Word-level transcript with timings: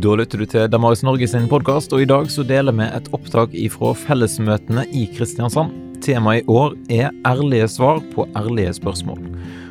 Da 0.00 0.14
lytter 0.16 0.40
du 0.40 0.46
til 0.48 0.68
Damaris 0.72 1.02
Norge 1.04 1.26
sin 1.28 1.44
podkast, 1.50 1.92
og 1.92 2.00
i 2.00 2.06
dag 2.08 2.30
så 2.32 2.40
deler 2.46 2.72
vi 2.72 2.86
et 2.86 3.08
opptak 3.12 3.52
ifra 3.52 3.90
fellesmøtene 3.98 4.86
i 4.96 5.02
Kristiansand. 5.12 5.74
Temaet 6.00 6.40
i 6.40 6.46
år 6.48 6.76
er 6.88 7.10
ærlige 7.28 7.66
svar 7.68 7.98
på 8.14 8.24
ærlige 8.38 8.72
spørsmål. 8.78 9.18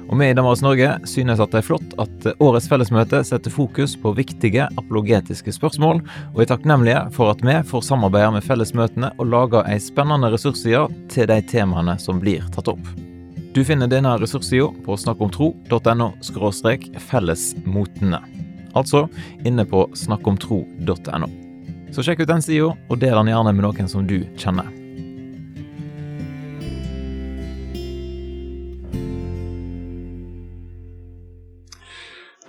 Og 0.05 0.19
vi 0.19 0.27
i 0.29 0.35
Damaris 0.37 0.61
Norge 0.61 0.91
synes 1.09 1.41
at 1.41 1.49
det 1.49 1.63
er 1.63 1.65
flott 1.65 1.95
at 2.03 2.27
årets 2.45 2.69
fellesmøte 2.69 3.23
setter 3.25 3.53
fokus 3.53 3.95
på 3.97 4.11
viktige 4.19 4.67
apologetiske 4.77 5.55
spørsmål, 5.55 6.03
og 6.35 6.43
er 6.43 6.51
takknemlige 6.51 7.07
for 7.15 7.33
at 7.33 7.41
vi 7.41 7.55
får 7.71 7.87
samarbeide 7.87 8.35
med 8.37 8.45
fellesmøtene 8.45 9.09
og 9.17 9.31
lage 9.33 9.63
ei 9.65 9.79
spennende 9.81 10.29
ressursside 10.29 10.83
til 11.09 11.25
de 11.31 11.39
temaene 11.49 11.97
som 11.97 12.21
blir 12.21 12.45
tatt 12.53 12.69
opp. 12.69 12.85
Du 13.57 13.63
finner 13.65 13.89
denne 13.89 14.13
ressurssida 14.21 14.69
på 14.85 14.99
snakkomtro.no 15.07 16.11
fellesmotene. 17.09 18.21
Altså 18.79 19.05
inne 19.45 19.67
på 19.67 19.85
snakkomtro.no. 19.97 21.29
Så 21.91 22.05
sjekk 22.05 22.23
ut 22.23 22.29
den 22.29 22.43
sida, 22.45 22.73
og 22.89 23.01
del 23.01 23.17
den 23.17 23.31
gjerne 23.33 23.55
med 23.55 23.65
noen 23.65 23.89
som 23.91 24.05
du 24.07 24.21
kjenner. 24.39 24.69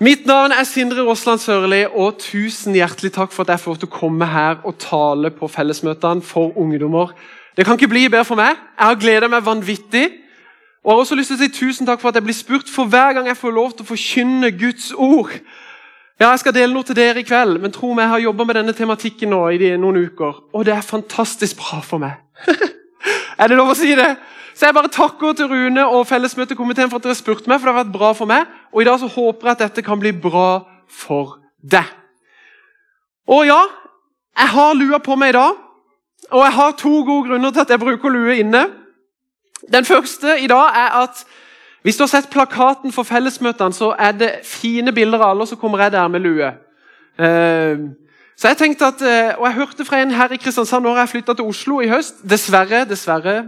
Mitt 0.01 0.23
navn 0.25 0.55
er 0.57 0.65
Sindre 0.65 1.03
Rosland 1.05 1.43
Sørli, 1.43 1.83
og 1.85 2.23
tusen 2.23 2.73
hjertelig 2.73 3.11
takk 3.13 3.35
for 3.35 3.45
at 3.45 3.53
jeg 3.53 3.61
får 3.67 3.83
til 3.83 3.91
å 3.91 3.93
komme 3.99 4.29
her 4.31 4.63
og 4.65 4.79
tale 4.81 5.29
på 5.35 5.49
fellesmøtene 5.53 6.25
for 6.25 6.57
ungdommer. 6.57 7.13
Det 7.53 7.67
kan 7.69 7.77
ikke 7.77 7.91
bli 7.93 8.07
bedre 8.09 8.25
for 8.25 8.41
meg. 8.41 8.57
Jeg 8.79 8.87
har 8.87 9.01
gleda 9.03 9.29
meg 9.29 9.45
vanvittig. 9.45 10.07
Og 10.81 10.89
jeg 10.89 10.95
har 10.95 11.03
også 11.05 11.19
lyst 11.19 11.35
til 11.35 11.37
å 11.37 11.43
si 11.43 11.51
tusen 11.53 11.89
takk 11.89 12.01
for 12.01 12.09
at 12.09 12.17
jeg 12.17 12.25
blir 12.25 12.39
spurt 12.39 12.73
for 12.73 12.89
hver 12.89 13.13
gang 13.13 13.29
jeg 13.29 13.37
får 13.37 13.53
lov 13.53 13.75
til 13.75 13.85
å 13.85 13.91
forkynne 13.91 14.53
Guds 14.57 14.89
ord. 14.97 15.35
Ja, 16.21 16.31
Jeg 16.31 16.39
skal 16.43 16.53
dele 16.53 16.75
noe 16.75 16.85
til 16.85 16.97
dere 16.99 17.23
i 17.23 17.25
kveld, 17.25 17.57
men 17.63 17.73
tro 17.73 17.95
meg, 17.95 18.05
jeg 18.05 18.13
har 18.13 18.21
jobba 18.27 18.45
med 18.45 18.59
denne 18.59 18.75
tematikken 18.77 19.31
nå 19.33 19.39
i 19.57 19.71
noen 19.81 20.03
uker, 20.05 20.43
og 20.53 20.67
det 20.69 20.75
er 20.75 20.85
fantastisk 20.85 21.57
bra 21.57 21.79
for 21.81 22.03
meg. 22.03 22.19
er 23.41 23.49
det 23.49 23.57
lov 23.57 23.73
å 23.73 23.77
si 23.79 23.95
det? 23.97 24.11
Så 24.53 24.69
jeg 24.69 24.77
bare 24.77 24.93
takker 24.93 25.33
til 25.39 25.49
Rune 25.49 25.87
og 25.89 26.05
fellesmøtekomiteen 26.11 26.91
for 26.93 27.01
at 27.01 27.07
dere 27.09 27.17
spurte 27.17 27.49
meg, 27.49 27.57
for 27.57 27.71
det 27.71 27.73
har 27.73 27.79
vært 27.79 27.95
bra 27.95 28.11
for 28.13 28.29
meg. 28.29 28.45
Og 28.75 28.83
i 28.83 28.89
dag 28.91 29.01
så 29.01 29.09
håper 29.09 29.49
jeg 29.49 29.57
at 29.57 29.63
dette 29.65 29.85
kan 29.87 30.03
bli 30.03 30.13
bra 30.13 30.49
for 30.93 31.39
deg. 31.65 31.89
Og 33.31 33.47
ja, 33.49 33.63
jeg 34.37 34.53
har 34.53 34.77
lua 34.77 35.01
på 35.01 35.17
meg 35.17 35.33
i 35.33 35.39
dag. 35.39 35.57
Og 36.29 36.45
jeg 36.45 36.57
har 36.59 36.77
to 36.77 36.93
gode 37.09 37.31
grunner 37.31 37.55
til 37.57 37.65
at 37.65 37.73
jeg 37.73 37.81
bruker 37.81 38.13
lue 38.13 38.37
inne. 38.43 38.67
Den 39.73 39.89
første 39.89 40.37
i 40.37 40.51
dag 40.53 40.77
er 40.85 41.01
at 41.07 41.25
hvis 41.83 41.97
du 41.97 42.03
har 42.03 42.11
sett 42.13 42.31
plakaten 42.31 42.93
for 42.93 43.09
fellesmøtene, 43.09 43.73
så 43.73 43.95
er 43.99 44.13
det 44.13 44.31
fine 44.45 44.93
bilder 44.93 45.23
av 45.23 45.31
alle, 45.31 45.47
og 45.47 45.49
så 45.49 45.57
kommer 45.57 45.81
jeg 45.81 45.93
der 45.93 46.09
med 46.09 46.21
lue. 46.21 46.51
Uh, 47.21 47.89
så 48.37 48.49
jeg 48.49 48.57
tenkte 48.57 48.87
at, 48.87 49.01
uh, 49.03 49.41
Og 49.41 49.47
jeg 49.47 49.55
hørte 49.55 49.85
fra 49.85 50.01
en 50.01 50.11
her 50.11 50.33
i 50.33 50.37
Kristiansand 50.37 50.85
når 50.85 50.99
jeg 50.99 51.09
flytta 51.09 51.35
til 51.35 51.45
Oslo 51.45 51.81
i 51.81 51.89
høst. 51.89 52.23
Dessverre, 52.31 52.85
dessverre, 52.89 53.43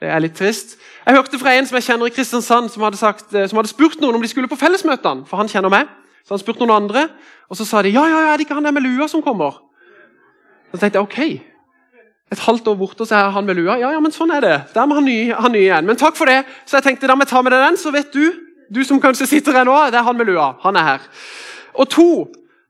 det 0.00 0.08
er 0.08 0.18
litt 0.18 0.36
trist. 0.36 0.78
Jeg 1.06 1.16
hørte 1.16 1.38
fra 1.38 1.54
en 1.56 1.66
som 1.68 1.76
jeg 1.76 1.84
kjenner 1.84 2.08
i 2.08 2.14
Kristiansand, 2.16 2.68
som 2.72 2.82
hadde, 2.82 2.96
sagt, 2.96 3.34
eh, 3.34 3.48
som 3.48 3.60
hadde 3.60 3.68
spurt 3.68 4.00
noen 4.00 4.16
om 4.16 4.22
de 4.22 4.28
skulle 4.28 4.48
på 4.48 4.56
fellesmøtene. 4.56 5.26
For 5.28 5.36
han 5.36 5.48
kjenner 5.48 5.72
meg. 5.72 5.88
Så 6.24 6.34
han 6.34 6.40
spurte 6.40 6.64
noen 6.64 6.84
andre, 6.84 7.08
og 7.48 7.56
så 7.56 7.64
sa 7.64 7.82
de 7.82 7.92
ja, 7.92 8.04
ja, 8.06 8.20
ja, 8.24 8.32
er 8.32 8.36
det 8.38 8.46
ikke 8.46 8.54
han 8.54 8.64
der 8.64 8.76
med 8.76 8.84
lua 8.84 9.08
som 9.08 9.22
kommer. 9.24 9.60
Så 10.70 10.78
tenkte 10.78 11.00
jeg 11.00 11.08
ok. 11.08 11.49
Et 12.30 12.38
halvt 12.38 12.68
år 12.70 12.76
borte, 12.78 13.06
så 13.06 13.16
er 13.16 13.32
han 13.34 13.46
med 13.46 13.58
lua. 13.58 13.74
Ja, 13.80 13.90
ja, 13.90 14.00
men 14.00 14.14
sånn 14.14 14.30
er 14.30 14.44
det. 14.44 14.56
Der 14.74 14.86
må 14.86 15.00
han 15.00 15.08
ny, 15.08 15.32
han 15.34 15.50
ny 15.50 15.64
igjen. 15.64 15.86
Men 15.88 15.98
takk 15.98 16.14
for 16.18 16.30
det. 16.30 16.44
Så 16.62 16.78
jeg 16.78 16.86
tenkte 16.86 17.10
da 17.10 17.16
må 17.18 17.26
jeg 17.26 17.32
ta 17.32 17.42
med 17.42 17.54
deg 17.54 17.64
den, 17.64 17.78
så 17.80 17.90
vet 17.94 18.12
du, 18.14 18.22
du 18.70 18.84
som 18.86 19.00
kanskje 19.02 19.26
sitter 19.26 19.56
her 19.58 19.66
nå, 19.66 19.74
det 19.90 19.98
er 19.98 20.06
han 20.06 20.18
med 20.18 20.30
lua. 20.30 20.52
Han 20.62 20.78
er 20.78 20.86
her. 20.92 21.08
Og 21.74 21.90
to, 21.90 22.10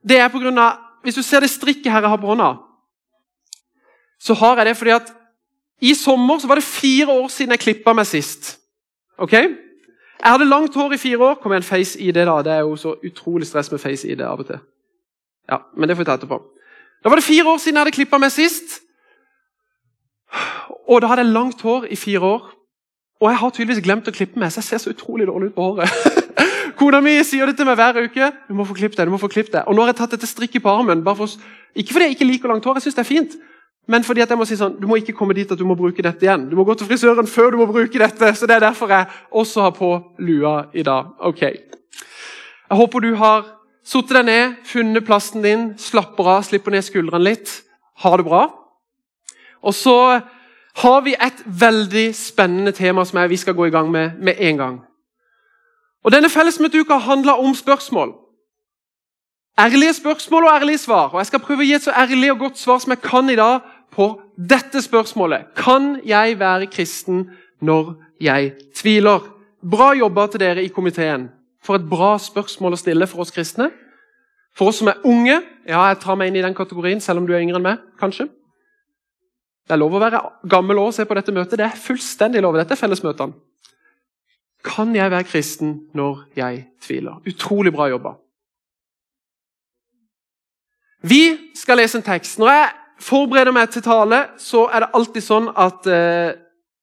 det 0.01 0.17
er 0.17 0.31
på 0.33 0.41
grunn 0.41 0.57
av 0.61 0.87
Hvis 1.01 1.15
du 1.17 1.23
ser 1.25 1.41
det 1.41 1.49
strikket 1.49 1.89
her 1.89 2.03
jeg 2.05 2.11
har 2.13 2.19
på 2.21 2.29
hånda, 2.29 2.51
så 4.21 4.35
har 4.37 4.59
jeg 4.59 4.67
det 4.67 4.75
fordi 4.77 4.91
at 4.93 5.07
i 5.81 5.95
sommer 5.97 6.37
så 6.37 6.45
var 6.45 6.59
det 6.59 6.63
fire 6.67 7.07
år 7.09 7.25
siden 7.33 7.55
jeg 7.55 7.63
klippa 7.63 7.95
meg 7.97 8.05
sist. 8.05 8.51
Ok? 9.17 9.33
Jeg 9.33 10.29
hadde 10.29 10.45
langt 10.45 10.77
hår 10.77 10.93
i 10.93 10.99
fire 11.01 11.17
år. 11.17 11.39
Kom 11.41 11.55
igjen, 11.55 11.65
Face 11.65 11.97
ID, 11.97 12.19
da. 12.29 12.35
Det 12.45 12.53
er 12.53 12.59
jo 12.61 12.75
så 12.77 12.93
utrolig 13.01 13.47
stress 13.49 13.71
med 13.73 13.81
Face 13.81 14.05
ID 14.05 14.21
av 14.21 14.43
og 14.43 14.45
til. 14.45 14.61
Ja, 15.49 15.57
Men 15.73 15.89
det 15.89 15.97
får 15.97 16.03
vi 16.03 16.09
ta 16.11 16.19
etterpå. 16.19 16.37
Da 17.01 17.09
var 17.09 17.17
det 17.17 17.25
fire 17.25 17.49
år 17.49 17.57
siden 17.57 17.79
jeg 17.79 17.81
hadde 17.81 17.95
klippa 17.97 18.21
meg 18.21 18.31
sist. 18.31 18.77
Og 20.87 21.01
da 21.01 21.11
hadde 21.11 21.25
jeg 21.25 21.33
langt 21.35 21.61
hår 21.61 21.87
i 21.91 21.97
fire 21.99 22.19
år. 22.19 22.49
Og 23.21 23.29
jeg 23.29 23.37
har 23.37 23.53
tydeligvis 23.53 23.83
glemt 23.85 24.07
å 24.09 24.13
klippe 24.15 24.39
meg, 24.41 24.49
så 24.51 24.61
jeg 24.63 24.69
ser 24.71 24.81
så 24.81 24.93
utrolig 24.95 25.27
dårlig 25.29 25.51
ut 25.51 25.57
på 25.57 25.67
håret. 25.67 26.21
Kona 26.79 27.01
mi 27.05 27.13
sier 27.27 27.45
det 27.45 27.59
til 27.59 27.67
meg 27.69 27.77
hver 27.77 27.99
uke. 28.01 28.31
du 28.47 28.55
må 28.57 28.65
få 28.65 28.73
klippet 28.73 28.97
deg, 28.97 29.09
du 29.09 29.13
må 29.13 29.21
få 29.21 29.29
klippet 29.29 29.53
deg. 29.59 29.67
Og 29.69 29.77
nå 29.77 29.83
har 29.83 29.91
jeg 29.91 29.99
tatt 30.01 30.15
dette 30.15 30.29
strikket 30.29 30.63
på 30.65 30.71
armen. 30.71 31.03
For, 31.05 31.35
ikke 31.77 31.93
fordi 31.93 32.07
jeg 32.07 32.15
ikke 32.17 32.29
liker 32.31 32.49
langt 32.49 32.65
hår, 32.65 32.79
jeg 32.79 32.87
synes 32.87 32.97
det 32.97 33.03
er 33.05 33.11
fint. 33.11 33.37
Men 33.91 34.05
fordi 34.05 34.23
at 34.23 34.29
jeg 34.29 34.39
må 34.39 34.45
si 34.49 34.57
sånn, 34.57 34.77
du 34.81 34.87
må 34.89 34.97
ikke 34.97 35.13
komme 35.17 35.35
dit 35.37 35.49
at 35.51 35.59
du 35.59 35.65
må 35.67 35.75
bruke 35.77 36.01
dette 36.05 36.25
igjen. 36.25 36.47
Du 36.49 36.55
må 36.57 36.65
gå 36.65 36.73
til 36.79 36.89
frisøren 36.89 37.29
før 37.29 37.53
du 37.53 37.59
må 37.61 37.67
bruke 37.69 38.01
dette. 38.01 38.33
så 38.35 38.47
Det 38.49 38.55
er 38.55 38.65
derfor 38.65 38.89
jeg 38.89 39.09
også 39.29 39.67
har 39.67 39.73
på 39.77 39.91
lua 40.17 40.55
i 40.73 40.85
dag. 40.85 41.13
Ok. 41.19 41.41
Jeg 41.41 42.79
håper 42.79 43.05
du 43.05 43.15
har 43.19 43.45
satt 43.83 44.13
deg 44.13 44.25
ned, 44.25 44.57
funnet 44.65 45.05
plassen 45.05 45.45
din, 45.45 45.69
slapper 45.77 46.29
av, 46.37 46.43
slipper 46.47 46.73
ned 46.73 46.85
skuldrene 46.85 47.25
litt. 47.25 47.61
Ha 48.01 48.15
det 48.17 48.25
bra. 48.25 48.47
Og 49.61 49.73
så 49.73 50.21
har 50.75 51.01
vi 51.01 51.13
et 51.13 51.43
veldig 51.45 52.15
spennende 52.15 52.71
tema 52.71 53.05
som 53.05 53.29
vi 53.29 53.37
skal 53.37 53.53
gå 53.53 53.65
i 53.65 53.73
gang 53.73 53.91
med 53.91 54.11
med 54.19 54.35
en 54.39 54.57
gang. 54.57 54.81
Og 56.03 56.11
Denne 56.11 56.29
fellesmøteuka 56.29 56.97
handler 56.97 57.31
om 57.31 57.55
spørsmål. 57.55 58.13
Ærlige 59.59 59.93
spørsmål 59.93 60.43
og 60.43 60.51
ærlige 60.61 60.77
svar. 60.77 61.09
Og 61.13 61.17
Jeg 61.17 61.25
skal 61.25 61.39
prøve 61.39 61.61
å 61.61 61.67
gi 61.67 61.73
et 61.73 61.83
så 61.83 61.91
ærlig 61.91 62.31
og 62.31 62.39
godt 62.39 62.57
svar 62.57 62.79
som 62.79 62.91
jeg 62.91 63.01
kan 63.01 63.29
i 63.29 63.35
dag 63.35 63.59
på 63.91 64.21
dette 64.49 64.81
spørsmålet. 64.81 65.51
Kan 65.55 65.99
jeg 66.05 66.39
være 66.39 66.65
kristen 66.65 67.29
når 67.61 67.95
jeg 68.21 68.53
tviler? 68.75 69.19
Bra 69.71 69.91
jobba 69.93 70.27
til 70.27 70.39
dere 70.39 70.63
i 70.63 70.67
komiteen. 70.67 71.29
For 71.63 71.75
et 71.75 71.89
bra 71.89 72.17
spørsmål 72.17 72.73
å 72.73 72.81
stille 72.81 73.07
for 73.07 73.21
oss 73.21 73.31
kristne. 73.31 73.69
For 74.57 74.71
oss 74.71 74.81
som 74.81 74.87
er 74.87 75.03
unge 75.05 75.41
Ja, 75.67 75.83
jeg 75.87 75.99
tar 76.01 76.15
meg 76.17 76.31
inn 76.31 76.35
i 76.35 76.41
den 76.41 76.55
kategorien, 76.57 76.99
selv 76.99 77.21
om 77.21 77.27
du 77.27 77.33
er 77.33 77.43
yngre 77.43 77.59
enn 77.59 77.63
meg. 77.63 77.77
kanskje. 77.99 78.25
Det 79.71 79.77
er 79.77 79.79
lov 79.79 79.93
å 79.95 79.99
være 80.03 80.19
gammel 80.51 80.81
og 80.81 80.89
se 80.91 81.05
på 81.07 81.15
dette 81.15 81.31
møtet. 81.31 81.55
Det 81.55 81.63
er 81.63 81.77
fullstendig 81.79 82.41
lov. 82.43 82.57
Dette 82.59 82.75
er 82.75 82.79
fellesmøtene. 82.81 83.37
Kan 84.67 84.91
jeg 84.91 85.13
være 85.13 85.23
kristen 85.23 85.69
når 85.95 86.25
jeg 86.35 86.65
tviler? 86.83 87.21
Utrolig 87.23 87.71
bra 87.71 87.87
jobba. 87.87 88.11
Vi 91.07 91.23
skal 91.55 91.79
lese 91.79 92.01
en 92.01 92.03
tekst. 92.03 92.35
Når 92.43 92.51
jeg 92.51 92.69
forbereder 92.99 93.55
meg 93.55 93.71
til 93.71 93.87
tale, 93.87 94.25
så 94.35 94.67
er 94.67 94.83
det 94.83 94.93
alltid 94.99 95.29
sånn 95.31 95.49
at 95.55 95.87
eh, 95.87 96.35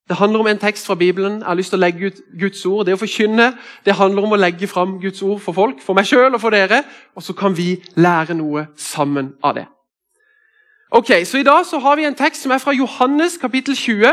det 0.08 0.16
handler 0.24 0.40
om 0.40 0.52
en 0.56 0.64
tekst 0.64 0.88
fra 0.88 0.96
Bibelen. 0.96 1.42
Jeg 1.42 1.50
har 1.52 1.60
lyst 1.60 1.76
til 1.76 1.82
å 1.82 1.84
legge 1.84 2.08
ut 2.08 2.26
Guds 2.40 2.64
ord. 2.72 2.86
Det 2.88 2.96
å 2.96 3.04
forkynne 3.04 3.52
det 3.84 4.00
handler 4.00 4.24
om 4.24 4.32
å 4.32 4.40
legge 4.40 4.66
fram 4.66 4.96
Guds 5.04 5.20
ord 5.20 5.44
for 5.44 5.52
folk, 5.52 5.84
for 5.84 5.92
meg 5.92 6.08
sjøl 6.08 6.32
og 6.32 6.40
for 6.40 6.56
dere. 6.56 6.86
Og 7.12 7.20
så 7.20 7.36
kan 7.36 7.52
vi 7.52 7.74
lære 8.00 8.40
noe 8.40 8.70
sammen 8.80 9.34
av 9.44 9.60
det. 9.60 9.68
Ok, 10.90 11.10
så 11.24 11.38
I 11.38 11.42
dag 11.42 11.66
så 11.66 11.78
har 11.78 11.96
vi 11.96 12.04
en 12.08 12.16
tekst 12.16 12.42
som 12.42 12.52
er 12.52 12.58
fra 12.58 12.72
Johannes 12.72 13.36
kapittel 13.36 13.76
20. 13.76 14.08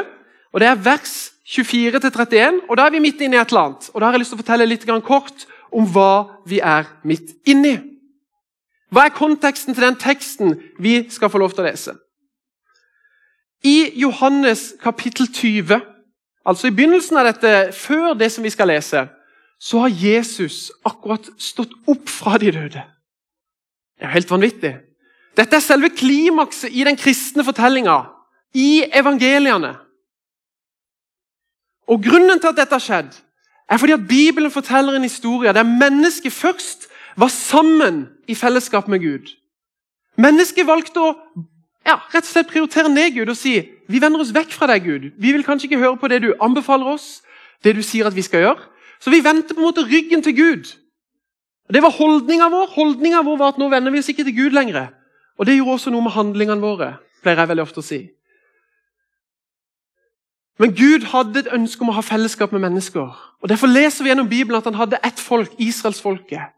og 0.54 0.60
Det 0.60 0.68
er 0.68 0.76
vers 0.76 1.32
24-31. 1.48 2.62
og 2.70 2.78
Da 2.78 2.86
er 2.86 2.92
vi 2.92 3.00
midt 3.00 3.22
inne 3.22 3.38
i 3.38 3.40
et 3.40 3.48
eller 3.48 3.62
annet. 3.62 3.90
Og 3.94 4.02
Da 4.02 4.06
har 4.06 4.14
jeg 4.14 4.20
lyst 4.20 4.30
til 4.30 4.40
å 4.40 4.44
fortelle 4.44 4.66
litt 4.66 4.86
kort 5.04 5.46
om 5.72 5.86
hva 5.86 6.42
vi 6.46 6.60
er 6.60 6.84
midt 7.04 7.32
inni. 7.48 7.80
Hva 8.92 9.06
er 9.06 9.16
konteksten 9.16 9.74
til 9.74 9.84
den 9.84 9.96
teksten 9.96 10.60
vi 10.80 11.10
skal 11.10 11.30
få 11.30 11.38
lov 11.38 11.52
til 11.52 11.64
å 11.64 11.70
lese? 11.70 11.96
I 13.64 13.92
Johannes 13.96 14.74
kapittel 14.82 15.28
20, 15.28 15.82
altså 16.46 16.68
i 16.68 16.72
begynnelsen 16.72 17.18
av 17.18 17.26
dette, 17.26 17.72
før 17.74 18.14
det 18.14 18.32
som 18.32 18.44
vi 18.44 18.50
skal 18.50 18.68
lese, 18.68 19.08
så 19.60 19.80
har 19.80 19.90
Jesus 19.90 20.72
akkurat 20.86 21.30
stått 21.38 21.72
opp 21.88 22.10
fra 22.10 22.38
de 22.38 22.52
døde. 22.52 22.84
Det 23.96 24.04
er 24.04 24.08
jo 24.08 24.14
helt 24.14 24.32
vanvittig. 24.32 24.85
Dette 25.36 25.58
er 25.58 25.64
selve 25.64 25.90
klimakset 25.92 26.72
i 26.72 26.86
den 26.88 26.98
kristne 26.98 27.44
fortellinga, 27.44 27.98
i 28.56 28.86
evangeliene. 28.94 29.74
Og 31.88 32.04
Grunnen 32.04 32.40
til 32.40 32.54
at 32.54 32.60
dette 32.62 32.76
har 32.76 32.84
skjedd, 32.84 33.12
er 33.70 33.78
fordi 33.82 33.96
at 33.98 34.08
Bibelen 34.08 34.52
forteller 34.52 34.96
en 34.96 35.04
historie 35.04 35.54
der 35.54 35.64
mennesket 35.64 36.34
først 36.34 36.88
var 37.18 37.28
sammen 37.28 38.08
i 38.28 38.36
fellesskap 38.36 38.88
med 38.88 39.00
Gud. 39.00 39.34
Mennesket 40.18 40.68
valgte 40.68 41.02
å 41.02 41.12
ja, 41.86 42.00
rett 42.14 42.24
og 42.24 42.32
slett 42.32 42.50
prioritere 42.50 42.90
ned 42.90 43.14
Gud 43.14 43.30
og 43.30 43.38
si 43.38 43.60
vi 43.88 44.02
vender 44.02 44.22
oss 44.24 44.34
vekk 44.34 44.54
fra 44.56 44.70
deg, 44.72 44.86
Gud. 44.86 45.12
Vi 45.22 45.32
vil 45.36 45.44
kanskje 45.46 45.68
ikke 45.70 45.82
høre 45.84 45.98
på 46.02 46.10
det 46.10 46.24
du 46.24 46.32
anbefaler 46.42 46.96
oss, 46.96 47.22
det 47.62 47.76
du 47.78 47.84
sier 47.86 48.08
at 48.08 48.16
vi 48.16 48.24
skal 48.26 48.42
gjøre. 48.42 48.64
Så 49.00 49.12
vi 49.14 49.22
vendte 49.22 49.54
på 49.54 49.62
en 49.62 49.68
måte 49.68 49.86
ryggen 49.86 50.24
til 50.26 50.34
Gud. 50.38 50.72
Det 51.70 51.82
var 51.82 51.94
holdninga 51.94 52.48
vår. 52.50 52.72
Holdninga 52.74 53.22
vår 53.26 53.38
var 53.38 53.54
at 53.54 53.60
nå 53.62 53.70
vender 53.70 53.94
vi 53.94 54.02
oss 54.02 54.10
ikke 54.10 54.26
til 54.26 54.38
Gud 54.38 54.58
lenger. 54.58 54.88
Og 55.38 55.46
det 55.46 55.58
gjorde 55.58 55.78
også 55.80 55.92
noe 55.92 56.06
med 56.06 56.16
handlingene 56.16 56.64
våre, 56.64 56.96
pleier 57.24 57.44
jeg 57.44 57.52
veldig 57.52 57.66
ofte 57.66 57.82
å 57.82 57.86
si. 57.86 58.02
Men 60.60 60.72
Gud 60.76 61.10
hadde 61.12 61.42
et 61.42 61.52
ønske 61.52 61.84
om 61.84 61.92
å 61.92 61.98
ha 61.98 62.04
fellesskap 62.06 62.54
med 62.56 62.64
mennesker. 62.64 63.10
Og 63.44 63.50
Derfor 63.52 63.68
leser 63.68 64.06
vi 64.06 64.14
gjennom 64.14 64.30
Bibelen 64.32 64.62
at 64.62 64.70
han 64.70 64.80
hadde 64.80 65.02
ett 65.04 65.20
folk, 65.20 65.52
israelsfolket 65.60 66.54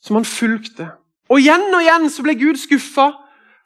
som 0.00 0.16
han 0.16 0.24
fulgte. 0.24 0.88
Og 1.28 1.42
igjen 1.42 1.68
og 1.68 1.82
igjen 1.84 2.08
så 2.10 2.24
ble 2.24 2.34
Gud 2.40 2.56
skuffa, 2.56 3.10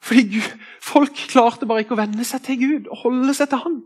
fordi 0.03 0.25
Gud, 0.35 0.49
folk 0.83 1.15
klarte 1.31 1.65
bare 1.65 1.85
ikke 1.85 1.95
å 1.95 2.01
venne 2.01 2.25
seg 2.27 2.43
til 2.45 2.59
Gud 2.59 2.89
og 2.91 2.99
holde 3.05 3.33
seg 3.33 3.49
til 3.49 3.63
Han. 3.63 3.77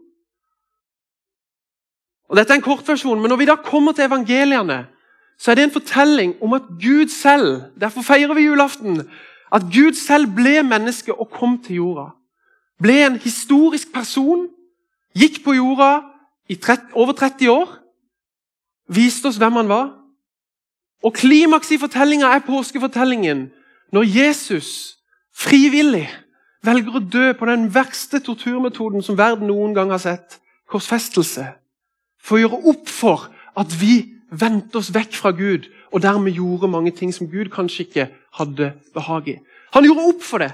Og 2.29 2.37
Dette 2.37 2.53
er 2.53 2.59
en 2.59 2.65
kortversjon, 2.65 3.21
men 3.21 3.31
når 3.31 3.39
vi 3.39 3.47
da 3.49 3.55
kommer 3.61 3.95
til 3.95 4.09
evangeliene, 4.09 4.83
så 5.39 5.51
er 5.51 5.55
det 5.55 5.69
en 5.69 5.77
fortelling 5.77 6.33
om 6.43 6.53
at 6.57 6.65
Gud 6.81 7.07
selv 7.13 7.69
Derfor 7.79 8.03
feirer 8.03 8.35
vi 8.35 8.49
julaften. 8.49 9.05
At 9.51 9.65
Gud 9.73 9.97
selv 9.97 10.29
ble 10.35 10.61
menneske 10.63 11.13
og 11.13 11.29
kom 11.33 11.57
til 11.63 11.81
jorda. 11.81 12.09
Ble 12.79 12.95
en 13.05 13.17
historisk 13.19 13.91
person, 13.93 14.47
gikk 15.17 15.41
på 15.43 15.55
jorda 15.57 16.01
i 16.49 16.55
30, 16.55 16.93
over 16.93 17.13
30 17.13 17.49
år, 17.51 17.71
viste 18.89 19.29
oss 19.29 19.39
hvem 19.41 19.59
han 19.59 19.69
var. 19.69 19.89
Og 21.03 21.13
Klimaks 21.15 21.71
i 21.71 21.79
fortellinga 21.79 22.29
er 22.35 22.45
påskefortellingen 22.45 23.47
når 23.95 24.05
Jesus 24.09 24.99
frivillig 25.33 26.07
velger 26.65 26.97
å 26.99 27.03
dø 27.03 27.31
på 27.39 27.47
den 27.47 27.69
verste 27.73 28.19
torturmetoden 28.23 29.03
som 29.05 29.17
verden 29.17 29.47
noen 29.47 29.73
gang 29.77 29.93
har 29.93 30.01
sett 30.03 30.39
korsfestelse. 30.69 31.45
For 32.19 32.35
å 32.35 32.41
gjøre 32.43 32.61
opp 32.73 32.89
for 32.91 33.29
at 33.57 33.73
vi 33.79 34.19
vendte 34.29 34.81
oss 34.81 34.91
vekk 34.93 35.15
fra 35.17 35.31
Gud 35.33 35.69
og 35.89 36.03
dermed 36.03 36.35
gjorde 36.37 36.69
mange 36.69 36.91
ting 36.95 37.13
som 37.15 37.29
Gud 37.31 37.49
kanskje 37.53 37.85
ikke 37.87 38.09
hadde 38.37 38.73
behag 38.93 39.27
i. 39.27 39.37
Han 39.73 39.85
gjorde 39.85 40.07
opp 40.11 40.25
for 40.25 40.43
det. 40.43 40.51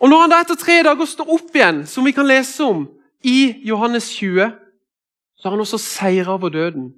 Og 0.00 0.10
Når 0.10 0.20
han 0.20 0.32
da 0.32 0.40
etter 0.42 0.58
tre 0.60 0.82
dager 0.84 1.08
står 1.08 1.30
opp 1.32 1.54
igjen, 1.56 1.84
som 1.86 2.04
vi 2.04 2.12
kan 2.12 2.26
lese 2.28 2.64
om 2.64 2.84
i 3.24 3.54
Johannes 3.64 4.10
20, 4.18 4.50
så 5.36 5.48
har 5.48 5.54
han 5.54 5.62
også 5.64 5.80
seira 5.80 6.34
over 6.34 6.52
døden. 6.52 6.90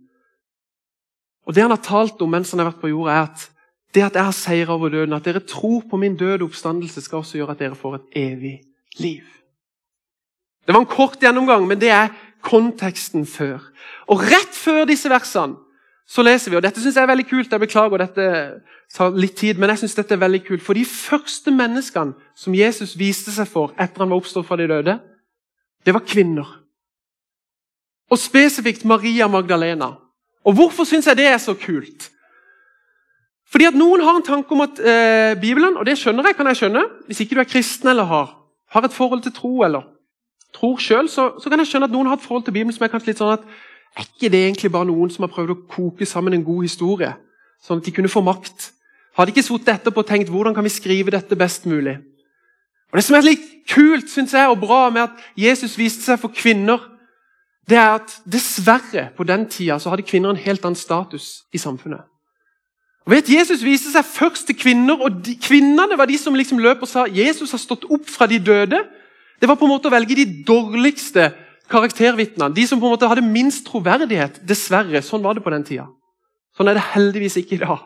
Og 1.47 1.55
Det 1.55 1.63
han 1.63 1.71
har 1.71 1.83
talt 1.83 2.23
om 2.23 2.31
mens 2.31 2.51
han 2.51 2.59
har 2.59 2.73
vært 2.73 2.83
på 2.83 2.91
jorda, 2.91 3.13
er 3.13 3.29
at 3.29 3.51
det 3.95 4.03
at 4.03 4.15
jeg 4.19 4.25
har 4.25 4.35
seira 4.35 4.75
over 4.75 4.91
døden, 4.91 5.15
at 5.15 5.25
dere 5.25 5.41
tror 5.41 5.85
på 5.91 5.97
min 5.97 6.17
døde 6.17 6.45
oppstandelse, 6.45 7.01
skal 7.01 7.23
også 7.23 7.39
gjøre 7.39 7.55
at 7.55 7.63
dere 7.63 7.79
får 7.79 7.95
et 7.95 8.19
evig 8.27 8.61
liv. 8.99 9.25
Det 10.67 10.75
var 10.75 10.83
en 10.83 10.91
kort 10.91 11.21
gjennomgang, 11.23 11.67
men 11.67 11.81
det 11.81 11.91
er 11.95 12.11
konteksten 12.43 13.27
før. 13.27 13.63
Og 14.11 14.21
rett 14.21 14.53
før 14.53 14.85
disse 14.85 15.11
versene 15.11 15.57
så 16.07 16.23
leser 16.23 16.53
vi, 16.53 16.57
og 16.57 16.63
dette 16.63 16.81
synes 16.81 16.95
jeg 16.95 17.03
er 17.03 17.11
veldig 17.11 17.27
kult, 17.27 17.53
jeg 17.53 17.63
beklager 17.63 17.99
dette 17.99 18.27
tar 18.95 19.17
litt 19.19 19.35
tid, 19.39 19.59
men 19.59 19.73
jeg 19.73 19.83
synes 19.83 19.97
dette 19.99 20.15
er 20.15 20.23
veldig 20.23 20.43
kult, 20.47 20.63
for 20.63 20.79
de 20.79 20.85
første 20.87 21.51
menneskene 21.51 22.15
som 22.39 22.55
Jesus 22.55 22.95
viste 22.99 23.35
seg 23.35 23.49
for 23.51 23.75
etter 23.75 24.05
han 24.05 24.13
var 24.13 24.23
oppstått 24.23 24.47
fra 24.47 24.59
de 24.61 24.69
døde, 24.71 24.99
det 25.87 25.95
var 25.95 26.07
kvinner. 26.07 26.47
Og 28.11 28.21
spesifikt 28.23 28.85
Maria 28.87 29.27
Magdalena. 29.27 29.97
Og 30.47 30.55
hvorfor 30.55 30.87
syns 30.87 31.09
jeg 31.11 31.19
det 31.19 31.27
er 31.27 31.41
så 31.43 31.57
kult? 31.59 32.11
Fordi 33.51 33.67
at 33.67 33.79
Noen 33.79 34.03
har 34.03 34.19
en 34.19 34.27
tanke 34.27 34.55
om 34.55 34.63
at 34.63 34.79
eh, 34.79 35.35
Bibelen, 35.41 35.77
og 35.79 35.87
det 35.87 35.97
skjønner 35.99 36.27
jeg, 36.27 36.37
kan 36.39 36.51
jeg 36.51 36.61
skjønne, 36.61 36.83
hvis 37.07 37.23
ikke 37.23 37.39
du 37.39 37.43
er 37.43 37.51
kristen 37.51 37.91
eller 37.91 38.07
har, 38.07 38.33
har 38.75 38.87
et 38.87 38.95
forhold 38.95 39.23
til 39.27 39.35
tro 39.35 39.63
eller 39.67 39.87
tror 40.55 40.79
sjøl, 40.81 41.09
så, 41.11 41.33
så, 41.43 41.51
kan 41.51 41.61
jeg 41.61 41.71
skjønne 41.71 41.89
at 41.91 41.95
noen 41.95 42.09
har 42.11 42.19
et 42.19 42.25
forhold 42.25 42.47
til 42.47 42.55
Bibelen 42.55 42.75
som 42.75 42.87
er 42.87 42.93
kanskje 42.93 43.13
litt 43.13 43.21
sånn 43.21 43.35
at 43.35 43.47
er 43.97 44.07
ikke 44.07 44.31
det 44.33 44.43
egentlig 44.45 44.73
bare 44.73 44.89
noen 44.89 45.13
som 45.13 45.25
har 45.25 45.33
prøvd 45.33 45.53
å 45.55 45.61
koke 45.71 46.09
sammen 46.09 46.35
en 46.37 46.45
god 46.45 46.67
historie, 46.67 47.13
sånn 47.63 47.81
at 47.81 47.87
de 47.87 47.95
kunne 47.95 48.13
få 48.13 48.25
makt? 48.25 48.73
Har 49.17 49.25
de 49.25 49.33
ikke 49.33 49.47
sittet 49.47 49.73
etterpå 49.79 50.03
og 50.03 50.09
tenkt 50.09 50.33
hvordan 50.33 50.55
kan 50.57 50.67
vi 50.67 50.73
skrive 50.75 51.15
dette 51.15 51.39
best 51.39 51.65
mulig? 51.69 51.97
Og 52.93 52.99
Det 52.99 53.05
som 53.05 53.17
er 53.17 53.25
litt 53.27 53.47
kult 53.69 54.11
synes 54.13 54.35
jeg, 54.37 54.49
og 54.49 54.61
bra 54.61 54.91
med 54.91 55.07
at 55.09 55.25
Jesus 55.37 55.79
viste 55.79 56.05
seg 56.05 56.21
for 56.21 56.33
kvinner, 56.35 56.83
det 57.67 57.79
er 57.81 57.97
at 57.97 58.13
dessverre 58.31 59.09
på 59.17 59.25
den 59.27 59.49
tida 59.51 59.79
så 59.83 59.91
hadde 59.91 60.07
kvinner 60.07 60.31
en 60.31 60.45
helt 60.45 60.65
annen 60.65 60.79
status 60.79 61.47
i 61.53 61.59
samfunnet. 61.59 62.05
Og 63.07 63.15
vet, 63.15 63.29
Jesus 63.31 63.63
viste 63.63 63.91
seg 63.93 64.07
først 64.07 64.49
til 64.49 64.59
kvinner, 64.59 64.99
og 64.99 65.19
de, 65.25 65.37
kvinnene 65.39 65.99
var 65.99 66.11
de 66.11 66.19
som 66.19 66.35
liksom 66.35 66.59
løp 66.63 66.83
og 66.83 66.91
sa 66.91 67.07
Jesus 67.07 67.53
har 67.55 67.63
stått 67.63 67.87
opp 67.91 68.07
fra 68.11 68.27
de 68.31 68.39
døde. 68.43 68.81
Det 69.41 69.49
var 69.49 69.59
på 69.59 69.67
en 69.67 69.75
måte 69.77 69.91
å 69.91 69.95
velge 69.95 70.19
de 70.19 70.27
dårligste 70.47 71.31
karaktervitnene. 71.71 72.55
De 72.55 72.67
som 72.67 72.81
på 72.81 72.89
en 72.89 72.95
måte 72.95 73.09
hadde 73.11 73.25
minst 73.25 73.67
troverdighet. 73.67 74.41
Dessverre. 74.47 75.03
Sånn 75.03 75.25
var 75.25 75.37
det 75.37 75.45
på 75.45 75.53
den 75.53 75.65
tida. 75.67 75.89
Sånn 76.57 76.71
er 76.71 76.79
det 76.79 76.87
heldigvis 76.95 77.39
ikke 77.41 77.59
i 77.59 77.65
dag. 77.65 77.83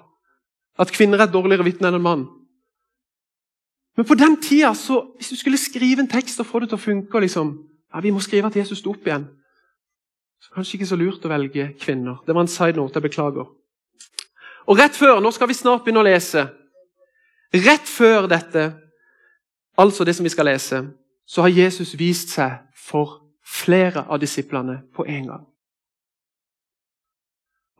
At 0.80 0.92
kvinner 0.94 1.20
er 1.20 1.32
dårligere 1.32 1.66
vitne 1.66 1.90
enn 1.90 1.98
en 1.98 2.04
mann. 2.04 2.28
Men 3.98 4.06
på 4.06 4.16
den 4.16 4.36
tida, 4.40 4.70
så, 4.74 5.02
hvis 5.18 5.32
du 5.32 5.36
skulle 5.36 5.58
skrive 5.60 6.04
en 6.04 6.10
tekst 6.10 6.40
og 6.40 6.48
få 6.48 6.62
det 6.62 6.70
til 6.70 6.78
å 6.78 6.84
funke 6.84 7.20
liksom, 7.20 7.56
ja, 7.90 8.00
Vi 8.00 8.12
må 8.14 8.20
skrive 8.22 8.46
at 8.46 8.56
Jesus 8.56 8.78
sto 8.78 8.92
opp 8.94 9.06
igjen. 9.06 9.26
Så 10.40 10.54
kanskje 10.54 10.78
ikke 10.78 10.88
så 10.88 10.96
lurt 10.96 11.24
å 11.26 11.32
velge 11.32 11.72
kvinner. 11.80 12.20
Det 12.24 12.34
var 12.34 12.46
en 12.46 12.52
side 12.52 12.78
note. 12.78 12.96
Jeg 12.96 13.10
beklager. 13.10 13.48
Og 14.70 14.78
rett 14.78 14.96
før, 14.96 15.18
Nå 15.20 15.32
skal 15.34 15.50
vi 15.50 15.58
snart 15.58 15.82
begynne 15.84 16.04
å 16.04 16.06
lese. 16.06 16.46
Rett 17.50 17.88
før 17.90 18.28
dette, 18.30 18.70
altså 19.76 20.04
det 20.06 20.14
som 20.16 20.24
vi 20.24 20.30
skal 20.30 20.46
lese, 20.46 20.84
så 21.26 21.42
har 21.42 21.50
Jesus 21.50 21.96
vist 21.98 22.30
seg 22.30 22.60
for 22.78 23.18
flere 23.46 24.04
av 24.08 24.20
disiplene 24.20 24.80
på 24.94 25.04
en 25.08 25.26
gang. 25.26 25.46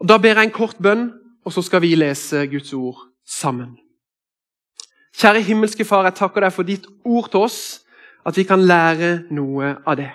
Og 0.01 0.09
Da 0.09 0.17
ber 0.19 0.39
jeg 0.39 0.49
en 0.49 0.57
kort 0.57 0.79
bønn, 0.83 1.11
og 1.45 1.53
så 1.53 1.63
skal 1.63 1.83
vi 1.83 1.95
lese 1.95 2.47
Guds 2.47 2.73
ord 2.73 2.99
sammen. 3.27 3.77
Kjære 5.17 5.43
himmelske 5.45 5.85
Far, 5.85 6.05
jeg 6.05 6.15
takker 6.15 6.41
deg 6.41 6.53
for 6.53 6.63
ditt 6.63 6.87
ord 7.05 7.31
til 7.31 7.45
oss, 7.45 7.81
at 8.27 8.37
vi 8.37 8.45
kan 8.45 8.61
lære 8.61 9.27
noe 9.31 9.75
av 9.87 9.97
det. 9.97 10.11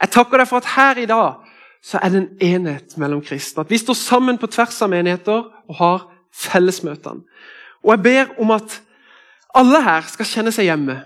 Jeg 0.00 0.10
takker 0.10 0.40
deg 0.40 0.48
for 0.48 0.60
at 0.60 0.72
her 0.74 1.00
i 1.00 1.08
dag 1.08 1.46
så 1.84 2.00
er 2.02 2.12
det 2.12 2.20
en 2.20 2.36
enhet 2.40 2.96
mellom 3.00 3.22
kristne. 3.24 3.64
At 3.64 3.70
vi 3.70 3.78
står 3.80 3.96
sammen 3.96 4.38
på 4.38 4.48
tvers 4.52 4.82
av 4.82 4.90
menigheter 4.92 5.46
og 5.68 5.74
har 5.76 6.06
fellesmøtene. 6.32 7.24
Og 7.84 7.94
jeg 7.94 8.02
ber 8.04 8.34
om 8.40 8.52
at 8.52 8.80
alle 9.56 9.80
her 9.82 10.04
skal 10.08 10.28
kjenne 10.28 10.52
seg 10.52 10.68
hjemme. 10.68 10.98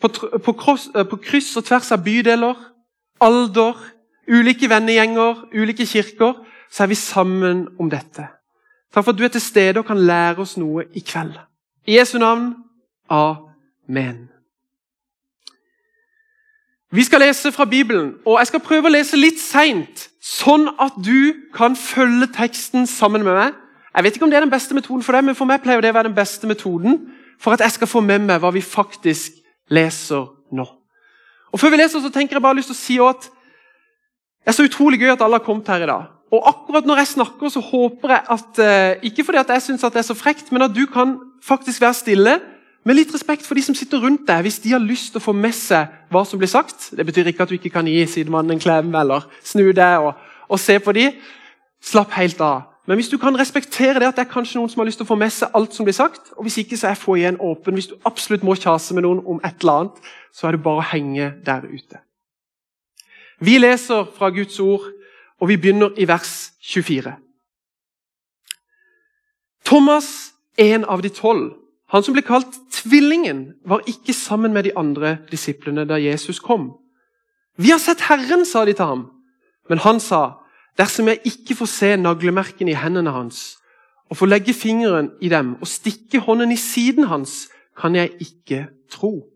På, 0.00 0.08
på, 0.44 0.54
kross, 0.56 0.88
på 0.94 1.18
kryss 1.20 1.50
og 1.58 1.66
tvers 1.68 1.90
av 1.92 2.04
bydeler, 2.04 2.56
alder, 3.20 3.76
ulike 4.28 4.68
vennegjenger, 4.70 5.44
ulike 5.54 5.86
kirker, 5.86 6.34
så 6.70 6.82
er 6.84 6.90
vi 6.92 6.94
sammen 6.94 7.66
om 7.80 7.90
dette. 7.90 8.28
Takk 8.94 9.04
for 9.04 9.12
at 9.12 9.18
du 9.18 9.24
er 9.24 9.32
til 9.32 9.44
stede 9.44 9.80
og 9.80 9.86
kan 9.88 10.00
lære 10.00 10.42
oss 10.44 10.56
noe 10.60 10.86
i 10.96 11.00
kveld. 11.04 11.36
I 11.86 11.98
Jesu 11.98 12.18
navn. 12.18 12.54
Amen. 13.10 14.28
Vi 16.92 17.04
skal 17.04 17.20
lese 17.20 17.52
fra 17.52 17.64
Bibelen, 17.64 18.14
og 18.24 18.38
jeg 18.38 18.46
skal 18.46 18.64
prøve 18.64 18.88
å 18.88 18.92
lese 18.92 19.16
litt 19.16 19.40
seint, 19.40 20.06
sånn 20.24 20.70
at 20.80 20.96
du 21.04 21.34
kan 21.52 21.76
følge 21.76 22.30
teksten 22.32 22.86
sammen 22.88 23.24
med 23.24 23.36
meg. 23.36 23.58
Jeg 23.92 24.04
vet 24.04 24.16
ikke 24.16 24.24
om 24.24 24.32
det 24.32 24.38
er 24.38 24.46
den 24.46 24.52
beste 24.52 24.76
metoden 24.76 25.04
for 25.04 25.16
deg, 25.16 25.26
men 25.26 25.36
for 25.36 25.48
meg 25.48 25.60
pleier 25.64 25.84
det 25.84 25.92
å 25.92 25.98
være 25.98 26.08
den 26.08 26.16
beste 26.16 26.48
metoden 26.48 27.02
for 27.40 27.52
at 27.52 27.60
jeg 27.64 27.76
skal 27.76 27.90
få 27.90 28.00
med 28.04 28.24
meg 28.24 28.40
hva 28.40 28.52
vi 28.54 28.64
faktisk 28.64 29.36
leser. 29.68 30.30
Og 31.52 31.60
Før 31.60 31.72
vi 31.72 31.80
leser, 31.80 32.00
så 32.00 32.12
tenker 32.12 32.36
jeg 32.36 32.44
bare 32.44 32.58
lyst 32.58 32.72
til 32.72 32.76
å 32.76 32.82
si 32.82 32.98
at 33.02 33.28
det 33.28 34.52
er 34.52 34.56
så 34.56 34.64
utrolig 34.64 35.00
gøy 35.00 35.12
at 35.12 35.22
alle 35.24 35.36
har 35.40 35.44
kommet 35.44 35.68
her 35.68 35.82
i 35.84 35.88
dag. 35.88 36.04
Og 36.32 36.44
akkurat 36.48 36.86
når 36.86 37.02
jeg 37.02 37.14
snakker, 37.14 37.48
så 37.52 37.60
håper 37.60 38.12
jeg 38.12 38.22
at 38.34 38.60
eh, 38.60 39.08
Ikke 39.08 39.24
fordi 39.24 39.40
at 39.40 39.48
jeg 39.48 39.64
syns 39.64 39.84
det 39.84 40.00
er 40.00 40.06
så 40.06 40.16
frekt, 40.16 40.52
men 40.52 40.62
at 40.64 40.74
du 40.76 40.86
kan 40.86 41.16
faktisk 41.44 41.80
være 41.80 41.96
stille 41.96 42.38
med 42.84 42.96
litt 42.96 43.12
respekt 43.12 43.44
for 43.44 43.58
de 43.58 43.62
som 43.64 43.76
sitter 43.76 44.00
rundt 44.00 44.24
deg, 44.28 44.40
hvis 44.44 44.60
de 44.64 44.72
har 44.72 44.80
lyst 44.80 45.12
til 45.12 45.20
å 45.20 45.24
få 45.24 45.34
med 45.36 45.52
seg 45.56 45.88
hva 46.12 46.22
som 46.24 46.40
blir 46.40 46.48
sagt. 46.48 46.90
Det 46.96 47.04
betyr 47.04 47.28
ikke 47.28 47.44
at 47.44 47.52
du 47.52 47.58
ikke 47.58 47.72
kan 47.74 47.88
gi 47.88 48.06
sidemannen 48.08 48.56
en 48.56 48.62
klem 48.62 48.94
eller 48.96 49.26
snu 49.44 49.66
deg 49.76 50.04
og, 50.04 50.14
og 50.48 50.60
se 50.60 50.78
på 50.80 50.94
de. 50.96 51.10
Slapp 51.84 52.14
helt 52.16 52.40
av. 52.44 52.64
Men 52.88 52.96
hvis 52.96 53.10
du 53.12 53.18
kan 53.20 53.36
respektere 53.36 54.00
det 54.00 54.06
at 54.08 54.16
det 54.16 54.22
er 54.24 54.32
kanskje 54.32 54.56
noen 54.56 54.70
som 54.72 54.80
har 54.80 54.86
lyst 54.88 54.96
til 54.96 55.04
å 55.04 55.10
få 55.10 55.16
med 55.20 55.32
seg 55.34 55.52
alt 55.54 55.74
som 55.76 55.84
blir 55.84 55.96
sagt, 55.96 56.30
og 56.38 56.46
hvis 56.46 56.56
ikke 56.62 56.76
så 56.80 56.88
er 56.88 56.96
få 56.96 57.18
igjen 57.18 57.36
åpen. 57.36 57.76
Hvis 57.76 57.90
du 57.90 57.98
absolutt 58.08 58.46
må 58.46 58.54
kjase 58.56 58.96
med 58.96 59.04
noen 59.04 59.20
om 59.28 59.42
et 59.44 59.60
eller 59.60 59.82
annet, 59.82 59.98
så 60.32 60.48
er 60.48 60.56
det 60.56 60.62
bare 60.64 60.80
å 60.80 60.86
henge 60.94 61.26
der 61.44 61.66
ute. 61.68 62.00
Vi 63.44 63.58
leser 63.60 64.08
fra 64.16 64.32
Guds 64.32 64.56
ord, 64.64 64.88
og 65.38 65.52
vi 65.52 65.58
begynner 65.60 65.92
i 66.00 66.08
vers 66.08 66.32
24. 66.64 67.12
Thomas, 69.68 70.32
en 70.56 70.88
av 70.88 71.04
de 71.04 71.12
tolv, 71.12 71.52
han 71.92 72.02
som 72.02 72.16
ble 72.16 72.24
kalt 72.24 72.56
Tvillingen, 72.72 73.58
var 73.68 73.84
ikke 73.90 74.16
sammen 74.16 74.56
med 74.56 74.64
de 74.64 74.72
andre 74.76 75.18
disiplene 75.28 75.84
da 75.84 76.00
Jesus 76.00 76.40
kom. 76.40 76.70
Vi 77.60 77.68
har 77.68 77.80
sett 77.84 78.08
Herren, 78.08 78.46
sa 78.48 78.64
de 78.64 78.72
til 78.72 78.88
ham. 78.88 79.08
Men 79.68 79.84
han 79.84 80.00
sa, 80.00 80.37
dersom 80.78 81.08
jeg 81.10 81.20
ikke 81.26 81.56
får 81.58 81.70
se 81.72 81.96
naglemerkene 81.96 82.72
i 82.72 82.78
hendene 82.78 83.12
hans, 83.14 83.58
og 84.08 84.16
får 84.16 84.30
legge 84.30 84.54
fingeren 84.56 85.10
i 85.20 85.28
dem 85.28 85.56
og 85.60 85.68
stikke 85.68 86.22
hånden 86.24 86.52
i 86.54 86.60
siden 86.60 87.08
hans, 87.10 87.48
kan 87.76 87.94
jeg 87.94 88.14
ikke 88.20 88.66
tro. 88.90 89.28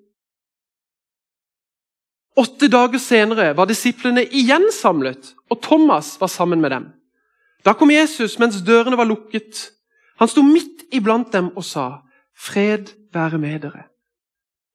Åtte 2.36 2.68
dager 2.72 2.98
senere 2.98 3.50
var 3.56 3.68
disiplene 3.68 4.24
igjen 4.24 4.70
samlet, 4.72 5.34
og 5.50 5.60
Thomas 5.62 6.14
var 6.20 6.30
sammen 6.32 6.60
med 6.60 6.72
dem. 6.72 6.86
Da 7.62 7.74
kom 7.76 7.92
Jesus 7.92 8.38
mens 8.40 8.62
dørene 8.64 8.96
var 8.98 9.06
lukket. 9.06 9.68
Han 10.18 10.30
sto 10.30 10.42
midt 10.42 10.86
iblant 10.92 11.32
dem 11.32 11.52
og 11.56 11.64
sa, 11.64 12.02
'Fred 12.34 12.94
være 13.12 13.38
med 13.38 13.64
dere'. 13.64 13.88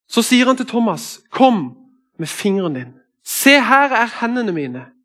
Så 0.08 0.22
sier 0.22 0.46
han 0.46 0.58
til 0.58 0.68
Thomas, 0.68 1.20
'Kom 1.32 1.76
med 2.20 2.28
fingeren 2.28 2.74
din. 2.74 2.94
Se, 3.26 3.50
her 3.50 3.90
er 3.92 4.22
hendene 4.22 4.52
mine.' 4.52 4.97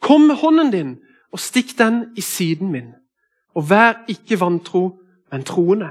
Kom 0.00 0.28
med 0.28 0.36
hånden 0.40 0.70
din 0.72 0.94
og 1.32 1.40
stikk 1.40 1.76
den 1.78 2.04
i 2.16 2.20
siden 2.20 2.72
min. 2.72 2.92
Og 3.54 3.70
vær 3.70 4.04
ikke 4.08 4.40
vantro, 4.40 4.98
men 5.32 5.44
troende. 5.44 5.90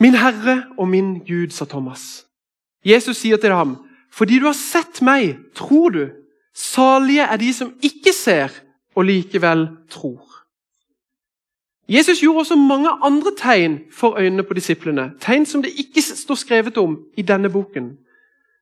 Min 0.00 0.14
Herre 0.18 0.64
og 0.78 0.88
min 0.88 1.18
Gud, 1.18 1.50
sa 1.50 1.64
Thomas. 1.64 2.26
Jesus 2.84 3.16
sier 3.16 3.36
til 3.36 3.52
ham, 3.54 3.76
fordi 4.10 4.38
du 4.38 4.48
har 4.48 4.58
sett 4.58 5.02
meg, 5.02 5.36
tror 5.54 5.94
du. 5.94 6.08
Salige 6.54 7.22
er 7.22 7.36
de 7.36 7.52
som 7.54 7.70
ikke 7.82 8.12
ser 8.12 8.50
og 8.94 9.04
likevel 9.04 9.68
tror. 9.90 10.32
Jesus 11.88 12.20
gjorde 12.20 12.38
også 12.38 12.56
mange 12.56 12.90
andre 13.02 13.32
tegn 13.38 13.78
for 13.92 14.18
øynene 14.18 14.42
på 14.42 14.54
disiplene. 14.54 15.12
Tegn 15.20 15.46
som 15.46 15.62
det 15.62 15.72
ikke 15.78 16.02
står 16.02 16.34
skrevet 16.34 16.76
om 16.78 16.98
i 17.16 17.22
denne 17.22 17.50
boken. 17.50 17.92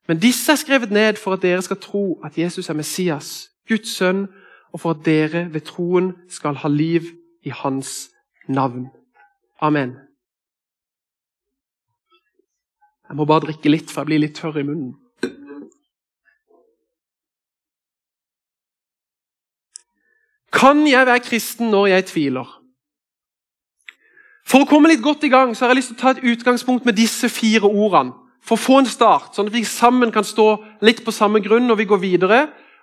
Men 0.09 0.19
disse 0.19 0.53
er 0.53 0.57
skrevet 0.57 0.91
ned 0.91 1.17
for 1.17 1.33
at 1.33 1.43
dere 1.43 1.63
skal 1.63 1.77
tro 1.77 2.21
at 2.25 2.39
Jesus 2.39 2.69
er 2.69 2.75
Messias, 2.75 3.51
Guds 3.69 3.97
sønn, 3.97 4.29
og 4.73 4.81
for 4.81 4.95
at 4.95 5.05
dere 5.05 5.49
ved 5.53 5.67
troen 5.67 6.13
skal 6.31 6.59
ha 6.63 6.69
liv 6.69 7.11
i 7.43 7.51
hans 7.51 8.11
navn. 8.49 8.87
Amen. 9.61 9.97
Jeg 13.09 13.19
må 13.19 13.27
bare 13.27 13.49
drikke 13.49 13.73
litt, 13.73 13.91
for 13.91 14.03
jeg 14.03 14.11
blir 14.13 14.23
litt 14.23 14.37
tørr 14.39 14.61
i 14.61 14.67
munnen. 14.67 14.95
Kan 20.55 20.85
jeg 20.87 21.07
være 21.07 21.25
kristen 21.25 21.71
når 21.73 21.87
jeg 21.95 22.07
tviler? 22.11 22.49
For 24.47 24.65
å 24.65 24.69
komme 24.69 24.91
litt 24.91 25.03
godt 25.03 25.25
i 25.27 25.31
gang 25.31 25.55
så 25.55 25.65
har 25.65 25.73
jeg 25.73 25.81
lyst 25.81 25.93
til 25.93 25.99
å 25.99 26.03
ta 26.03 26.13
et 26.15 26.25
utgangspunkt 26.33 26.87
med 26.87 26.99
disse 26.99 27.31
fire 27.31 27.71
ordene. 27.71 28.17
For 28.41 28.57
å 28.57 28.63
få 28.63 28.79
en 28.81 28.89
start, 28.89 29.35
sånn 29.37 29.51
at 29.51 29.55
vi 29.55 29.67
sammen 29.69 30.11
kan 30.15 30.25
stå 30.25 30.55
litt 30.83 31.03
på 31.05 31.13
samme 31.13 31.43
grunn 31.45 31.69
når 31.69 31.83
vi 31.83 31.87
går 31.91 32.01
videre 32.03 32.39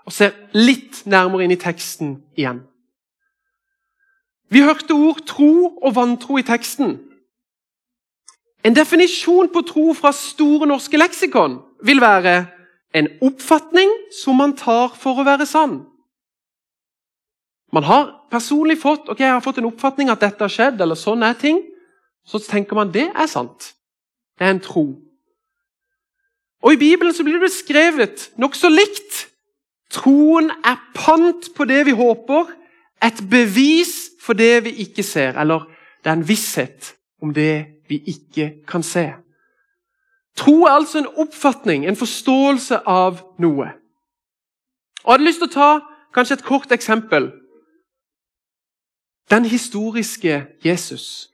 og 0.07 0.15
ser 0.15 0.35
litt 0.55 1.03
nærmere 1.05 1.43
inn 1.43 1.53
i 1.53 1.59
teksten 1.59 2.15
igjen. 2.39 2.61
Vi 4.47 4.63
hørte 4.63 4.95
ord 4.95 5.19
tro 5.27 5.51
og 5.83 5.95
vantro 5.95 6.37
i 6.39 6.45
teksten. 6.47 6.95
En 8.63 8.75
definisjon 8.75 9.51
på 9.51 9.63
tro 9.67 9.91
fra 9.95 10.13
Store 10.15 10.67
norske 10.69 10.97
leksikon 10.97 11.59
vil 11.83 11.99
være 12.01 12.37
en 12.95 13.09
oppfatning 13.21 13.91
som 14.15 14.39
man 14.39 14.55
tar 14.57 14.95
for 14.95 15.19
å 15.19 15.27
være 15.27 15.45
sann. 15.45 15.81
Man 17.75 17.83
har 17.83 18.13
personlig 18.31 18.79
fått 18.79 19.09
ok, 19.11 19.19
jeg 19.19 19.35
har 19.35 19.43
fått 19.43 19.59
en 19.59 19.67
oppfatning 19.67 20.09
at 20.09 20.23
dette 20.23 20.39
har 20.39 20.51
skjedd, 20.51 20.79
eller 20.81 20.95
sånn 20.95 21.25
er 21.27 21.35
ting. 21.39 21.59
Så 22.27 22.39
tenker 22.43 22.79
man 22.79 22.91
det 22.91 23.09
er 23.11 23.27
sant. 23.27 23.73
Det 24.39 24.47
er 24.47 24.55
en 24.55 24.63
tro. 24.63 24.85
Og 26.63 26.73
I 26.73 26.79
Bibelen 26.79 27.13
så 27.13 27.25
blir 27.27 27.37
det 27.37 27.49
beskrevet 27.49 28.29
nokså 28.39 28.71
likt. 28.71 29.27
Troen 29.98 30.51
er 30.62 30.77
pant 30.96 31.50
på 31.56 31.66
det 31.66 31.86
vi 31.88 31.96
håper, 31.98 32.51
et 33.04 33.22
bevis 33.30 33.94
for 34.22 34.38
det 34.38 34.63
vi 34.68 34.75
ikke 34.86 35.04
ser. 35.06 35.38
Eller 35.39 35.66
det 36.04 36.12
er 36.12 36.20
en 36.20 36.27
visshet 36.27 36.94
om 37.22 37.34
det 37.34 37.66
vi 37.89 38.01
ikke 38.13 38.51
kan 38.68 38.84
se. 38.86 39.10
Tro 40.38 40.63
er 40.66 40.75
altså 40.77 41.01
en 41.01 41.12
oppfatning, 41.18 41.88
en 41.88 41.98
forståelse 41.98 42.84
av 42.86 43.24
noe. 43.42 43.72
Og 45.04 45.12
Jeg 45.12 45.13
hadde 45.13 45.25
lyst 45.25 45.42
til 45.42 45.50
å 45.50 45.56
ta 45.56 45.70
kanskje 46.13 46.38
et 46.38 46.46
kort 46.46 46.72
eksempel 46.72 47.32
den 49.30 49.46
historiske 49.46 50.46
Jesus. 50.66 51.30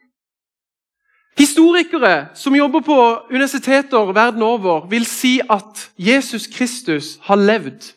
Historikere 1.37 2.27
som 2.33 2.55
jobber 2.55 2.81
på 2.81 2.97
universiteter 3.29 4.13
verden 4.13 4.41
over, 4.41 4.87
vil 4.87 5.05
si 5.05 5.39
at 5.49 5.89
Jesus 5.97 6.47
Kristus 6.47 7.17
har 7.21 7.35
levd. 7.35 7.93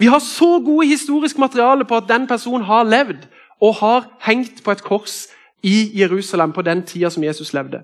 Vi 0.00 0.06
har 0.06 0.18
så 0.18 0.62
gode 0.64 0.86
historisk 0.86 1.38
materiale 1.38 1.84
på 1.84 1.96
at 1.96 2.08
den 2.08 2.26
personen 2.26 2.64
har 2.64 2.86
levd 2.88 3.26
og 3.60 3.74
har 3.74 4.06
hengt 4.20 4.62
på 4.64 4.72
et 4.72 4.82
kors 4.82 5.26
i 5.62 6.00
Jerusalem 6.00 6.52
på 6.52 6.62
den 6.62 6.86
tida 6.86 7.10
som 7.10 7.24
Jesus 7.24 7.52
levde. 7.52 7.82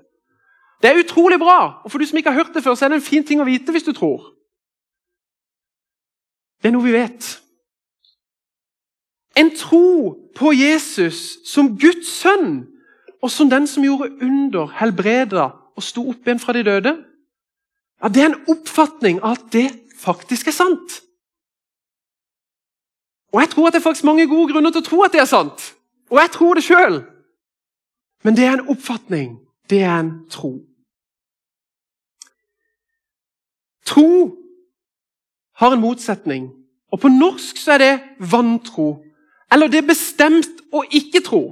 Det 0.83 0.91
er 0.91 1.05
utrolig 1.05 1.39
bra, 1.39 1.83
og 1.85 1.91
for 1.91 1.99
du 1.99 2.07
som 2.07 2.17
ikke 2.17 2.31
har 2.31 2.39
hørt 2.45 2.55
det 2.55 2.65
før, 2.65 2.75
så 2.75 2.85
er 2.85 2.89
det 2.89 2.97
en 2.97 3.11
fin 3.11 3.25
ting 3.25 3.41
å 3.41 3.49
vite 3.49 3.73
hvis 3.73 3.85
du 3.85 3.93
tror. 3.93 4.33
Det 6.63 6.69
er 6.69 6.73
noe 6.73 6.89
vi 6.89 6.97
vet. 6.97 7.29
En 9.37 9.53
tro 9.57 10.17
på 10.37 10.53
Jesus 10.57 11.37
som 11.45 11.75
Guds 11.77 12.09
sønn, 12.09 12.65
og 13.23 13.31
som 13.31 13.51
den 13.51 13.67
som 13.67 13.85
gjorde 13.85 14.13
under, 14.25 14.73
helbreda 14.81 15.51
og 15.77 15.85
sto 15.85 16.09
opp 16.09 16.25
igjen 16.25 16.41
fra 16.41 16.57
de 16.57 16.65
døde. 16.65 16.97
Ja, 18.03 18.09
Det 18.09 18.23
er 18.23 18.33
en 18.33 18.45
oppfatning 18.49 19.21
av 19.21 19.37
at 19.37 19.53
det 19.53 19.69
faktisk 20.01 20.49
er 20.49 20.57
sant. 20.57 21.03
Og 23.37 23.43
Jeg 23.43 23.49
tror 23.49 23.67
at 23.67 23.73
det 23.73 23.79
er 23.79 23.83
faktisk 23.83 24.05
mange 24.05 24.29
gode 24.29 24.53
grunner 24.53 24.73
til 24.73 24.81
å 24.81 24.85
tro 24.87 25.03
at 25.05 25.13
det 25.13 25.21
er 25.21 25.29
sant. 25.29 25.65
Og 26.09 26.17
jeg 26.17 26.31
tror 26.33 26.57
det 26.57 26.63
sjøl. 26.65 26.95
Men 28.25 28.37
det 28.37 28.47
er 28.47 28.55
en 28.57 28.69
oppfatning. 28.73 29.35
Det 29.69 29.83
er 29.85 29.99
en 29.99 30.13
tro. 30.33 30.55
Tro 33.85 34.07
har 35.61 35.75
en 35.75 35.83
motsetning. 35.83 36.47
Og 36.93 37.01
På 37.01 37.11
norsk 37.13 37.61
så 37.61 37.75
er 37.75 37.83
det 37.83 38.31
vantro. 38.33 39.03
Eller 39.53 39.69
det 39.69 39.83
er 39.83 39.91
bestemt 39.91 40.65
å 40.73 40.87
ikke 40.89 41.21
tro. 41.29 41.43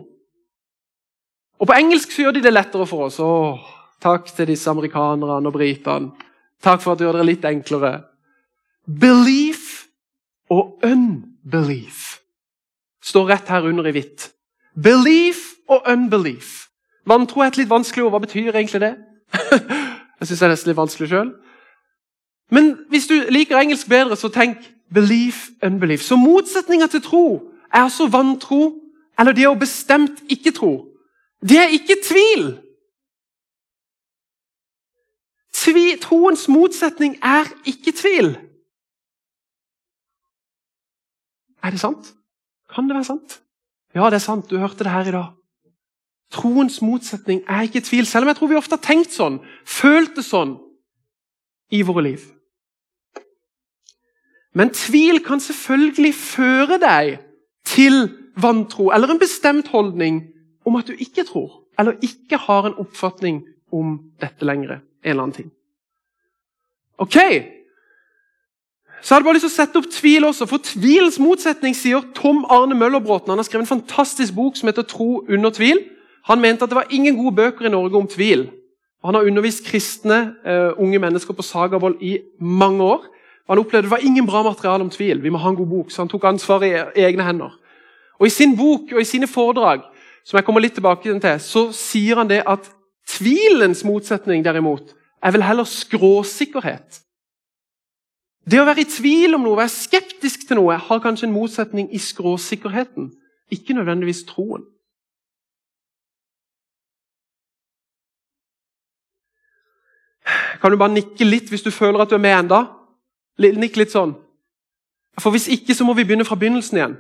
Og 1.61 1.69
På 1.69 1.77
engelsk 1.77 2.17
så 2.17 2.25
gjør 2.25 2.39
de 2.39 2.47
det 2.47 2.55
lettere 2.55 2.89
for 2.89 3.11
oss. 3.11 3.21
Åh, 3.21 3.61
takk 4.01 4.33
til 4.33 4.49
disse 4.55 4.73
amerikanerne 4.73 5.53
og 5.53 5.53
britene. 5.53 6.17
Takk 6.65 6.81
for 6.81 6.95
at 6.95 6.99
du 6.99 7.05
gjør 7.05 7.21
det 7.21 7.29
litt 7.29 7.45
enklere. 7.45 7.93
Belief 8.89 9.85
og 10.49 10.81
unbelief 10.81 11.34
står 13.05 13.29
rett 13.29 13.49
her 13.49 13.67
under 13.69 13.87
i 13.87 13.93
hvitt. 13.93 14.31
Belief 14.75 15.55
og 15.69 15.83
unbelief. 15.89 16.69
Vantro 17.07 17.41
er 17.41 17.53
et 17.53 17.59
litt 17.61 17.71
vanskelig 17.71 18.05
ord. 18.05 18.15
Hva 18.15 18.23
betyr 18.25 18.55
egentlig 18.55 18.81
det? 18.81 18.95
jeg 20.21 20.29
syns 20.29 20.39
det 20.39 20.47
er 20.47 20.55
nesten 20.55 20.71
litt 20.73 20.81
vanskelig 20.81 21.11
sjøl. 21.11 21.35
Men 22.51 22.75
hvis 22.89 23.07
du 23.07 23.15
liker 23.33 23.59
engelsk 23.59 23.89
bedre, 23.89 24.17
så 24.17 24.29
tenk 24.29 24.59
belief, 24.95 25.49
unbelief. 25.63 26.03
Så 26.03 26.17
motsetninga 26.17 26.87
til 26.87 27.03
tro 27.03 27.27
er 27.73 27.85
altså 27.85 28.07
vantro, 28.07 28.75
eller 29.19 29.33
det 29.33 29.49
å 29.49 29.59
bestemt 29.59 30.23
ikke 30.29 30.53
tro. 30.57 30.75
Det 31.45 31.59
er 31.61 31.75
ikke 31.77 31.97
tvil. 32.05 32.47
Tvi, 35.55 35.95
troens 36.01 36.49
motsetning 36.49 37.17
er 37.23 37.49
ikke 37.69 37.93
tvil. 37.93 38.35
Er 41.65 41.73
det 41.73 41.81
sant? 41.81 42.13
Kan 42.75 42.89
det 42.89 42.97
være 42.99 43.09
sant? 43.09 43.41
Ja, 43.95 44.11
det 44.11 44.19
er 44.19 44.27
sant. 44.27 44.51
Du 44.51 44.59
hørte 44.59 44.85
det 44.85 44.93
her 44.93 45.09
i 45.09 45.15
dag. 45.15 45.33
Troens 46.35 46.81
motsetning 46.83 47.43
er 47.49 47.67
ikke 47.67 47.85
tvil, 47.85 48.07
selv 48.07 48.27
om 48.27 48.33
jeg 48.33 48.37
tror 48.37 48.51
vi 48.51 48.59
ofte 48.59 48.77
har 48.77 48.85
tenkt 48.85 49.15
sånn, 49.15 49.39
følt 49.65 50.17
det 50.19 50.25
sånn 50.27 50.57
i 51.73 51.83
våre 51.87 52.05
liv. 52.09 52.25
Men 54.55 54.73
tvil 54.75 55.21
kan 55.25 55.43
selvfølgelig 55.43 56.13
føre 56.15 56.79
deg 56.83 57.17
til 57.67 58.09
vantro 58.39 58.91
eller 58.95 59.15
en 59.15 59.23
bestemt 59.23 59.71
holdning 59.71 60.21
om 60.67 60.79
at 60.79 60.91
du 60.91 60.95
ikke 60.99 61.27
tror, 61.29 61.65
eller 61.79 61.99
ikke 62.03 62.39
har 62.47 62.69
en 62.69 62.79
oppfatning 62.83 63.43
om 63.75 63.99
dette 64.23 64.47
lenger. 64.47 64.81
En 65.05 65.11
eller 65.11 65.27
annen 65.27 65.39
ting. 65.39 65.51
Ok, 67.03 67.19
så 69.05 69.13
jeg 69.13 69.17
hadde 69.19 69.27
bare 69.27 69.37
lyst 69.37 69.45
til 69.45 69.53
å 69.53 69.59
sette 69.59 69.77
opp 69.77 69.89
tvil 69.93 70.25
også, 70.25 70.47
for 70.49 70.65
tvilens 70.65 71.19
motsetning 71.21 71.75
sier 71.77 72.07
Tom 72.17 72.47
Arne 72.49 72.73
Møllerbråten. 72.73 73.35
Han 73.35 73.43
har 73.43 73.45
skrevet 73.45 73.67
en 73.67 73.75
fantastisk 73.75 74.33
bok 74.33 74.57
som 74.57 74.71
heter 74.71 74.83
'Tro 74.83 75.27
under 75.29 75.51
tvil'. 75.51 75.83
Han 76.25 76.41
mente 76.41 76.65
at 76.65 76.71
det 76.71 76.77
var 76.77 76.89
ingen 76.91 77.17
gode 77.17 77.37
bøker 77.37 77.67
i 77.67 77.69
Norge 77.69 77.97
om 77.97 78.09
tvil. 78.09 78.49
Han 79.05 79.15
har 79.15 79.27
undervist 79.29 79.65
kristne 79.65 80.35
uh, 80.47 80.73
unge 80.81 80.99
mennesker 80.99 81.35
på 81.35 81.43
Sagavold 81.43 82.01
i 82.01 82.19
mange 82.41 82.83
år. 82.83 83.05
Han 83.49 83.59
opplevde 83.59 83.83
det 83.83 83.91
var 83.91 84.01
ingen 84.03 84.27
bra 84.27 84.43
materiale 84.43 84.83
om 84.83 84.91
tvil. 84.91 85.23
Vi 85.23 85.29
må 85.29 85.39
ha 85.39 85.51
en 85.51 85.57
god 85.57 85.67
bok, 85.67 85.91
så 85.91 86.03
han 86.03 86.09
tok 86.09 86.25
ansvaret 86.25 86.97
i 86.97 87.05
egne 87.05 87.23
hender. 87.23 87.53
Og 88.19 88.27
I 88.27 88.31
sin 88.31 88.57
bok 88.57 88.81
og 88.93 89.01
i 89.01 89.05
sine 89.05 89.27
foredrag 89.27 89.81
som 90.25 90.39
jeg 90.39 90.45
kommer 90.45 90.65
litt 90.65 90.73
tilbake 90.73 91.21
til, 91.21 91.41
så 91.41 91.69
sier 91.77 92.17
han 92.17 92.29
det 92.29 92.41
at 92.47 92.71
tvilens 93.07 93.85
motsetning 93.85 94.45
derimot, 94.45 94.95
er 95.23 95.31
vel 95.31 95.45
heller 95.45 95.69
skråsikkerhet. 95.69 97.05
Det 98.45 98.61
å 98.61 98.67
være 98.69 98.85
i 98.85 98.89
tvil 98.89 99.39
om 99.39 99.45
noe, 99.47 99.57
være 99.57 99.73
skeptisk 99.73 100.45
til 100.49 100.61
noe, 100.61 100.77
har 100.77 101.01
kanskje 101.01 101.29
en 101.29 101.35
motsetning 101.35 101.89
i 101.97 102.01
skråsikkerheten, 102.03 103.09
ikke 103.53 103.77
nødvendigvis 103.77 104.25
troen. 104.29 104.67
Kan 110.61 110.73
du 110.73 110.81
bare 110.81 110.93
nikke 110.93 111.25
litt 111.25 111.51
hvis 111.53 111.65
du 111.65 111.73
føler 111.73 112.01
at 112.01 112.09
du 112.09 112.17
er 112.17 112.23
med 112.25 112.37
enda? 112.37 112.61
Nikk 113.41 113.77
litt 113.77 113.93
sånn. 113.93 114.15
For 115.21 115.35
Hvis 115.35 115.51
ikke, 115.53 115.75
så 115.77 115.85
må 115.87 115.95
vi 115.95 116.07
begynne 116.07 116.27
fra 116.27 116.39
begynnelsen 116.39 116.79
igjen. 116.79 116.95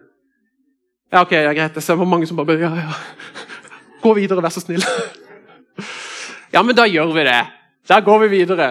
Ja, 1.12 1.22
ok, 1.22 1.32
ja, 1.32 1.52
greit. 1.54 1.76
Jeg 1.76 1.82
ser 1.82 1.98
hvor 1.98 2.08
mange 2.08 2.26
som 2.26 2.36
bare 2.36 2.56
ja, 2.60 2.70
ja. 2.76 2.92
Gå 4.02 4.12
videre, 4.18 4.42
vær 4.44 4.54
så 4.54 4.64
snill. 4.64 4.84
Ja, 6.54 6.60
men 6.62 6.76
da 6.78 6.84
gjør 6.86 7.08
vi 7.10 7.24
det. 7.26 7.38
Da 7.90 7.96
går 7.98 8.20
vi 8.22 8.28
videre. 8.36 8.68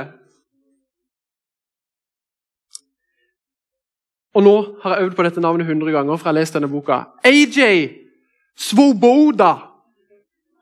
Og 4.33 4.43
nå 4.43 4.55
har 4.81 4.95
jeg 4.95 5.05
øvd 5.05 5.15
på 5.15 5.23
dette 5.23 5.41
navnet 5.41 5.67
100 5.67 5.91
ganger, 5.91 6.17
for 6.17 6.29
jeg 6.29 6.33
har 6.33 6.39
lest 6.39 6.53
denne 6.57 6.69
boka. 6.69 7.03
AJ 7.23 7.89
Svoboda. 8.57 9.53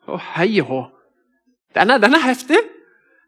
Å, 0.08 0.20
hei 0.36 0.60
hå. 0.60 0.84
Den 1.76 1.96
den 2.02 2.16
er 2.16 2.24
heftig. 2.26 2.60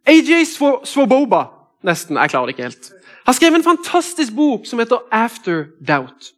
AJ 0.08 0.46
Svoboba, 0.84 1.46
nesten. 1.84 2.18
Jeg 2.18 2.30
klarer 2.30 2.52
det 2.52 2.56
ikke 2.58 2.70
helt. 2.70 2.92
Har 3.26 3.34
skrevet 3.34 3.62
en 3.62 3.64
fantastisk 3.64 4.36
bok 4.36 4.66
som 4.68 4.80
heter 4.80 5.06
After 5.12 5.66
Doubt. 5.80 6.34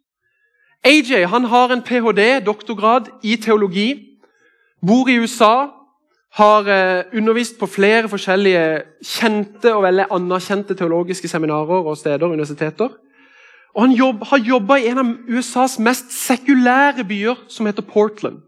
AJ 0.86 1.26
han 1.26 1.44
har 1.44 1.72
en 1.72 1.82
ph.d., 1.82 2.44
doktorgrad, 2.46 3.10
i 3.22 3.36
teologi. 3.36 3.88
Bor 4.86 5.08
i 5.08 5.18
USA. 5.18 5.66
Har 6.36 6.68
eh, 6.68 7.04
undervist 7.16 7.58
på 7.58 7.66
flere 7.66 8.08
forskjellige 8.08 8.82
kjente 9.02 9.72
og 9.74 9.82
veldig 9.82 10.06
anerkjente 10.10 10.74
teologiske 10.74 11.28
seminarer 11.28 11.82
og 11.82 11.96
steder. 11.96 12.26
universiteter. 12.26 12.88
Og 13.74 13.82
Han 13.82 13.92
jobb, 13.92 14.24
har 14.24 14.38
jobba 14.38 14.76
i 14.76 14.86
en 14.86 14.98
av 14.98 15.12
USAs 15.28 15.78
mest 15.78 16.12
sekulære 16.12 17.04
byer, 17.04 17.44
som 17.48 17.66
heter 17.66 17.82
Portland. 17.82 18.42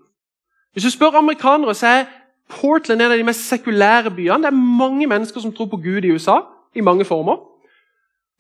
Hvis 0.73 0.85
du 0.85 0.91
spør 0.91 1.19
amerikanere, 1.19 1.75
så 1.75 1.87
er 1.87 2.05
Portland 2.49 3.03
en 3.03 3.13
av 3.13 3.19
de 3.19 3.25
mest 3.25 3.49
sekulære 3.49 4.11
byene. 4.11 4.43
Det 4.43 4.53
er 4.53 4.63
mange 4.81 5.07
mennesker 5.07 5.41
som 5.41 5.53
tror 5.53 5.67
på 5.67 5.77
Gud 5.77 6.05
i 6.05 6.13
USA, 6.13 6.41
i 6.75 6.81
mange 6.81 7.05
former. 7.05 7.37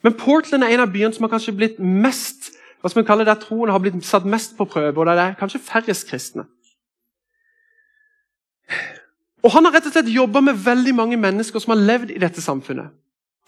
Men 0.02 0.14
Portland 0.14 0.64
er 0.64 0.68
en 0.68 0.80
av 0.80 0.92
byene 0.92 1.12
som 1.12 1.26
har 1.26 1.34
kanskje 1.34 1.56
blitt 1.56 1.78
mest 1.78 2.52
hva 2.78 2.90
skal 2.90 3.02
man 3.02 3.08
kalle 3.08 3.24
det, 3.26 3.32
der 3.32 3.42
troen 3.42 3.72
har 3.74 3.82
blitt 3.82 4.04
satt 4.06 4.26
mest 4.28 4.54
på 4.58 4.66
prøve, 4.70 5.00
og 5.00 5.06
der 5.06 5.18
det 5.18 5.24
er 5.24 5.38
kanskje 5.38 5.60
færrest 5.62 6.06
kristne. 6.10 6.44
Og 9.42 9.50
Han 9.52 9.64
har 9.64 9.74
rett 9.74 9.86
og 9.86 9.94
slett 9.94 10.10
jobba 10.12 10.40
med 10.40 10.58
veldig 10.64 10.94
mange 10.94 11.16
mennesker 11.16 11.62
som 11.62 11.74
har 11.74 11.82
levd 11.82 12.10
i 12.10 12.22
dette 12.22 12.42
samfunnet. 12.42 12.90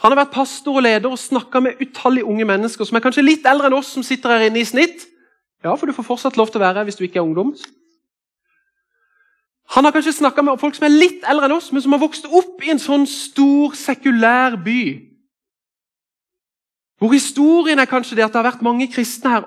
Han 0.00 0.14
har 0.14 0.22
vært 0.22 0.32
pastor 0.32 0.78
og 0.80 0.84
leder 0.86 1.12
og 1.12 1.20
snakka 1.20 1.60
med 1.60 1.80
utallige 1.82 2.24
unge 2.24 2.46
mennesker 2.48 2.88
som 2.88 2.96
er 2.96 3.04
kanskje 3.04 3.26
litt 3.26 3.44
eldre 3.48 3.68
enn 3.68 3.76
oss 3.76 3.92
som 3.92 4.04
sitter 4.06 4.32
her 4.32 4.46
inne 4.48 4.62
i 4.62 4.68
snitt. 4.68 5.04
Ja, 5.60 5.74
for 5.76 5.86
du 5.86 5.92
får 5.92 6.08
fortsatt 6.08 6.38
lov 6.40 6.48
til 6.48 6.60
å 6.60 6.64
være 6.64 6.80
her 6.80 6.88
hvis 6.88 6.96
du 6.96 7.04
ikke 7.04 7.20
er 7.20 7.26
ungdom. 7.26 7.52
Han 9.76 9.84
har 9.86 9.92
kanskje 9.94 10.16
snakka 10.16 10.42
med 10.42 10.58
folk 10.58 10.74
som 10.74 10.88
er 10.88 10.96
litt 10.96 11.26
eldre 11.28 11.46
enn 11.46 11.54
oss, 11.54 11.68
men 11.70 11.84
som 11.84 11.92
har 11.94 12.02
vokst 12.02 12.26
opp 12.26 12.64
i 12.64 12.72
en 12.72 12.80
sånn 12.80 13.04
stor, 13.06 13.76
sekulær 13.78 14.56
by. 14.64 14.82
Hvor 16.98 17.12
historien 17.14 17.78
er 17.78 17.88
kanskje 17.88 18.16
det 18.18 18.24
at 18.26 18.32
det 18.32 18.40
har 18.40 18.48
vært 18.50 18.64
mange 18.66 18.88
kristne 18.90 19.36
her, 19.36 19.46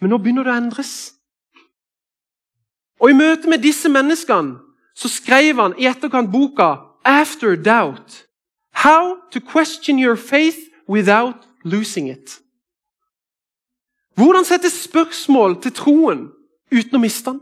men 0.00 0.14
nå 0.14 0.18
begynner 0.22 0.46
det 0.46 0.54
å 0.54 0.60
endres. 0.62 0.94
Og 3.00 3.12
I 3.12 3.18
møte 3.18 3.50
med 3.50 3.62
disse 3.64 3.90
menneskene 3.90 4.58
så 4.96 5.10
skrev 5.12 5.60
han 5.60 5.76
i 5.78 5.86
etterkant 5.90 6.32
boka 6.32 6.70
'After 7.04 7.56
Doubt'. 7.56 8.29
How 8.84 9.16
to 9.30 9.40
question 9.40 9.98
your 9.98 10.16
faith 10.16 10.70
without 10.88 11.36
losing 11.64 12.08
it. 12.08 12.40
Hvordan 14.14 14.44
sette 14.44 14.70
spørsmål 14.70 15.60
til 15.62 15.72
troen 15.72 16.28
uten 16.72 16.96
å 16.96 17.00
miste 17.00 17.30
den? 17.30 17.40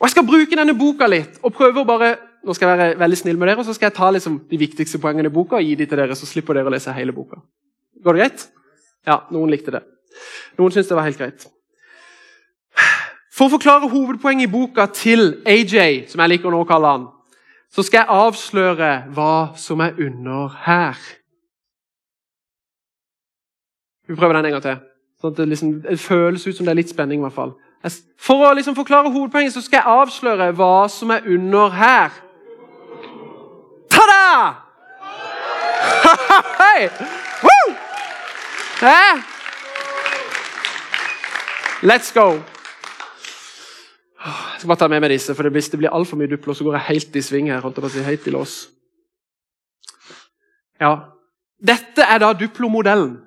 Og 0.00 0.08
Jeg 0.08 0.14
skal 0.14 0.26
bruke 0.26 0.56
denne 0.56 0.76
boka 0.76 1.08
litt 1.08 1.40
og 1.42 1.52
prøve 1.56 1.82
å 1.82 1.88
bare 1.88 2.16
nå 2.40 2.54
skal 2.56 2.70
jeg 2.70 2.78
være 2.78 2.98
veldig 3.00 3.18
snill 3.20 3.36
med 3.36 3.50
dere, 3.50 3.60
og 3.60 3.66
så 3.68 3.74
skal 3.76 3.90
jeg 3.90 3.96
ta 3.98 4.06
liksom, 4.16 4.38
de 4.48 4.58
viktigste 4.60 4.98
poengene 5.00 5.28
i 5.28 5.32
boka 5.32 5.58
og 5.58 5.64
gi 5.66 5.74
de 5.76 5.84
til 5.84 6.00
dere, 6.00 6.16
så 6.16 6.24
slipper 6.24 6.56
dere 6.56 6.70
å 6.70 6.72
lese 6.72 6.94
hele 6.96 7.12
boka. 7.12 7.36
Går 8.00 8.16
det 8.16 8.22
greit? 8.22 8.44
Ja, 9.04 9.18
noen 9.28 9.52
likte 9.52 9.74
det. 9.74 9.82
Noen 10.56 10.72
syntes 10.72 10.88
det 10.88 10.96
var 10.96 11.04
helt 11.04 11.20
greit. 11.20 11.44
For 13.28 13.48
å 13.48 13.54
forklare 13.58 13.90
hovedpoenget 13.92 14.48
i 14.48 14.52
boka 14.52 14.86
til 14.96 15.42
AJ, 15.44 16.08
som 16.08 16.24
jeg 16.24 16.32
liker 16.32 16.48
å 16.48 16.54
nå 16.54 16.62
kalle 16.68 16.94
han, 16.94 17.04
så 17.72 17.82
skal 17.82 17.98
jeg 17.98 18.06
avsløre 18.08 18.90
hva 19.14 19.56
som 19.56 19.80
er 19.80 19.98
under 19.98 20.48
her. 20.66 20.98
Vi 24.08 24.16
prøver 24.16 24.34
den 24.34 24.44
en 24.44 24.52
gang 24.56 24.62
til. 24.62 24.80
Sånn 25.20 25.34
at 25.34 25.38
det, 25.38 25.48
liksom, 25.48 25.74
det 25.84 26.00
føles 26.00 26.46
ut 26.46 26.56
som 26.56 26.66
det 26.66 26.72
er 26.72 26.80
litt 26.80 26.90
spenning. 26.90 27.20
i 27.20 27.26
hvert 27.28 27.36
fall. 27.36 27.52
For 28.18 28.42
å 28.44 28.54
liksom 28.56 28.74
forklare 28.76 29.12
hovedpoenget 29.12 29.54
så 29.54 29.62
skal 29.62 29.80
jeg 29.80 30.00
avsløre 30.00 30.50
hva 30.58 30.88
som 30.90 31.12
er 31.14 31.28
under 31.30 31.70
her. 31.76 32.10
Ta-da! 33.90 34.54
Hei! 36.62 36.88
Woo! 37.44 37.74
Let's 41.82 42.12
go. 42.12 42.42
Jeg 44.60 44.66
skal 44.66 44.68
bare 44.68 44.78
ta 44.82 44.88
med 44.92 45.00
meg 45.00 45.10
disse, 45.10 45.34
for 45.34 45.48
Hvis 45.48 45.68
det 45.72 45.78
blir 45.78 45.88
altfor 45.88 46.18
mye 46.20 46.28
duplo, 46.28 46.52
så 46.54 46.64
går 46.64 46.74
jeg 46.76 46.88
helt 46.88 47.16
i 47.16 47.22
sving 47.22 47.46
her. 47.48 47.60
holdt 47.60 47.78
å 47.78 47.88
si, 47.88 48.02
helt 48.04 48.26
i 48.26 48.30
lås. 48.30 48.68
Ja, 50.80 50.98
Dette 51.60 52.02
er 52.02 52.18
da 52.18 52.32
Duplo-modellen. 52.32 53.18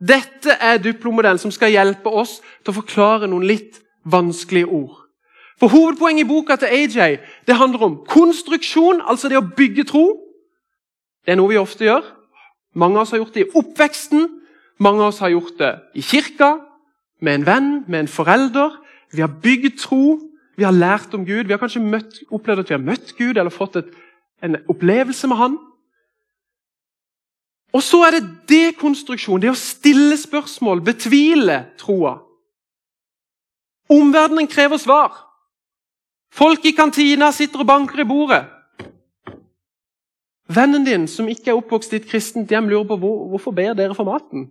Dette 0.00 0.56
er 0.60 0.78
Duplo-modellen 0.82 1.38
som 1.38 1.50
skal 1.50 1.70
hjelpe 1.70 2.10
oss 2.10 2.40
til 2.64 2.72
å 2.72 2.78
forklare 2.80 3.28
noen 3.30 3.46
litt 3.46 3.78
vanskelige 4.02 4.66
ord. 4.66 4.98
For 5.60 5.70
Hovedpoenget 5.70 6.24
i 6.24 6.28
boka 6.28 6.56
til 6.58 6.74
AJ 6.74 7.20
det 7.46 7.54
handler 7.54 7.86
om 7.86 7.96
konstruksjon, 8.06 9.02
altså 9.06 9.30
det 9.30 9.38
å 9.38 9.46
bygge 9.46 9.86
tro. 9.90 10.18
Det 11.22 11.34
er 11.34 11.38
noe 11.38 11.50
vi 11.50 11.60
ofte 11.60 11.86
gjør. 11.86 12.02
Mange 12.74 12.98
av 12.98 13.06
oss 13.06 13.14
har 13.14 13.22
gjort 13.22 13.34
det 13.34 13.46
i 13.46 13.52
oppveksten. 13.54 14.28
Mange 14.82 15.02
av 15.02 15.12
oss 15.12 15.22
har 15.22 15.30
gjort 15.30 15.54
det 15.58 15.72
i 15.94 16.02
kirka, 16.02 16.56
med 17.22 17.34
en 17.34 17.46
venn, 17.46 17.70
med 17.86 18.00
en 18.00 18.10
forelder. 18.10 18.74
Vi 19.14 19.22
har 19.22 19.30
bygd 19.42 19.78
tro, 19.78 20.31
vi 20.56 20.64
har 20.64 20.74
lært 20.74 21.14
om 21.14 21.24
Gud. 21.26 21.46
Vi 21.46 21.54
har 21.54 21.60
kanskje 21.60 21.82
møtt, 21.84 22.20
opplevd 22.30 22.64
at 22.64 22.70
vi 22.70 22.76
har 22.76 22.84
møtt 22.84 23.14
Gud 23.18 23.36
eller 23.36 23.52
fått 23.52 23.78
et, 23.80 23.92
en 24.44 24.58
opplevelse 24.68 25.30
med 25.30 25.40
Han. 25.40 25.58
Og 27.72 27.80
så 27.80 28.02
er 28.04 28.18
det 28.18 28.32
dekonstruksjon, 28.52 29.40
det 29.40 29.52
å 29.52 29.56
stille 29.56 30.18
spørsmål, 30.20 30.82
betvile 30.84 31.62
troa. 31.80 32.18
Omverdenen 33.92 34.48
krever 34.48 34.80
svar. 34.80 35.14
Folk 36.32 36.64
i 36.68 36.74
kantina 36.76 37.30
sitter 37.32 37.64
og 37.64 37.68
banker 37.68 38.04
i 38.04 38.08
bordet. 38.08 38.42
Vennen 40.52 40.84
din 40.84 41.06
som 41.08 41.28
ikke 41.32 41.52
er 41.52 41.58
oppvokst 41.60 41.94
i 41.94 42.00
et 42.00 42.08
kristent 42.08 42.50
hjem, 42.52 42.68
lurer 42.68 42.88
på 42.88 42.98
hvor, 43.00 43.28
hvorfor 43.32 43.56
ber 43.56 43.76
dere 43.76 43.96
for 43.96 44.08
maten. 44.08 44.50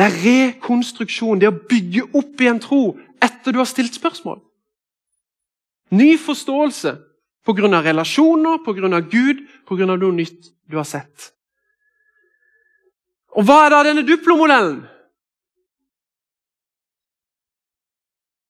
Det 0.00 0.06
er 0.06 0.20
rekonstruksjon, 0.24 1.42
det 1.42 1.50
å 1.50 1.58
bygge 1.68 2.06
opp 2.16 2.40
i 2.40 2.46
en 2.48 2.60
tro 2.62 2.94
etter 3.20 3.52
du 3.52 3.58
har 3.60 3.68
stilt 3.68 3.98
spørsmål. 3.98 4.38
Ny 5.92 6.14
forståelse 6.16 6.94
pga. 7.44 7.82
relasjoner, 7.84 8.62
pga. 8.64 9.00
Gud, 9.00 9.44
pga. 9.68 9.86
noe 9.86 10.12
nytt 10.12 10.54
du 10.64 10.76
har 10.78 10.88
sett. 10.88 11.34
Og 13.36 13.44
Hva 13.44 13.66
er 13.66 13.74
da 13.74 13.82
denne 13.84 14.06
Duplo-modellen? 14.08 14.80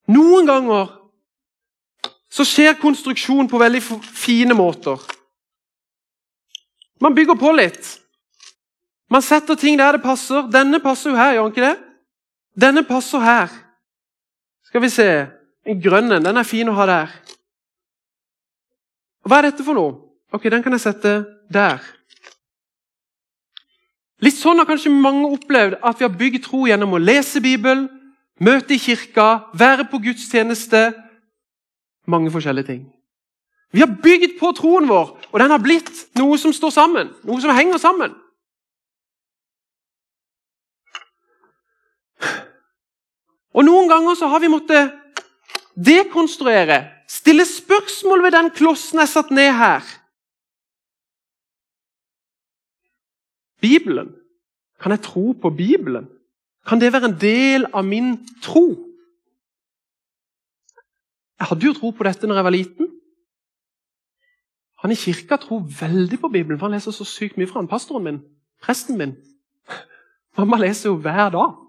Noen 0.07 0.47
ganger 0.47 0.87
så 2.31 2.47
skjer 2.47 2.79
konstruksjon 2.79 3.51
på 3.51 3.59
veldig 3.59 3.83
fine 3.83 4.55
måter. 4.55 5.03
Man 7.03 7.15
bygger 7.15 7.35
på 7.35 7.51
litt. 7.59 7.97
Man 9.11 9.23
setter 9.23 9.59
ting 9.59 9.79
der 9.79 9.96
det 9.96 10.03
passer. 10.03 10.46
Denne 10.53 10.81
passer 10.81 11.11
jo 11.11 11.18
her, 11.18 11.35
gjør 11.35 11.49
den 11.49 11.55
ikke 11.55 11.66
det? 11.66 11.77
Denne 12.61 12.85
passer 12.87 13.23
her. 13.25 13.53
Skal 14.66 14.83
vi 14.83 14.88
se 14.88 15.11
En 15.66 15.77
grønn 15.77 16.09
en. 16.12 16.25
Den 16.25 16.38
er 16.40 16.46
fin 16.49 16.68
å 16.73 16.73
ha 16.73 16.87
der. 16.88 17.11
Hva 19.29 19.38
er 19.38 19.51
dette 19.51 19.64
for 19.66 19.77
noe? 19.77 19.99
Ok, 20.33 20.49
Den 20.49 20.62
kan 20.62 20.73
jeg 20.73 20.81
sette 20.81 21.11
der. 21.53 21.83
Litt 24.25 24.38
sånn 24.38 24.57
har 24.57 24.68
kanskje 24.68 24.92
mange 24.92 25.29
opplevd 25.37 25.77
at 25.85 26.01
vi 26.01 26.07
har 26.07 26.16
bygd 26.16 26.44
tro 26.46 26.64
gjennom 26.68 26.96
å 26.96 27.01
lese 27.01 27.42
Bibelen, 27.44 27.88
møte 28.40 28.75
i 28.75 28.81
kirka, 28.81 29.51
være 29.53 29.87
på 29.90 30.01
gudstjeneste 30.01 30.90
Mange 32.09 32.31
forskjellige 32.33 32.66
ting. 32.66 32.81
Vi 33.70 33.83
har 33.85 33.92
bygd 34.03 34.38
på 34.40 34.49
troen 34.57 34.88
vår, 34.88 35.12
og 35.31 35.37
den 35.38 35.53
har 35.53 35.61
blitt 35.62 35.92
noe 36.18 36.38
som 36.40 36.51
står 36.51 36.73
sammen. 36.75 37.12
Noe 37.29 37.38
som 37.44 37.53
henger 37.55 37.79
sammen. 37.79 38.16
Og 43.61 43.66
Noen 43.68 43.90
ganger 43.92 44.16
så 44.16 44.31
har 44.33 44.40
vi 44.40 44.49
måttet 44.49 44.94
dekonstruere, 45.77 46.79
stille 47.05 47.44
spørsmål 47.44 48.23
ved 48.25 48.33
den 48.33 48.49
klossen 48.57 49.03
jeg 49.03 49.11
satt 49.12 49.35
ned 49.37 49.53
her. 49.53 49.85
Bibelen. 53.61 54.14
Kan 54.81 54.96
jeg 54.96 55.05
tro 55.05 55.35
på 55.37 55.51
Bibelen? 55.53 56.09
Kan 56.64 56.81
det 56.81 56.92
være 56.92 57.12
en 57.12 57.18
del 57.20 57.68
av 57.68 57.85
min 57.85 58.14
tro? 58.40 58.64
Jeg 61.37 61.53
hadde 61.53 61.66
jo 61.66 61.77
tro 61.77 61.92
på 61.92 62.09
dette 62.09 62.29
når 62.29 62.40
jeg 62.40 62.49
var 62.49 62.57
liten. 62.57 62.92
Han 64.81 64.92
i 64.92 64.96
kirka 64.96 65.37
tror 65.37 65.66
veldig 65.68 66.20
på 66.20 66.33
Bibelen, 66.33 66.57
for 66.57 66.70
han 66.70 66.79
leser 66.79 66.96
så 66.96 67.05
sykt 67.05 67.37
mye 67.37 67.49
fra 67.49 67.61
han. 67.61 67.68
Pastoren 67.68 68.09
min, 68.09 68.23
presten 68.64 68.96
min. 68.96 69.18
Mamma 70.38 70.57
leser 70.57 70.88
jo 70.88 70.96
hver 70.96 71.29
dag. 71.37 71.66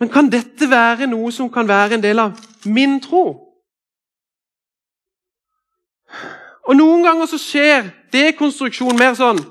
Men 0.00 0.10
kan 0.10 0.30
dette 0.30 0.66
være 0.70 1.06
noe 1.06 1.32
som 1.32 1.50
kan 1.52 1.68
være 1.68 1.98
en 1.98 2.02
del 2.02 2.18
av 2.18 2.38
min 2.66 2.98
tro? 3.02 3.24
Og 6.64 6.76
Noen 6.76 7.04
ganger 7.04 7.28
så 7.28 7.38
skjer 7.38 7.90
dekonstruksjon 8.14 8.98
mer 8.98 9.16
sånn 9.18 9.42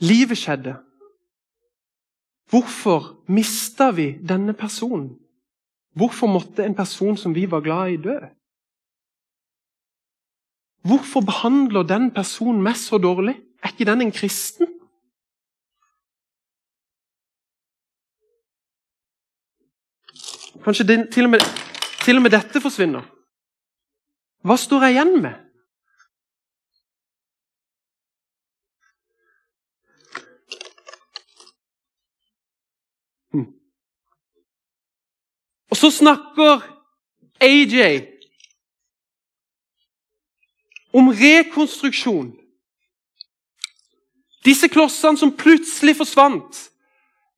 Livet 0.00 0.38
skjedde. 0.40 0.78
Hvorfor 2.48 3.18
mista 3.28 3.90
vi 3.92 4.14
denne 4.24 4.54
personen? 4.56 5.10
Hvorfor 5.92 6.26
måtte 6.26 6.64
en 6.64 6.74
person 6.74 7.18
som 7.20 7.34
vi 7.36 7.44
var 7.50 7.60
glad 7.60 7.90
i, 7.92 7.98
dø? 8.00 8.16
Hvorfor 10.88 11.20
behandler 11.20 11.84
den 11.84 12.08
personen 12.16 12.62
meg 12.64 12.80
så 12.80 12.96
dårlig? 12.98 13.36
Er 13.62 13.68
ikke 13.68 13.84
den 13.84 14.00
en 14.00 14.12
kristen? 14.12 14.80
Kanskje 20.64 20.86
det, 20.86 21.12
til, 21.12 21.24
og 21.24 21.30
med, 21.30 21.40
til 22.04 22.16
og 22.16 22.22
med 22.22 22.30
dette 22.30 22.60
forsvinner. 22.60 23.06
Hva 24.44 24.56
står 24.56 24.84
jeg 24.84 24.96
igjen 24.96 25.22
med? 25.22 25.36
Hm. 33.32 33.46
Og 35.70 35.76
så 35.76 35.90
snakker 35.90 36.64
AJ 37.40 38.04
om 40.92 41.08
rekonstruksjon. 41.08 42.39
Disse 44.44 44.68
klossene 44.72 45.20
som 45.20 45.34
plutselig 45.36 45.98
forsvant 45.98 46.70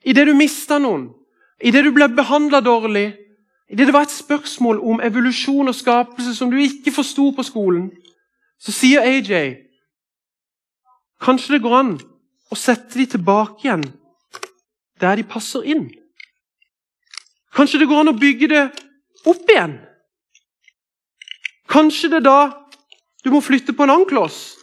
idet 0.06 0.26
du 0.26 0.34
mista 0.34 0.78
noen, 0.82 1.08
idet 1.62 1.84
du 1.86 1.92
ble 1.94 2.08
behandla 2.10 2.60
dårlig, 2.62 3.12
idet 3.70 3.88
det 3.88 3.94
var 3.94 4.06
et 4.06 4.14
spørsmål 4.14 4.80
om 4.82 5.02
evolusjon 5.02 5.70
og 5.70 5.76
skapelse 5.78 6.34
som 6.36 6.50
du 6.50 6.58
ikke 6.58 6.94
forsto 6.94 7.30
på 7.34 7.44
skolen, 7.46 7.90
så 8.58 8.74
sier 8.74 9.02
AJ 9.02 9.68
kanskje 11.22 11.56
det 11.56 11.62
går 11.62 11.74
an 11.78 11.92
å 12.50 12.58
sette 12.58 12.98
de 12.98 13.06
tilbake 13.14 13.66
igjen 13.66 13.84
der 15.02 15.18
de 15.18 15.26
passer 15.26 15.66
inn. 15.66 15.88
Kanskje 17.54 17.82
det 17.82 17.88
går 17.90 18.02
an 18.02 18.12
å 18.12 18.18
bygge 18.18 18.48
det 18.50 18.62
opp 19.28 19.50
igjen. 19.50 19.76
Kanskje 21.70 22.10
det 22.12 22.20
er 22.22 22.26
da 22.26 22.40
du 23.22 23.30
må 23.34 23.42
flytte 23.42 23.74
på 23.74 23.86
en 23.86 23.94
annen 23.94 24.08
kloss. 24.08 24.61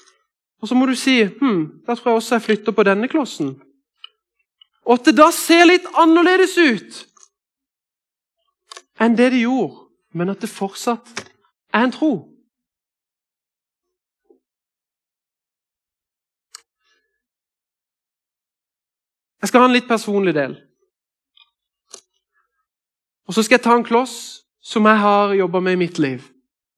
Og 0.59 0.67
så 0.67 0.75
må 0.75 0.85
du 0.85 0.95
si 0.99 1.21
hm, 1.23 1.83
da 1.87 1.95
tror 1.95 2.11
jeg 2.11 2.21
også 2.21 2.35
jeg 2.35 2.45
flytter 2.47 2.75
på 2.75 2.85
denne 2.87 3.07
klossen. 3.11 3.53
Og 4.85 4.97
at 4.97 5.05
det 5.05 5.15
da 5.19 5.29
ser 5.31 5.67
litt 5.69 5.87
annerledes 5.99 6.57
ut 6.57 7.05
enn 8.99 9.15
det 9.15 9.29
det 9.31 9.45
gjorde, 9.45 9.85
men 10.11 10.31
at 10.33 10.41
det 10.43 10.49
fortsatt 10.51 11.21
er 11.71 11.85
en 11.85 11.93
tro. 11.93 12.11
Jeg 19.39 19.51
skal 19.51 19.63
ha 19.63 19.69
en 19.69 19.77
litt 19.77 19.87
personlig 19.87 20.33
del. 20.35 20.57
Og 23.29 23.37
så 23.37 23.45
skal 23.45 23.55
jeg 23.55 23.63
ta 23.69 23.77
en 23.77 23.87
kloss 23.87 24.17
som 24.59 24.87
jeg 24.89 24.99
har 24.99 25.37
jobba 25.37 25.61
med 25.63 25.77
i 25.77 25.81
mitt 25.85 25.99
liv. 26.01 26.25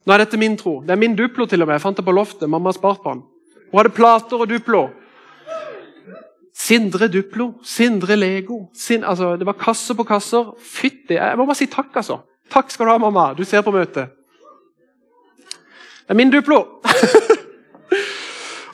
Nå 0.05 0.13
er 0.13 0.21
dette 0.21 0.37
min 0.37 0.57
tro. 0.59 0.81
Det 0.85 0.93
er 0.93 0.99
min 0.99 1.15
Duplo 1.17 1.47
til 1.49 1.63
og 1.63 1.69
med. 1.69 1.79
Jeg 1.79 1.85
fant 1.87 1.97
det 1.97 2.05
på 2.05 2.13
loftet. 2.13 2.49
Mamma 2.49 2.69
har 2.69 2.77
spart 2.77 3.01
på 3.01 3.15
den. 3.15 3.23
Hun 3.71 3.79
hadde 3.79 3.95
plater 3.95 4.43
og 4.43 4.49
Duplo. 4.49 4.89
Sindre 6.53 7.07
Duplo, 7.07 7.53
Sindre 7.63 8.15
Lego. 8.15 8.67
Sin, 8.75 9.03
altså, 9.03 9.35
det 9.35 9.45
var 9.45 9.53
kasser 9.53 9.95
på 9.95 10.03
kasser. 10.03 10.51
Fytti 10.59 11.13
Jeg 11.13 11.37
må 11.37 11.45
bare 11.45 11.55
si 11.55 11.65
takk, 11.65 11.95
altså. 11.95 12.19
Takk 12.51 12.71
skal 12.71 12.85
du 12.85 12.91
ha, 12.91 12.97
mamma. 12.97 13.33
Du 13.33 13.43
ser 13.43 13.61
på 13.61 13.71
møtet. 13.71 14.11
Det 16.01 16.09
er 16.09 16.19
min 16.19 16.31
Duplo. 16.31 16.57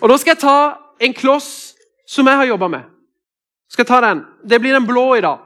og 0.01 0.09
Da 0.09 0.17
skal 0.17 0.33
jeg 0.33 0.41
ta 0.41 0.57
en 0.99 1.13
kloss 1.13 1.75
som 2.07 2.27
jeg 2.27 2.35
har 2.35 2.49
jobba 2.49 2.67
med. 2.67 2.89
Skal 3.69 3.83
jeg 3.83 3.87
ta 3.87 4.01
den. 4.01 4.25
Det 4.49 4.61
blir 4.61 4.73
den 4.73 4.87
blå 4.87 5.15
i 5.15 5.21
dag. 5.21 5.37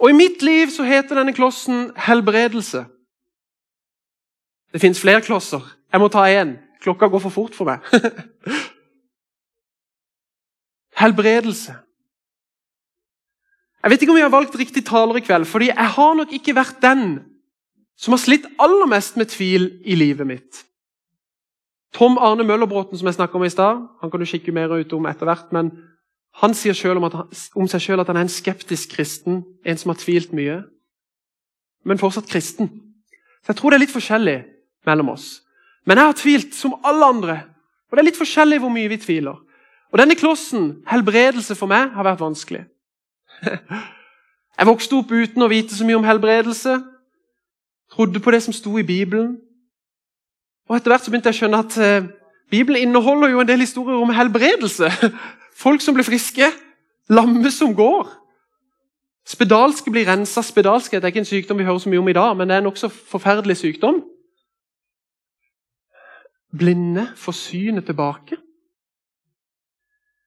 Og 0.00 0.10
I 0.10 0.12
mitt 0.12 0.42
liv 0.42 0.68
så 0.68 0.84
heter 0.84 1.16
denne 1.16 1.32
klossen 1.32 1.92
helbredelse. 1.96 2.84
Det 4.72 4.80
fins 4.80 5.00
flere 5.00 5.22
klosser. 5.22 5.64
Jeg 5.92 6.00
må 6.00 6.08
ta 6.08 6.28
én. 6.28 6.58
Klokka 6.84 7.08
går 7.08 7.22
for 7.24 7.32
fort 7.32 7.56
for 7.56 7.68
meg. 7.68 7.84
Helbredelse. 11.00 11.78
Jeg 13.84 13.92
vet 13.92 14.02
ikke 14.02 14.14
om 14.14 14.20
jeg 14.20 14.28
har 14.28 14.32
valgt 14.32 14.58
riktig 14.58 14.84
taler 14.86 15.20
i 15.20 15.24
kveld, 15.24 15.46
fordi 15.48 15.70
jeg 15.70 15.90
har 15.96 16.14
nok 16.16 16.32
ikke 16.32 16.56
vært 16.56 16.78
den 16.84 17.18
som 18.00 18.16
har 18.16 18.22
slitt 18.22 18.46
aller 18.62 18.88
mest 18.90 19.18
med 19.20 19.30
tvil 19.32 19.68
i 19.84 19.96
livet 19.96 20.26
mitt. 20.26 20.64
Tom 21.94 22.16
Arne 22.18 22.44
Møllerbråten, 22.44 22.98
som 22.98 23.06
jeg 23.06 23.18
snakka 23.18 23.38
om 23.38 23.44
i 23.46 23.52
stad, 23.52 23.84
han 24.00 24.10
kan 24.10 24.20
du 24.20 24.26
kikke 24.26 24.52
mer 24.52 24.72
ut 24.72 24.92
om 24.96 25.04
etter 25.06 25.28
hvert, 25.28 25.52
men 25.54 25.70
han 26.42 26.56
sier 26.58 26.74
selv 26.74 26.98
om, 26.98 27.06
han, 27.06 27.28
om 27.54 27.68
seg 27.70 27.84
sjøl 27.84 28.02
at 28.02 28.08
han 28.10 28.18
er 28.18 28.26
en 28.26 28.32
skeptisk 28.32 28.96
kristen, 28.96 29.44
en 29.62 29.78
som 29.78 29.92
har 29.92 30.00
tvilt 30.00 30.32
mye, 30.34 30.64
men 31.86 32.00
fortsatt 32.00 32.26
kristen. 32.26 32.72
Så 33.44 33.52
jeg 33.52 33.60
tror 33.60 33.70
det 33.70 33.78
er 33.78 33.84
litt 33.84 33.94
forskjellig 33.94 34.38
mellom 34.88 35.12
oss. 35.14 35.43
Men 35.84 36.00
jeg 36.00 36.08
har 36.08 36.16
tvilt 36.18 36.54
som 36.56 36.78
alle 36.84 37.06
andre. 37.06 37.36
Og 37.90 37.96
det 37.96 38.02
er 38.02 38.08
litt 38.08 38.20
forskjellig 38.20 38.60
hvor 38.62 38.72
mye 38.72 38.90
vi 38.90 39.00
tviler. 39.00 39.36
Og 39.92 40.00
denne 40.00 40.16
klossen, 40.18 40.80
helbredelse 40.90 41.54
for 41.54 41.70
meg, 41.70 41.92
har 41.94 42.06
vært 42.06 42.24
vanskelig. 42.24 42.64
Jeg 44.54 44.68
vokste 44.68 44.94
opp 44.94 45.10
uten 45.10 45.42
å 45.42 45.48
vite 45.50 45.74
så 45.74 45.82
mye 45.82 45.96
om 45.98 46.04
helbredelse. 46.06 46.76
Trodde 47.90 48.20
på 48.22 48.30
det 48.30 48.38
som 48.44 48.54
sto 48.54 48.70
i 48.78 48.84
Bibelen. 48.86 49.32
Og 50.70 50.76
Etter 50.76 50.92
hvert 50.92 51.02
så 51.02 51.10
begynte 51.10 51.32
jeg 51.32 51.34
å 51.34 51.40
skjønne 51.40 51.62
at 51.64 51.78
eh, 51.82 52.06
Bibelen 52.54 52.86
inneholder 52.86 53.32
jo 53.32 53.40
en 53.42 53.48
del 53.48 53.64
historier 53.64 53.98
om 53.98 54.12
helbredelse. 54.14 54.92
Folk 55.64 55.82
som 55.82 55.98
blir 55.98 56.06
friske. 56.06 56.52
Lamme 57.10 57.50
som 57.50 57.74
går. 57.74 58.06
Spedalske 59.26 59.90
blir 59.90 60.06
rensa. 60.06 60.46
Spedalskhet 60.46 61.02
er 61.02 61.10
ikke 61.10 61.24
en 61.24 61.32
sykdom 61.32 61.58
vi 61.58 61.66
hører 61.66 61.82
så 61.82 61.90
mye 61.90 62.04
om 62.04 62.14
i 62.14 62.16
dag, 62.16 62.30
men 62.38 62.46
det 62.46 62.54
er 62.54 62.62
en 62.62 62.70
nokså 62.70 62.92
forferdelig 63.10 63.58
sykdom 63.58 64.04
blinde 66.58 67.08
får 67.16 67.32
synet 67.32 67.86
tilbake. 67.86 68.38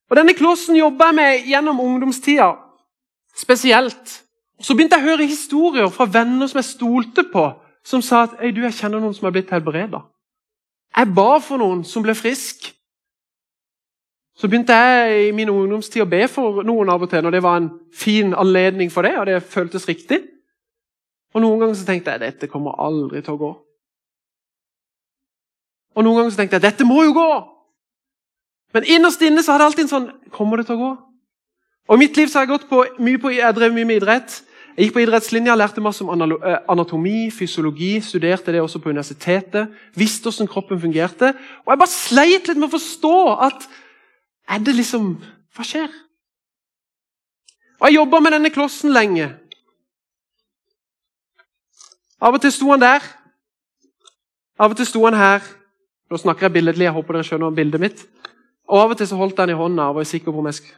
Og 0.09 0.15
Denne 0.15 0.33
klossen 0.33 0.77
jobba 0.77 1.09
jeg 1.09 1.15
med 1.15 1.47
gjennom 1.49 1.79
ungdomstida, 1.83 2.53
spesielt. 3.35 4.23
Så 4.61 4.73
begynte 4.73 4.97
jeg 4.97 5.05
å 5.05 5.09
høre 5.11 5.27
historier 5.27 5.89
fra 5.93 6.07
venner 6.09 6.47
som 6.47 6.61
jeg 6.61 6.71
stolte 6.71 7.27
på, 7.33 7.49
som 7.85 8.01
sa 8.01 8.23
at 8.25 8.39
du, 8.39 8.63
jeg 8.63 8.75
kjenner 8.79 9.03
noen 9.03 9.15
som 9.15 9.27
er 9.27 9.35
blitt 9.35 9.51
helbreda. 9.53 10.01
Jeg 10.97 11.13
ba 11.15 11.37
for 11.43 11.61
noen 11.61 11.83
som 11.85 12.03
ble 12.03 12.15
frisk. 12.17 12.71
Så 14.37 14.47
begynte 14.47 14.73
jeg 14.73 15.27
i 15.27 15.35
min 15.35 15.49
ungdomstid 15.49 16.03
å 16.03 16.09
be 16.09 16.23
for 16.29 16.63
noen 16.65 16.89
av 16.93 17.03
og 17.03 17.11
til, 17.11 17.23
når 17.25 17.37
det 17.37 17.43
var 17.43 17.59
en 17.59 17.69
fin 17.93 18.33
anledning 18.37 18.91
for 18.93 19.05
det, 19.05 19.15
og 19.19 19.25
det 19.29 19.43
føltes 19.43 19.87
riktig. 19.89 20.21
Og 21.35 21.41
Noen 21.43 21.61
ganger 21.61 21.77
så 21.77 21.85
tenkte 21.85 22.13
jeg 22.13 22.23
dette 22.23 22.49
kommer 22.49 22.77
aldri 22.81 23.21
til 23.21 23.35
å 23.35 23.41
gå. 23.41 23.49
Og 25.97 26.05
Noen 26.05 26.19
ganger 26.19 26.33
så 26.33 26.43
tenkte 26.43 26.59
jeg 26.59 26.67
dette 26.67 26.85
må 26.85 27.01
jo 27.07 27.15
gå! 27.17 27.29
Men 28.75 28.85
innerst 28.85 29.23
inne 29.25 29.41
så 29.41 29.53
hadde 29.55 29.65
jeg 29.65 29.71
alltid 29.71 29.85
en 29.87 29.93
sånn 29.93 30.09
Kommer 30.35 30.59
det 30.59 30.67
til 30.67 30.77
å 30.77 30.81
gå? 30.83 30.91
Og 31.87 31.95
I 31.95 32.01
mitt 32.03 32.17
liv 32.19 32.29
så 32.29 32.39
har 32.39 32.45
jeg 32.45 32.51
gått 32.51 32.67
på, 32.69 32.83
mye 33.01 33.19
på, 33.21 33.31
jeg 33.31 33.55
drev 33.55 33.71
mye 33.73 33.87
med 33.87 34.01
idrett. 34.01 34.41
Jeg 34.75 34.89
gikk 34.89 34.97
på 34.97 35.01
idrettslinja, 35.05 35.55
lærte 35.55 35.81
masse 35.81 36.03
om 36.03 36.11
eh, 36.35 36.57
anatomi, 36.69 37.31
fysiologi, 37.33 37.95
studerte 38.03 38.51
det 38.51 38.59
også 38.61 38.81
på 38.83 38.91
universitetet. 38.91 39.71
Visste 39.95 40.27
hvordan 40.27 40.51
kroppen 40.51 40.81
fungerte. 40.83 41.31
Og 41.63 41.71
jeg 41.71 41.81
bare 41.81 41.93
sleit 41.93 42.51
litt 42.51 42.59
med 42.59 42.67
å 42.67 42.75
forstå 42.75 43.15
at 43.47 43.69
Er 44.47 44.61
det 44.63 44.75
liksom 44.75 45.15
Hva 45.55 45.63
skjer? 45.65 45.89
Og 47.79 47.87
Jeg 47.87 47.95
jobba 47.95 48.19
med 48.19 48.35
denne 48.35 48.51
klossen 48.53 48.93
lenge. 48.93 49.31
Av 52.21 52.33
og 52.33 52.41
til 52.41 52.51
sto 52.51 52.69
han 52.69 52.81
der. 52.81 53.01
Av 54.59 54.71
og 54.71 54.77
til 54.77 54.85
sto 54.89 55.03
han 55.05 55.17
her. 55.17 55.41
Nå 56.07 56.17
snakker 56.17 56.47
jeg 56.47 56.55
billedlig, 56.57 56.87
jeg 56.87 56.95
håper 56.95 57.17
dere 57.17 57.27
skjønner 57.27 57.55
bildet 57.55 57.83
mitt. 57.83 58.03
Og 58.67 58.81
Av 58.81 58.91
og 58.93 58.99
til 58.99 59.07
så 59.09 59.17
holdt 59.19 59.37
jeg 59.37 59.47
den 59.47 59.55
i 59.55 59.59
hånda 59.59 59.89
og 59.89 59.97
var, 59.97 60.07
usikker 60.07 60.31
på 60.31 60.43
om 60.43 60.47
jeg 60.49 60.69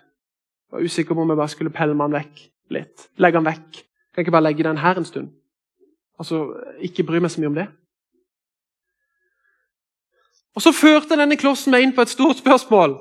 var 0.69 0.85
usikker 0.85 1.17
på 1.17 1.21
om 1.21 1.33
jeg 1.33 1.39
bare 1.39 1.53
skulle 1.53 1.73
pelle 1.73 1.97
den 1.97 2.15
vekk 2.15 2.41
litt. 2.75 3.09
Legge 3.17 3.39
den 3.39 3.49
vekk. 3.49 3.69
Kan 4.13 4.21
jeg 4.21 4.27
ikke 4.27 4.37
bare 4.37 4.47
legge 4.47 4.65
den 4.65 4.81
her 4.81 4.97
en 4.97 5.05
stund? 5.05 5.29
Altså, 6.19 6.45
Ikke 6.81 7.03
bry 7.03 7.19
meg 7.19 7.31
så 7.31 7.41
mye 7.41 7.51
om 7.51 7.59
det. 7.59 7.67
Og 10.55 10.61
Så 10.61 10.71
førte 10.71 11.17
denne 11.17 11.37
klossen 11.37 11.71
meg 11.71 11.85
inn 11.85 11.93
på 11.95 12.01
et 12.01 12.11
stort 12.11 12.41
spørsmål. 12.41 12.97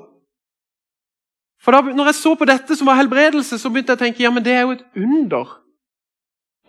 For 1.59 1.75
da 1.75 1.81
når 1.81 2.13
jeg 2.13 2.15
så 2.15 2.35
på 2.39 2.47
dette 2.47 2.75
som 2.75 2.87
var 2.87 3.01
helbredelse, 3.01 3.57
så 3.59 3.69
begynte 3.69 3.91
jeg 3.91 3.99
å 3.99 4.03
tenke 4.05 4.23
ja, 4.23 4.31
men 4.31 4.45
det 4.45 4.53
er 4.55 4.61
jo 4.63 4.77
et 4.77 4.85
under. 4.95 5.57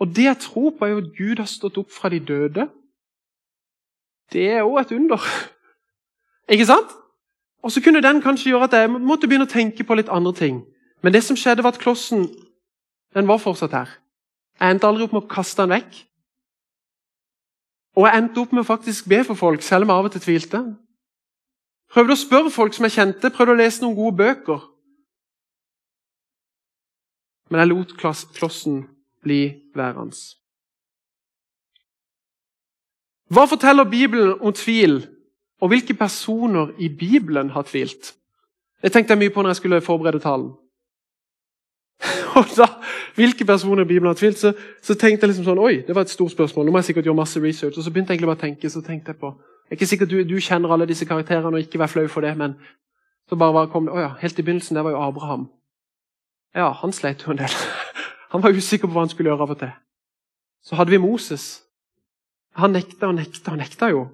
Og 0.01 0.09
det 0.15 0.25
jeg 0.25 0.39
tror 0.43 0.73
på, 0.75 0.85
er 0.85 0.91
jo 0.91 1.03
at 1.05 1.13
Gud 1.15 1.39
har 1.39 1.47
stått 1.47 1.77
opp 1.79 1.91
fra 1.93 2.09
de 2.09 2.19
døde. 2.19 2.67
Det 4.31 4.47
er 4.51 4.63
òg 4.63 4.79
et 4.81 4.91
under. 4.95 5.23
Ikke 6.51 6.65
sant? 6.65 6.93
Og 7.63 7.71
så 7.71 7.81
kunne 7.83 8.01
den 8.01 8.21
kanskje 8.21 8.49
gjøre 8.49 8.69
at 8.69 8.77
jeg 8.77 8.91
måtte 8.91 9.27
begynne 9.27 9.45
å 9.45 9.51
tenke 9.51 9.83
på 9.83 9.95
litt 9.95 10.09
andre 10.09 10.33
ting. 10.33 10.63
Men 11.03 11.13
det 11.13 11.23
som 11.23 11.37
skjedde, 11.37 11.63
var 11.63 11.75
at 11.75 11.81
klossen 11.81 12.29
den 13.13 13.27
var 13.27 13.41
fortsatt 13.41 13.75
her. 13.75 13.91
Jeg 14.59 14.71
endte 14.71 14.87
aldri 14.87 15.05
opp 15.05 15.13
med 15.13 15.23
å 15.25 15.29
kaste 15.29 15.61
den 15.61 15.75
vekk. 15.75 15.99
Og 17.99 18.07
jeg 18.07 18.17
endte 18.17 18.41
opp 18.41 18.53
med 18.55 18.63
å 18.63 18.69
faktisk 18.69 19.09
be 19.11 19.19
for 19.27 19.35
folk, 19.35 19.61
selv 19.61 19.83
om 19.85 19.91
jeg 19.91 19.99
av 19.99 20.09
og 20.09 20.15
til 20.15 20.23
tvilte. 20.25 20.61
Prøvde 21.91 22.15
å 22.15 22.21
spørre 22.21 22.53
folk 22.53 22.73
som 22.73 22.87
jeg 22.87 22.95
kjente, 22.95 23.33
prøvde 23.35 23.57
å 23.57 23.59
lese 23.59 23.83
noen 23.83 23.97
gode 23.97 24.17
bøker. 24.23 24.67
men 27.51 27.59
jeg 27.59 27.67
lot 27.67 27.97
klossen 27.99 28.85
bli 29.23 29.41
værende. 29.75 30.15
Hva 33.31 33.45
forteller 33.47 33.87
Bibelen 33.87 34.33
om 34.41 34.53
tvil, 34.53 35.05
og 35.61 35.71
hvilke 35.71 35.93
personer 35.93 36.73
i 36.79 36.89
Bibelen 36.89 37.49
har 37.49 37.63
tvilt? 37.63 38.15
Det 38.81 38.91
tenkte 38.91 39.13
jeg 39.13 39.21
mye 39.21 39.33
på 39.33 39.41
når 39.41 39.53
jeg 39.53 39.61
skulle 39.61 39.81
forberede 39.81 40.19
talen. 40.19 40.51
Og 42.37 42.45
da, 42.57 42.65
Hvilke 43.15 43.45
personer 43.45 43.83
i 43.83 43.87
Bibelen 43.87 44.07
har 44.07 44.13
tvilt? 44.13 44.39
Så, 44.39 44.53
så, 44.81 44.95
tenkte 44.95 45.25
jeg 45.25 45.33
liksom 45.33 45.45
sånn, 45.45 45.59
oi, 45.59 45.83
det 45.87 45.95
var 45.95 46.07
et 46.07 46.13
stort 46.13 46.31
spørsmål. 46.31 46.65
Nå 46.65 46.73
må 46.73 46.79
jeg 46.81 46.89
sikkert 46.89 47.05
gjøre 47.05 47.19
masse 47.19 47.41
research. 47.43 47.77
Og 47.77 47.83
så 47.83 47.91
begynte 47.91 48.13
jeg 48.13 48.17
egentlig 48.17 48.31
bare 48.31 48.39
å 48.39 48.45
tenke, 48.45 48.69
så 48.71 48.81
tenkte 48.81 49.13
jeg 49.13 49.19
på 49.21 49.33
jeg 49.71 49.77
er 49.77 49.79
ikke 49.79 49.87
sikkert 49.87 50.09
du, 50.11 50.17
du 50.27 50.39
kjenner 50.43 50.71
alle 50.75 50.85
disse 50.89 51.05
karakterene 51.07 51.55
og 51.55 51.63
ikke 51.63 51.79
vær 51.79 51.87
flau 51.87 52.03
for 52.11 52.25
det, 52.25 52.33
men 52.35 52.57
så 53.29 53.37
bare 53.39 53.53
var, 53.55 53.69
kom 53.71 53.85
det, 53.87 53.93
å 53.95 54.01
ja, 54.01 54.09
helt 54.19 54.39
i 54.39 54.43
begynnelsen 54.43 54.75
det 54.75 54.81
var 54.83 54.91
jo 54.91 54.99
Abraham. 54.99 55.45
Ja, 56.51 56.65
han 56.75 56.91
sleit 56.91 57.23
jo 57.23 57.31
en 57.31 57.39
del. 57.39 57.55
Han 58.33 58.43
var 58.43 58.51
usikker 58.55 58.87
på 58.87 58.95
hva 58.95 59.01
han 59.03 59.09
skulle 59.11 59.27
gjøre 59.27 59.43
av 59.43 59.49
og 59.51 59.57
til. 59.59 59.71
Så 60.63 60.75
hadde 60.79 60.91
vi 60.91 60.99
Moses. 61.03 61.45
Han 62.59 62.75
nekta 62.75 63.07
og 63.11 63.15
nekta 63.19 63.53
og 63.53 63.61
nekta 63.61 63.91
jo. 63.93 64.07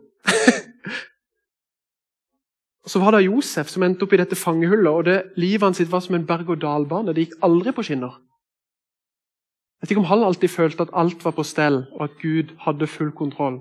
Så 2.88 3.00
var 3.04 3.12
det 3.12 3.26
Josef 3.26 3.68
som 3.68 3.84
endte 3.84 4.06
opp 4.06 4.14
i 4.16 4.20
dette 4.22 4.36
fangehullet. 4.40 4.92
og 4.92 5.06
det, 5.06 5.18
Livet 5.36 5.66
hans 5.66 5.92
var 5.92 6.00
som 6.00 6.16
en 6.16 6.26
berg-og-dal-bane. 6.26 7.14
Det 7.14 7.26
gikk 7.26 7.42
aldri 7.44 7.74
på 7.76 7.84
skinner. 7.84 8.16
Jeg 9.78 9.82
vet 9.86 9.92
ikke 9.92 10.06
om 10.06 10.12
han 10.12 10.24
alltid 10.24 10.50
følte 10.50 10.88
at 10.88 10.94
alt 10.94 11.26
var 11.26 11.36
på 11.36 11.44
stell, 11.44 11.84
og 11.92 12.04
at 12.08 12.16
Gud 12.22 12.56
hadde 12.64 12.88
full 12.88 13.12
kontroll. 13.12 13.60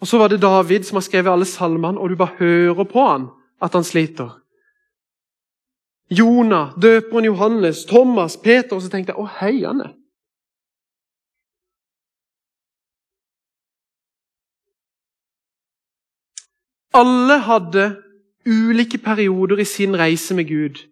Og 0.00 0.06
Så 0.06 0.18
var 0.18 0.28
det 0.28 0.42
David 0.42 0.84
som 0.84 0.96
har 0.96 1.02
skrevet 1.02 1.32
alle 1.32 1.44
salmene, 1.48 1.98
og 1.98 2.10
du 2.10 2.16
bare 2.16 2.36
hører 2.38 2.84
på 2.84 3.06
han 3.08 3.28
at 3.62 3.72
han 3.72 3.84
sliter. 3.84 4.40
Jonah, 6.10 6.76
døperen 6.82 7.24
Johannes, 7.24 7.84
Thomas, 7.84 8.36
Peter. 8.36 8.76
Og 8.76 8.82
så 8.82 8.90
tenkte 8.92 9.14
jeg 9.14 9.18
å, 9.18 9.24
hei, 9.40 9.52
heiane. 9.56 9.94
Alle 16.94 17.38
hadde 17.42 18.02
ulike 18.46 18.98
perioder 18.98 19.58
i 19.58 19.64
sin 19.64 19.98
reise 19.98 20.34
med 20.34 20.48
Gud 20.48 20.82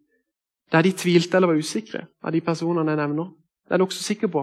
der 0.72 0.82
de 0.82 0.92
tvilte 0.92 1.36
eller 1.36 1.48
var 1.48 1.58
usikre. 1.60 2.06
av 2.22 2.32
de 2.32 2.40
personene 2.40 2.90
jeg 2.90 2.96
nevner. 2.96 3.24
Det 3.24 3.70
er 3.70 3.74
jeg 3.74 3.78
nokså 3.78 4.02
sikker 4.02 4.28
på. 4.28 4.42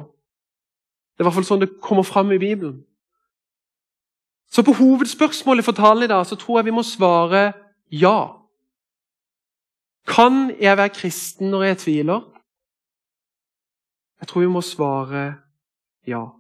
Det 1.18 1.20
er 1.20 1.24
i 1.24 1.28
hvert 1.28 1.34
fall 1.34 1.48
sånn 1.48 1.64
det 1.64 1.82
kommer 1.82 2.04
fram 2.04 2.32
i 2.32 2.38
Bibelen. 2.38 2.84
Så 4.50 4.64
på 4.64 4.74
hovedspørsmålet 4.74 5.66
for 5.66 5.72
talen 5.72 6.04
i 6.04 6.08
dag 6.08 6.26
så 6.26 6.36
tror 6.36 6.60
jeg 6.60 6.66
vi 6.70 6.76
må 6.78 6.84
svare 6.84 7.54
ja. 7.92 8.36
Kan 10.08 10.56
jeg 10.62 10.78
være 10.78 10.94
kristen 10.94 11.50
når 11.50 11.64
jeg 11.64 11.78
tviler? 11.78 12.22
Jeg 14.22 14.28
tror 14.28 14.42
vi 14.42 14.54
må 14.54 14.62
svare 14.62 15.26
ja. 16.08 16.39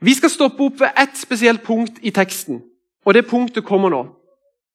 Vi 0.00 0.14
skal 0.14 0.30
stoppe 0.30 0.62
opp 0.62 0.80
ved 0.80 0.90
ett 0.96 1.18
spesielt 1.18 1.62
punkt 1.62 1.98
i 2.02 2.10
teksten, 2.10 2.62
og 3.04 3.14
det 3.14 3.26
punktet 3.26 3.64
kommer 3.64 3.90
nå. 3.90 4.04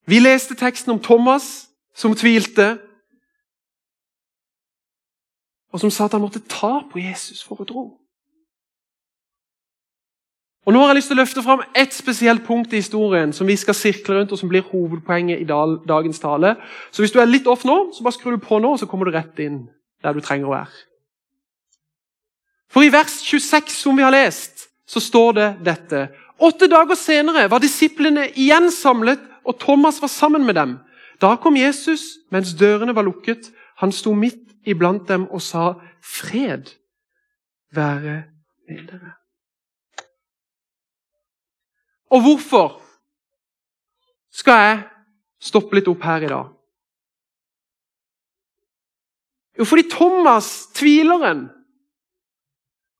Vi 0.06 0.20
leste 0.20 0.56
teksten 0.56 0.92
om 0.92 1.00
Thomas 1.00 1.70
som 1.96 2.16
tvilte, 2.16 2.78
og 5.72 5.80
som 5.80 5.92
sa 5.92 6.06
at 6.06 6.14
han 6.14 6.22
måtte 6.22 6.44
ta 6.50 6.84
på 6.92 7.00
Jesus 7.00 7.44
for 7.44 7.62
å 7.62 7.68
tro. 7.68 7.84
Og 10.64 10.74
Nå 10.74 10.80
har 10.80 10.94
jeg 10.94 10.96
lyst 11.02 11.10
til 11.12 11.18
å 11.18 11.20
løfte 11.20 11.44
fram 11.44 11.64
ett 11.76 11.94
spesielt 11.94 12.46
punkt 12.48 12.72
i 12.72 12.80
historien 12.80 13.34
som 13.36 13.48
vi 13.48 13.56
skal 13.60 13.76
sirkle 13.76 14.16
rundt, 14.16 14.32
og 14.32 14.40
som 14.40 14.52
blir 14.52 14.64
hovedpoenget 14.70 15.42
i 15.42 15.48
dagens 15.88 16.20
tale. 16.24 16.56
Så 16.92 17.04
hvis 17.04 17.12
du 17.12 17.20
er 17.20 17.28
litt 17.28 17.48
off 17.52 17.66
nå, 17.68 17.92
så 17.92 18.04
bare 18.04 18.16
skrur 18.16 18.38
du 18.38 18.44
på 18.44 18.60
nå, 18.64 18.72
og 18.72 18.80
så 18.80 18.88
kommer 18.88 19.10
du 19.10 19.16
rett 19.16 19.40
inn 19.44 19.66
der 20.04 20.16
du 20.16 20.24
trenger 20.24 20.48
å 20.48 20.56
være. 20.56 20.84
For 22.72 22.86
i 22.86 22.94
vers 22.94 23.20
26, 23.28 23.76
som 23.76 23.98
vi 24.00 24.06
har 24.06 24.16
lest, 24.16 24.53
så 24.86 25.00
står 25.00 25.34
det 25.34 25.50
dette. 25.66 26.08
Åtte 26.40 26.68
dager 26.68 26.98
senere 27.00 27.48
var 27.52 27.64
disiplene 27.64 28.28
igjen 28.36 28.72
samlet, 28.72 29.22
og 29.44 29.60
Thomas 29.60 30.02
var 30.02 30.12
sammen 30.12 30.46
med 30.46 30.56
dem. 30.56 30.78
Da 31.22 31.36
kom 31.40 31.58
Jesus 31.60 32.18
mens 32.32 32.56
dørene 32.58 32.96
var 32.96 33.06
lukket. 33.08 33.52
Han 33.80 33.92
sto 33.92 34.14
midt 34.16 34.54
iblant 34.66 35.08
dem 35.08 35.28
og 35.32 35.42
sa, 35.42 35.74
'Fred 36.02 36.76
være 37.72 38.24
med 38.68 38.88
dere'. 38.88 39.14
Og 42.12 42.22
hvorfor 42.22 42.82
skal 44.32 44.54
jeg 44.54 44.84
stoppe 45.42 45.76
litt 45.76 45.88
opp 45.88 46.04
her 46.04 46.22
i 46.22 46.30
dag? 46.30 46.50
Jo, 49.60 49.66
fordi 49.66 49.90
Thomas, 49.90 50.68
tvileren, 50.74 51.50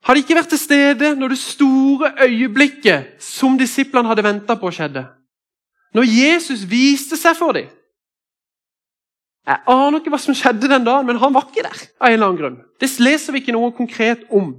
hadde 0.04 0.24
ikke 0.24 0.36
vært 0.38 0.52
til 0.52 0.62
stede 0.62 1.14
når 1.16 1.34
det 1.34 1.40
store 1.42 2.12
øyeblikket 2.26 3.22
som 3.24 3.56
disiplene 3.60 4.10
hadde 4.12 4.26
venta 4.26 4.58
på, 4.60 4.72
skjedde. 4.74 5.06
Når 5.94 6.10
Jesus 6.10 6.66
viste 6.70 7.18
seg 7.20 7.38
for 7.38 7.56
dem. 7.56 7.70
Jeg 9.44 9.60
aner 9.68 10.00
ikke 10.00 10.12
hva 10.14 10.20
som 10.24 10.36
skjedde 10.36 10.70
den 10.72 10.86
dagen, 10.88 11.08
men 11.08 11.20
han 11.20 11.34
var 11.36 11.50
ikke 11.50 11.66
der. 11.66 11.80
av 12.00 12.08
en 12.08 12.14
eller 12.14 12.28
annen 12.30 12.40
grunn. 12.40 12.60
Det 12.80 12.90
leser 13.04 13.36
vi 13.36 13.44
ikke 13.44 13.56
noe 13.56 13.74
konkret 13.76 14.24
om. 14.32 14.54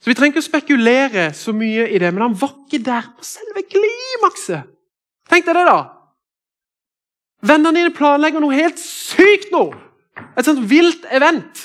Så 0.00 0.10
Vi 0.10 0.14
trenger 0.14 0.36
ikke 0.36 0.44
å 0.44 0.50
spekulere 0.50 1.30
så 1.34 1.54
mye 1.56 1.88
i 1.88 1.98
det, 1.98 2.12
men 2.12 2.22
han 2.22 2.36
var 2.36 2.52
ikke 2.66 2.84
der 2.84 3.08
på 3.16 3.24
selve 3.24 3.64
klimakset. 3.64 4.68
Tenk 5.28 5.48
deg 5.48 5.56
det, 5.56 5.64
da! 5.66 5.78
Vennene 7.46 7.80
dine 7.80 7.94
planlegger 7.96 8.44
noe 8.44 8.54
helt 8.54 8.78
sykt 8.80 9.48
nå! 9.52 9.70
Et 10.36 10.44
sånt 10.44 10.62
vilt 10.68 11.04
event 11.12 11.64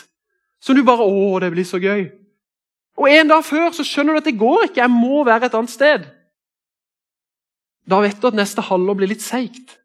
som 0.62 0.78
du 0.78 0.84
bare 0.86 1.06
Å, 1.06 1.39
det 1.41 1.52
blir 1.54 1.67
så 1.67 1.82
gøy! 1.82 2.10
Og 3.02 3.10
En 3.10 3.30
dag 3.32 3.43
før 3.45 3.71
så 3.74 3.86
skjønner 3.88 4.13
du 4.13 4.21
at 4.21 4.28
det 4.30 4.38
går 4.39 4.67
ikke, 4.67 4.82
jeg 4.84 4.93
må 4.93 5.24
være 5.26 5.47
et 5.50 5.56
annet 5.58 5.74
sted. 5.74 6.10
Da 7.89 8.02
vet 8.04 8.19
du 8.21 8.28
at 8.30 8.38
neste 8.38 8.62
halvår 8.62 9.00
blir 9.00 9.10
litt 9.10 9.24
seigt. 9.26 9.78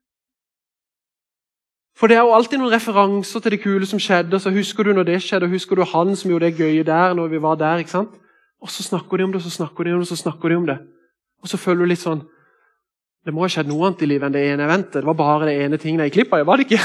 For 1.97 2.13
det 2.13 2.19
er 2.19 2.27
jo 2.27 2.35
alltid 2.37 2.61
noen 2.61 2.75
referanser 2.75 3.41
til 3.41 3.55
det 3.55 3.63
kule 3.63 3.87
som 3.89 4.01
skjedde. 4.03 4.37
så 4.41 4.53
Husker 4.53 4.85
du 4.85 4.93
når 4.93 5.07
det 5.09 5.23
skjedde, 5.25 5.49
og 5.49 5.55
husker 5.57 5.79
du 5.79 5.85
han 5.89 6.13
som 6.17 6.31
gjorde 6.31 6.51
det 6.51 6.59
gøye 6.61 6.85
der? 6.85 7.15
når 7.15 7.29
vi 7.33 7.41
var 7.43 7.57
der, 7.57 7.81
ikke 7.81 7.95
sant? 7.95 8.11
Og 8.61 8.69
så 8.71 8.83
snakker 8.83 9.17
de 9.17 9.25
om 9.25 9.33
det, 9.33 9.41
og 9.41 9.49
så 9.49 9.51
snakker 9.51 9.85
de 9.85 9.95
om 9.95 10.01
det, 10.01 10.11
og 10.11 10.13
så 10.13 10.23
snakker 10.23 10.49
de 10.49 10.57
om 10.57 10.67
det. 10.67 10.77
Og 11.43 11.49
så 11.49 11.57
føler 11.57 11.85
du 11.85 11.93
litt 11.93 12.03
sånn 12.03 12.25
Det 13.25 13.35
må 13.35 13.43
ha 13.43 13.49
skjedd 13.51 13.67
noe 13.67 13.89
annet 13.89 14.03
i 14.05 14.07
livet 14.07 14.29
enn 14.29 14.35
det 14.37 14.45
ene 14.53 14.67
eventet. 14.69 15.01
Det 15.01 15.09
var 15.09 15.17
bare 15.19 15.49
det 15.49 15.57
ene 15.65 15.79
tingen 15.83 16.05
jeg 16.05 16.13
klippa 16.15 16.39
i, 16.39 16.45
var 16.47 16.61
det 16.61 16.69
ikke? 16.69 16.79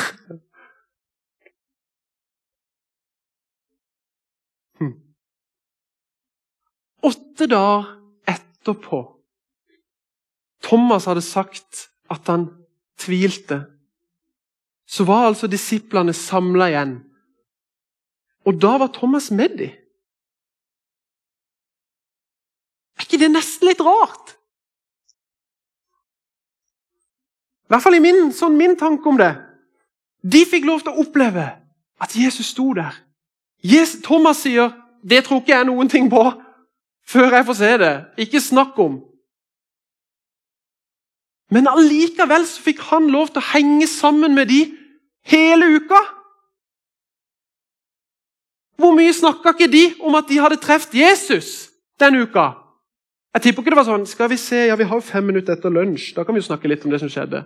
Åtte 7.01 7.47
dager 7.49 7.97
etterpå 8.29 9.01
Thomas 10.61 11.07
hadde 11.09 11.23
sagt 11.25 11.89
at 12.09 12.27
han 12.29 12.49
tvilte. 12.99 13.63
Så 14.85 15.03
var 15.03 15.25
altså 15.25 15.47
disiplene 15.47 16.13
samla 16.13 16.67
igjen. 16.69 16.97
Og 18.45 18.61
da 18.61 18.75
var 18.77 18.91
Thomas 18.93 19.31
med 19.31 19.57
dem. 19.57 19.73
Er 22.97 23.07
ikke 23.07 23.21
det 23.21 23.31
nesten 23.33 23.67
litt 23.67 23.81
rart? 23.81 24.35
I 27.65 27.73
hvert 27.73 27.85
fall 27.85 27.95
i 27.97 28.03
min, 28.03 28.29
sånn 28.35 28.57
min 28.59 28.75
tanke 28.77 29.09
om 29.09 29.17
det. 29.17 29.31
De 30.21 30.43
fikk 30.45 30.67
lov 30.67 30.83
til 30.83 30.91
å 30.91 31.05
oppleve 31.05 31.47
at 32.01 32.15
Jesus 32.17 32.51
sto 32.51 32.73
der. 32.77 32.93
Jesus, 33.63 34.01
Thomas 34.03 34.41
sier 34.43 34.73
'Det 35.03 35.23
tror 35.25 35.41
ikke 35.41 35.55
jeg 35.55 35.65
noen 35.65 35.89
ting 35.89 36.09
på 36.09 36.40
før 37.11 37.35
jeg 37.35 37.45
får 37.45 37.57
se 37.59 37.71
det'. 37.77 38.05
Ikke 38.17 38.41
snakk 38.41 38.79
om. 38.79 39.01
Men 41.51 41.67
allikevel 41.67 42.45
så 42.47 42.61
fikk 42.63 42.79
han 42.79 43.09
lov 43.11 43.27
til 43.27 43.41
å 43.41 43.49
henge 43.51 43.87
sammen 43.87 44.35
med 44.35 44.47
de 44.47 44.61
hele 45.27 45.67
uka. 45.75 45.99
Hvor 48.79 48.95
mye 48.97 49.13
snakka 49.13 49.53
ikke 49.53 49.71
de 49.71 49.83
om 50.01 50.15
at 50.15 50.29
de 50.29 50.39
hadde 50.41 50.61
truffet 50.63 50.95
Jesus 50.95 51.69
den 51.99 52.15
uka? 52.23 52.53
Jeg 53.35 53.41
tipper 53.41 53.61
ikke 53.61 53.71
det 53.71 53.79
var 53.79 53.87
sånn 53.87 54.07
Skal 54.09 54.29
vi 54.31 54.37
se, 54.37 54.65
ja, 54.67 54.75
vi 54.75 54.87
har 54.87 55.03
fem 55.05 55.27
minutter 55.27 55.53
etter 55.53 55.69
lunsj. 55.69 56.15
Da 56.15 56.23
kan 56.23 56.35
vi 56.35 56.41
jo 56.41 56.49
snakke 56.49 56.67
litt 56.71 56.85
om 56.87 56.91
det 56.91 56.99
som 57.03 57.11
skjedde. 57.11 57.43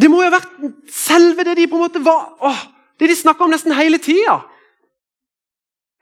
Det 0.00 0.08
må 0.10 0.22
jo 0.22 0.30
ha 0.30 0.38
vært 0.38 0.50
selve 0.92 1.44
det 1.44 1.58
de 1.58 1.68
på 1.68 1.76
en 1.76 1.84
måte 1.84 2.02
var 2.04 2.36
åh, 2.40 2.60
Det 3.00 3.08
de 3.08 3.16
snakka 3.16 3.44
om 3.44 3.50
nesten 3.50 3.72
hele 3.72 3.96
tida. 3.98 4.42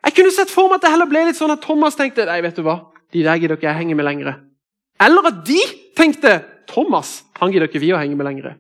Jeg 0.09 0.15
kunne 0.17 0.33
sett 0.33 0.49
for 0.49 0.71
meg 0.71 0.79
at 0.79 0.87
det 0.87 0.91
heller 0.95 1.09
ble 1.11 1.27
litt 1.29 1.37
sånn 1.37 1.53
at 1.53 1.61
Thomas 1.61 1.99
tenkte 1.99 2.25
nei, 2.25 2.39
vet 2.41 2.57
du 2.57 2.63
hva, 2.65 2.79
de 3.13 3.25
der 3.27 3.37
gidder 3.37 3.59
ikke 3.59 3.69
jeg 3.69 3.77
henge 3.83 3.97
med 3.99 4.07
lenger. 4.09 4.39
Eller 5.05 5.29
at 5.29 5.43
de 5.45 5.59
tenkte 5.99 6.39
Thomas 6.71 7.19
han 7.37 7.53
gidder 7.53 7.69
ikke 7.69 7.83
vi 7.83 7.93
å 7.93 8.01
henge 8.01 8.17
med 8.17 8.25
lenger. 8.25 8.55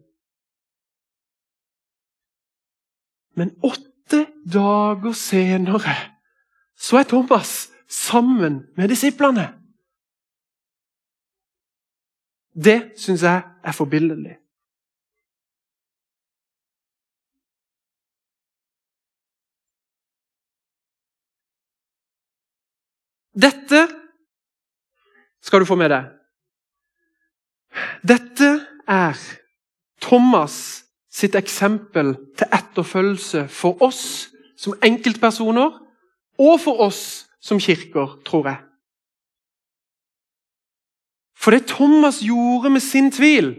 Men 3.38 3.54
åtte 3.64 4.26
dager 4.44 5.16
senere 5.16 5.94
så 6.76 7.00
er 7.00 7.08
Thomas 7.08 7.70
sammen 7.88 8.66
med 8.76 8.92
disiplene. 8.92 9.48
Det 12.52 12.92
syns 13.00 13.24
jeg 13.24 13.40
er 13.40 13.76
forbilledlig. 13.76 14.36
Dette 23.38 23.86
skal 25.42 25.62
du 25.62 25.68
få 25.68 25.76
med 25.78 25.92
deg. 25.92 26.08
Dette 28.02 28.48
er 28.88 29.18
Thomas 30.02 30.84
sitt 31.12 31.36
eksempel 31.38 32.14
til 32.38 32.50
etterfølgelse 32.54 33.46
for 33.52 33.82
oss 33.84 34.02
som 34.58 34.74
enkeltpersoner 34.84 35.76
og 36.38 36.56
for 36.62 36.82
oss 36.82 37.02
som 37.40 37.60
kirker, 37.62 38.18
tror 38.26 38.48
jeg. 38.50 38.58
For 41.38 41.54
det 41.54 41.68
Thomas 41.70 42.18
gjorde 42.22 42.70
med 42.70 42.82
sin 42.82 43.12
tvil, 43.14 43.54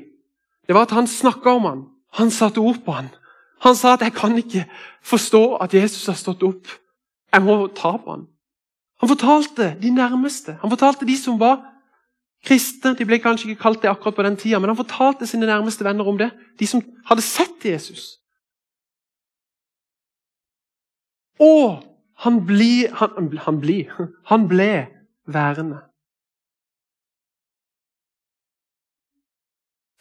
det 0.68 0.76
var 0.76 0.88
at 0.88 0.96
han 0.98 1.08
snakka 1.08 1.56
om 1.56 1.66
han. 1.66 1.86
Han 2.20 2.32
satte 2.32 2.60
ord 2.60 2.82
på 2.86 2.92
han. 2.92 3.08
Han 3.64 3.76
sa 3.76 3.94
at 3.94 4.02
'jeg 4.02 4.14
kan 4.14 4.38
ikke 4.38 4.66
forstå 5.02 5.56
at 5.56 5.74
Jesus 5.74 6.06
har 6.06 6.14
stått 6.14 6.44
opp'. 6.44 6.80
Jeg 7.34 7.42
må 7.42 7.68
ta 7.68 7.98
på 7.98 8.12
han. 8.12 8.28
Han 9.00 9.10
fortalte 9.10 9.78
de 9.82 9.90
nærmeste. 9.96 10.58
Han 10.62 10.70
fortalte 10.70 11.08
de 11.08 11.18
som 11.18 11.40
var 11.40 11.62
kristne. 12.46 12.96
De 12.96 13.06
ble 13.08 13.20
kanskje 13.24 13.50
ikke 13.50 13.62
kalt 13.62 13.82
det 13.82 13.92
akkurat 13.92 14.16
på 14.16 14.26
den 14.28 14.38
tida, 14.38 14.60
men 14.60 14.72
han 14.72 14.80
fortalte 14.80 15.28
sine 15.28 15.48
nærmeste 15.48 15.86
venner 15.88 16.08
om 16.08 16.18
det. 16.18 16.32
De 16.60 16.68
som 16.68 16.84
hadde 17.08 17.24
sett 17.24 17.66
Jesus. 17.66 18.18
Og 21.40 21.80
han, 22.20 22.46
bli, 22.46 22.88
han, 22.92 23.38
han, 23.46 23.60
bli, 23.60 23.78
han 24.28 24.48
ble 24.52 24.72
værende. 25.28 25.80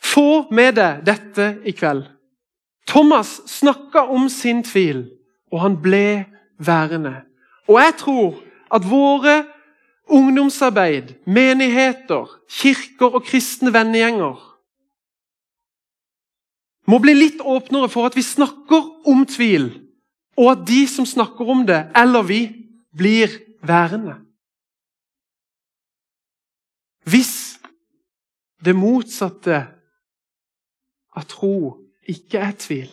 Få 0.02 0.48
med 0.50 0.74
deg 0.74 1.04
dette 1.06 1.46
i 1.62 1.74
kveld. 1.76 2.02
Thomas 2.88 3.36
snakka 3.46 4.08
om 4.10 4.26
sin 4.32 4.64
tvil, 4.64 5.04
og 5.52 5.60
han 5.62 5.76
ble 5.82 6.24
værende. 6.58 7.20
Og 7.68 7.78
jeg 7.78 7.94
tror 8.00 8.38
at 8.72 8.84
våre 8.90 9.42
ungdomsarbeid, 10.08 11.14
menigheter, 11.26 12.28
kirker 12.50 13.18
og 13.18 13.26
kristne 13.28 13.72
vennegjenger 13.74 14.44
må 16.88 16.96
bli 17.04 17.12
litt 17.12 17.42
åpnere 17.44 17.90
for 17.92 18.08
at 18.08 18.16
vi 18.16 18.24
snakker 18.24 19.08
om 19.10 19.26
tvil, 19.28 19.68
og 20.40 20.52
at 20.54 20.64
de 20.68 20.86
som 20.88 21.04
snakker 21.06 21.50
om 21.52 21.66
det, 21.68 21.82
eller 21.96 22.24
vi, 22.24 22.40
blir 22.96 23.28
værende. 23.60 24.16
Hvis 27.04 27.60
det 28.64 28.74
motsatte 28.76 29.60
av 31.16 31.26
tro 31.28 31.76
ikke 32.08 32.40
er 32.40 32.56
tvil, 32.58 32.90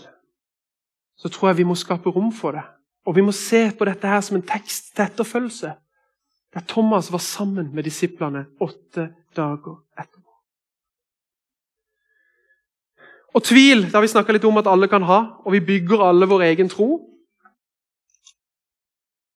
så 1.16 1.32
tror 1.32 1.50
jeg 1.50 1.62
vi 1.64 1.68
må 1.72 1.80
skape 1.80 2.12
rom 2.12 2.34
for 2.36 2.60
det. 2.60 2.66
Og 3.06 3.16
vi 3.16 3.22
må 3.22 3.32
se 3.32 3.68
på 3.78 3.86
dette 3.86 4.10
her 4.10 4.22
som 4.26 4.38
en 4.40 4.46
tekst 4.46 4.96
til 4.96 5.06
etterfølgelse. 5.06 5.74
Der 6.56 6.64
Thomas 6.68 7.12
var 7.12 7.22
sammen 7.22 7.70
med 7.76 7.84
disiplene 7.84 8.46
åtte 8.60 9.10
dager 9.36 9.82
etterpå. 10.00 10.32
Og 13.36 13.44
tvil 13.44 13.84
det 13.84 13.94
har 13.94 14.02
vi 14.02 14.14
snakka 14.14 14.34
litt 14.34 14.48
om 14.48 14.58
at 14.58 14.70
alle 14.72 14.88
kan 14.88 15.04
ha, 15.04 15.20
og 15.44 15.52
vi 15.52 15.60
bygger 15.60 16.06
alle 16.08 16.30
vår 16.32 16.48
egen 16.50 16.72
tro. 16.72 17.04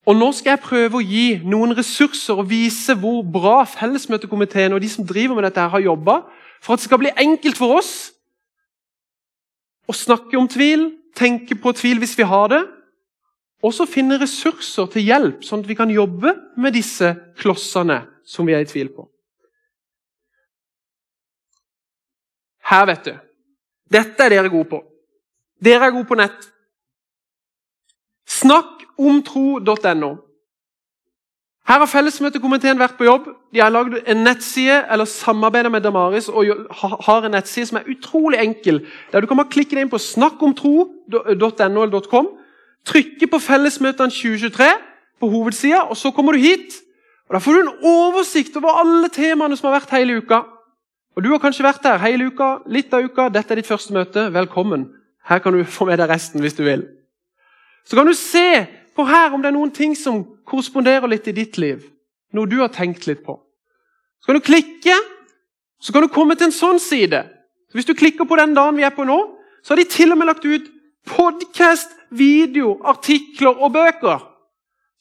Og 0.07 0.15
Nå 0.15 0.31
skal 0.33 0.55
jeg 0.55 0.63
prøve 0.63 0.97
å 0.97 1.05
gi 1.05 1.41
noen 1.45 1.75
ressurser 1.77 2.39
og 2.39 2.47
vise 2.49 2.95
hvor 2.97 3.19
bra 3.21 3.59
fellesmøtekomiteen 3.67 4.73
og 4.73 4.81
de 4.81 4.89
som 4.89 5.05
driver 5.05 5.35
med 5.35 5.45
dette 5.45 5.61
her 5.61 5.75
har 5.75 5.83
jobba, 5.83 6.21
for 6.63 6.73
at 6.73 6.81
det 6.81 6.87
skal 6.87 7.03
bli 7.03 7.11
enkelt 7.13 7.59
for 7.59 7.77
oss 7.77 7.91
å 9.89 9.93
snakke 9.93 10.37
om 10.39 10.47
tvil, 10.49 10.93
tenke 11.17 11.57
på 11.59 11.73
tvil 11.75 11.99
hvis 12.01 12.15
vi 12.17 12.25
har 12.25 12.49
det, 12.49 12.63
og 13.63 13.73
så 13.75 13.87
finne 13.89 14.19
ressurser 14.21 14.87
til 14.93 15.03
hjelp, 15.03 15.43
sånn 15.43 15.63
at 15.63 15.67
vi 15.67 15.75
kan 15.75 15.91
jobbe 15.91 16.31
med 16.59 16.75
disse 16.77 17.11
klossene 17.39 18.01
som 18.23 18.47
vi 18.47 18.55
er 18.55 18.63
i 18.63 18.69
tvil 18.69 18.91
på. 18.93 19.07
Her, 22.69 22.85
vet 22.85 23.09
du. 23.09 23.13
Dette 23.89 24.23
er 24.23 24.35
dere 24.35 24.51
gode 24.53 24.69
på. 24.69 24.79
Dere 25.59 25.89
er 25.89 25.95
gode 25.95 26.07
på 26.07 26.17
nett. 26.19 26.49
Snakkomtro.no. 28.29 30.11
Her 31.69 31.83
har 31.83 31.89
fellesmøtekomiteen 31.89 32.79
vært 32.79 32.95
på 32.97 33.05
jobb. 33.05 33.27
De 33.53 33.61
har 33.61 33.73
lagd 33.73 33.97
en 33.99 34.23
nettside 34.25 34.83
eller 34.89 35.09
samarbeider 35.09 35.69
med 35.73 35.83
Damaris 35.85 36.29
og 36.29 36.69
har 37.05 37.25
en 37.25 37.35
nettside 37.35 37.69
som 37.69 37.81
er 37.81 37.89
utrolig 37.91 38.39
enkel. 38.41 38.85
Der 39.11 39.21
Du 39.21 39.27
kan 39.27 39.37
bare 39.37 39.51
klikke 39.51 39.75
deg 39.75 39.85
inn 39.85 39.91
på 39.91 40.01
snakkomtro.no 40.01 41.83
eller 41.83 42.07
.com 42.09 42.31
trykker 42.85 43.27
på 43.27 43.39
Fellesmøtene 43.39 44.11
2023 44.13 44.69
på 45.19 45.29
hovedsida, 45.29 45.81
og 45.89 45.97
så 45.97 46.11
kommer 46.11 46.33
du 46.33 46.39
hit. 46.39 46.79
og 47.27 47.33
Da 47.33 47.39
får 47.39 47.53
du 47.53 47.59
en 47.59 47.75
oversikt 47.83 48.55
over 48.57 48.79
alle 48.79 49.09
temaene 49.09 49.57
som 49.57 49.69
har 49.69 49.79
vært 49.79 49.97
hele 49.97 50.17
uka. 50.17 50.43
Og 51.15 51.23
Du 51.23 51.29
har 51.29 51.39
kanskje 51.39 51.63
vært 51.65 51.83
her 51.83 51.97
hele 51.97 52.29
uka, 52.31 52.59
litt 52.67 52.93
av 52.93 53.03
uka. 53.03 53.29
Dette 53.29 53.51
er 53.51 53.55
ditt 53.59 53.67
første 53.67 53.93
møte. 53.93 54.29
Velkommen. 54.33 54.87
Her 55.25 55.39
kan 55.39 55.53
du 55.53 55.63
få 55.63 55.85
med 55.85 55.99
deg 55.99 56.09
resten 56.09 56.41
hvis 56.41 56.55
du 56.55 56.63
vil. 56.63 56.87
Så 57.85 57.95
kan 57.95 58.07
du 58.07 58.13
se 58.13 58.65
på 58.95 59.05
her 59.05 59.33
om 59.33 59.41
det 59.41 59.49
er 59.49 59.57
noen 59.57 59.71
ting 59.71 59.95
som 59.97 60.23
korresponderer 60.47 61.07
litt 61.07 61.27
i 61.27 61.35
ditt 61.35 61.57
liv. 61.57 61.83
Noe 62.33 62.47
du 62.47 62.59
har 62.61 62.71
tenkt 62.73 63.07
litt 63.07 63.23
på. 63.25 63.35
Så 64.21 64.29
kan 64.29 64.39
du 64.39 64.45
klikke, 64.45 64.95
så 65.81 65.93
kan 65.93 66.05
du 66.05 66.13
komme 66.13 66.35
til 66.35 66.49
en 66.49 66.55
sånn 66.55 66.79
side. 66.79 67.23
Hvis 67.73 67.85
du 67.85 67.93
klikker 67.93 68.25
på 68.25 68.37
den 68.39 68.55
dagen 68.57 68.77
vi 68.77 68.85
er 68.87 68.95
på 68.95 69.05
nå, 69.07 69.17
så 69.63 69.73
har 69.73 69.81
de 69.81 69.89
til 69.91 70.11
og 70.11 70.19
med 70.19 70.29
lagt 70.29 70.45
ut 70.45 70.67
podkast 71.09 71.98
video, 72.11 72.77
artikler 72.83 73.57
og 73.59 73.73
bøker. 73.73 74.25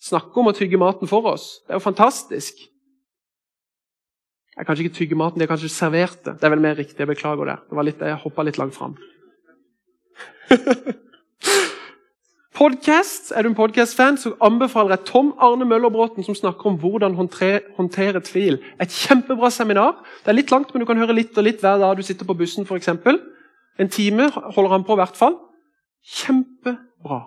Snakke 0.03 0.41
om 0.41 0.51
å 0.51 0.55
tygge 0.55 0.79
maten 0.79 1.11
for 1.11 1.27
oss. 1.33 1.59
Det 1.67 1.75
er 1.75 1.81
jo 1.81 1.87
fantastisk. 1.87 2.61
Jeg 4.59 4.67
kan 4.67 4.79
ikke 4.79 4.95
tygge 4.95 5.19
maten, 5.19 5.39
de 5.39 5.47
har 5.47 5.53
kanskje 5.53 5.71
servert 5.71 6.19
det. 6.25 6.39
Det 6.39 6.47
er 6.47 6.55
vel 6.55 6.63
mer 6.63 6.79
riktig. 6.79 6.99
Jeg 6.99 7.11
beklager 7.13 7.45
det. 7.47 7.59
det 7.71 7.77
var 7.79 7.87
litt, 7.87 8.01
jeg 8.03 8.23
hoppa 8.25 8.43
litt 8.47 8.59
langt 8.59 8.75
fram. 8.75 8.97
Podcast, 12.59 13.33
Er 13.37 13.43
du 13.43 13.49
en 13.53 13.55
podkast-fan, 13.55 14.17
så 14.19 14.33
anbefaler 14.43 14.97
jeg 14.97 15.07
Tom 15.07 15.29
Arne 15.39 15.63
Møllerbråten, 15.65 16.25
som 16.27 16.35
snakker 16.35 16.67
om 16.67 16.79
hvordan 16.83 17.15
håndtere 17.15 18.21
tvil. 18.27 18.59
Et 18.83 18.91
kjempebra 18.91 19.51
seminar. 19.55 20.01
Det 20.25 20.33
er 20.33 20.39
litt 20.41 20.51
langt, 20.51 20.75
men 20.75 20.83
du 20.83 20.87
kan 20.89 20.99
høre 20.99 21.15
litt 21.15 21.39
og 21.39 21.47
litt 21.47 21.63
hver 21.63 21.79
dag 21.79 21.95
du 21.95 22.03
sitter 22.03 22.27
på 22.27 22.35
bussen. 22.35 22.67
Eksempel. 22.67 23.21
en 23.79 23.89
time 23.89 24.31
holder 24.35 24.71
han 24.71 24.85
på, 24.85 24.93
i 24.93 24.97
hvert 24.97 25.17
fall. 25.17 25.39
Kjempebra. 26.65 27.21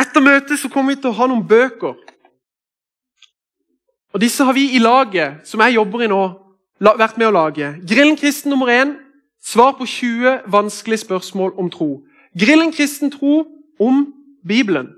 Etter 0.00 0.20
møtet 0.20 0.58
så 0.58 0.68
kommer 0.72 0.94
vi 0.94 1.00
til 1.02 1.12
å 1.12 1.18
ha 1.18 1.26
noen 1.28 1.46
bøker. 1.46 1.96
Og 4.10 4.20
Disse 4.20 4.44
har 4.44 4.56
vi 4.56 4.72
i 4.74 4.80
laget, 4.80 5.46
som 5.46 5.60
jeg 5.60 5.76
jobber 5.76 6.02
i 6.02 6.08
nå, 6.10 6.22
vært 6.80 7.18
med 7.20 7.28
å 7.28 7.34
lage. 7.34 7.74
Grillen 7.86 8.16
kristen 8.16 8.50
nummer 8.50 8.72
én 8.72 8.96
svar 9.40 9.76
på 9.78 9.86
20 9.86 10.48
vanskelige 10.50 11.04
spørsmål 11.04 11.52
om 11.60 11.68
tro. 11.70 11.90
Grillen 12.34 12.72
kristen 12.72 13.12
tro 13.12 13.44
om 13.78 14.06
Bibelen. 14.46 14.96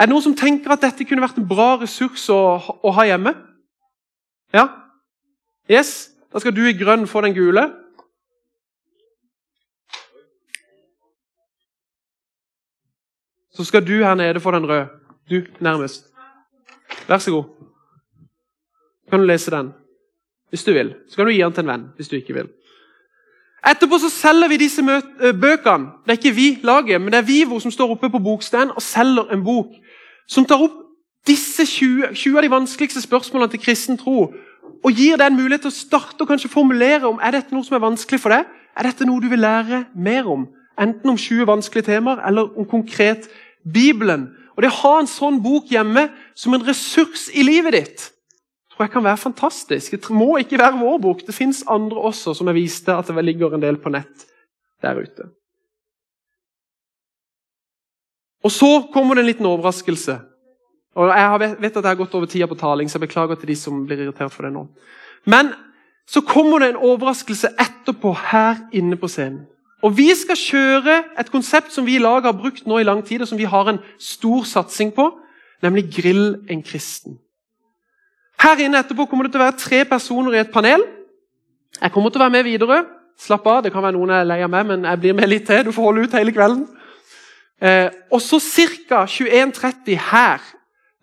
Er 0.00 0.06
det 0.06 0.10
noen 0.10 0.24
som 0.24 0.34
tenker 0.34 0.72
at 0.74 0.82
dette 0.82 1.06
kunne 1.06 1.22
vært 1.22 1.38
en 1.38 1.46
bra 1.46 1.76
ressurs 1.78 2.26
å, 2.32 2.58
å 2.82 2.90
ha 2.96 3.04
hjemme? 3.06 3.36
Ja? 4.54 4.66
Yes? 5.70 6.10
Da 6.32 6.42
skal 6.42 6.54
du 6.56 6.64
i 6.66 6.74
grønn 6.74 7.06
få 7.06 7.22
den 7.22 7.36
gule. 7.36 7.68
Så 13.54 13.64
skal 13.64 13.86
du 13.86 13.92
her 14.02 14.14
nede 14.14 14.40
få 14.40 14.50
den 14.50 14.68
røde. 14.68 14.88
Du 15.30 15.42
nærmest. 15.60 16.06
Vær 17.08 17.18
så 17.18 17.30
god. 17.30 17.44
Kan 19.10 19.20
du 19.20 19.26
lese 19.26 19.50
den 19.50 19.72
hvis 20.48 20.64
du 20.64 20.72
vil. 20.72 20.94
Så 21.08 21.16
kan 21.16 21.26
du 21.26 21.32
gi 21.32 21.42
den 21.42 21.52
til 21.52 21.64
en 21.64 21.72
venn 21.72 21.88
hvis 21.96 22.08
du 22.08 22.16
ikke 22.16 22.34
vil. 22.34 22.48
Etterpå 23.66 23.98
så 23.98 24.10
selger 24.12 24.48
vi 24.48 24.56
disse 24.60 24.82
bøkene. 25.40 25.86
Det 26.04 26.12
er 26.12 26.18
ikke 26.18 26.34
vi 26.34 26.48
laget, 26.62 27.00
men 27.00 27.12
det 27.12 27.18
er 27.18 27.26
Vivo 27.26 27.58
som 27.60 27.70
står 27.70 27.90
oppe 27.96 28.10
på 28.10 28.18
bokstein 28.18 28.70
og 28.70 28.82
selger 28.82 29.32
en 29.32 29.44
bok 29.44 29.72
som 30.28 30.44
tar 30.44 30.62
opp 30.62 30.76
disse 31.26 31.64
20, 31.66 32.12
20 32.14 32.36
av 32.36 32.44
de 32.44 32.50
vanskeligste 32.52 33.00
spørsmålene 33.00 33.50
til 33.50 33.62
kristen 33.64 33.98
tro. 33.98 34.28
Og 34.84 34.92
gir 34.92 35.16
deg 35.16 35.30
en 35.30 35.38
mulighet 35.38 35.64
til 35.64 35.72
å 35.72 35.78
starte 35.78 36.20
og 36.22 36.28
kanskje 36.28 36.52
formulere 36.52 37.08
om 37.08 37.20
er 37.22 37.38
dette 37.38 37.56
noe 37.56 37.64
som 37.64 37.78
er 37.78 37.86
vanskelig 37.86 38.20
for 38.20 38.36
deg. 38.36 38.44
Er 38.76 38.88
dette 38.90 39.08
noe 39.08 39.22
du 39.22 39.30
vil 39.32 39.40
lære 39.40 39.86
mer 39.94 40.28
om? 40.28 40.44
Enten 40.80 41.10
om 41.10 41.18
20 41.18 41.46
vanskelige 41.46 41.86
temaer 41.86 42.22
eller 42.26 42.58
om 42.58 42.66
konkret 42.66 43.28
Bibelen. 43.64 44.28
Og 44.56 44.62
Det 44.62 44.70
å 44.70 44.80
ha 44.82 44.98
en 45.00 45.10
sånn 45.10 45.40
bok 45.42 45.70
hjemme 45.70 46.08
som 46.34 46.54
en 46.54 46.66
ressurs 46.66 47.28
i 47.34 47.42
livet 47.46 47.72
ditt 47.72 48.10
tror 48.74 48.88
jeg 48.88 48.92
kan 48.92 49.04
være 49.04 49.22
fantastisk. 49.22 49.92
Det 49.94 50.10
må 50.10 50.36
ikke 50.42 50.58
være 50.58 50.80
vår 50.80 50.98
bok. 50.98 51.22
Det 51.26 51.34
fins 51.34 51.62
andre 51.70 52.00
også 52.10 52.34
som 52.34 52.48
jeg 52.50 52.58
viste 52.58 52.94
at 52.94 53.06
det 53.06 53.24
ligger 53.24 53.54
en 53.54 53.62
del 53.62 53.78
på 53.78 53.92
nett 53.94 54.26
der 54.82 54.98
ute. 54.98 55.28
Og 58.44 58.52
så 58.52 58.82
kommer 58.92 59.14
det 59.14 59.24
en 59.24 59.30
liten 59.30 59.46
overraskelse. 59.46 60.18
Og 60.94 61.08
Jeg 61.08 61.56
vet 61.60 61.76
at 61.76 61.84
jeg 61.84 61.90
har 61.90 61.94
gått 61.94 62.14
over 62.14 62.26
tida 62.26 62.46
på 62.46 62.58
taling, 62.58 62.88
så 62.88 62.98
jeg 62.98 63.08
beklager 63.08 63.34
til 63.34 63.48
de 63.48 63.56
som 63.56 63.86
blir 63.86 64.02
irritert 64.02 64.32
for 64.32 64.42
det 64.42 64.52
nå. 64.52 64.66
Men 65.26 65.54
så 66.06 66.20
kommer 66.20 66.58
det 66.58 66.68
en 66.68 66.82
overraskelse 66.82 67.54
etterpå 67.58 68.12
her 68.30 68.68
inne 68.72 68.96
på 68.96 69.08
scenen. 69.08 69.46
Og 69.84 69.92
Vi 69.96 70.08
skal 70.16 70.38
kjøre 70.38 70.96
et 71.20 71.30
konsept 71.30 71.74
som 71.74 71.84
vi 71.84 71.98
i 71.98 72.02
lag 72.02 72.24
har 72.24 72.32
brukt 72.32 72.64
nå 72.66 72.78
i 72.80 72.86
lang 72.86 73.02
tid, 73.04 73.20
og 73.20 73.28
som 73.28 73.38
vi 73.38 73.44
har 73.44 73.68
en 73.68 73.82
stor 74.00 74.46
satsing 74.48 74.94
på, 74.96 75.10
nemlig 75.62 75.90
Grill 75.92 76.38
en 76.50 76.62
kristen. 76.64 77.18
Her 78.40 78.64
inne 78.64 78.80
etterpå 78.80 79.04
kommer 79.08 79.28
det 79.28 79.34
til 79.34 79.42
å 79.42 79.44
være 79.44 79.60
tre 79.60 79.82
personer 79.88 80.36
i 80.36 80.40
et 80.40 80.52
panel. 80.52 80.82
Jeg 81.80 81.92
kommer 81.92 82.10
til 82.10 82.22
å 82.22 82.24
være 82.24 82.36
med 82.38 82.48
videre. 82.48 82.80
Slapp 83.20 83.46
av, 83.46 83.60
det 83.62 83.72
kan 83.72 83.84
være 83.84 83.96
noen 83.98 84.10
jeg 84.10 84.24
er 84.24 84.30
lei 84.30 84.40
av 84.42 84.50
meg, 84.50 84.66
men 84.72 84.88
jeg 84.88 85.00
blir 85.02 85.14
med 85.20 85.30
litt 85.30 85.46
til. 85.46 85.62
Du 85.68 85.72
får 85.72 85.86
holde 85.86 86.08
ut 86.08 86.16
hele 86.16 86.34
kvelden. 86.34 86.64
Eh, 87.60 87.92
og 88.10 88.24
så 88.24 88.40
ca. 88.88 89.04
21.30 89.04 90.00
her. 90.10 90.42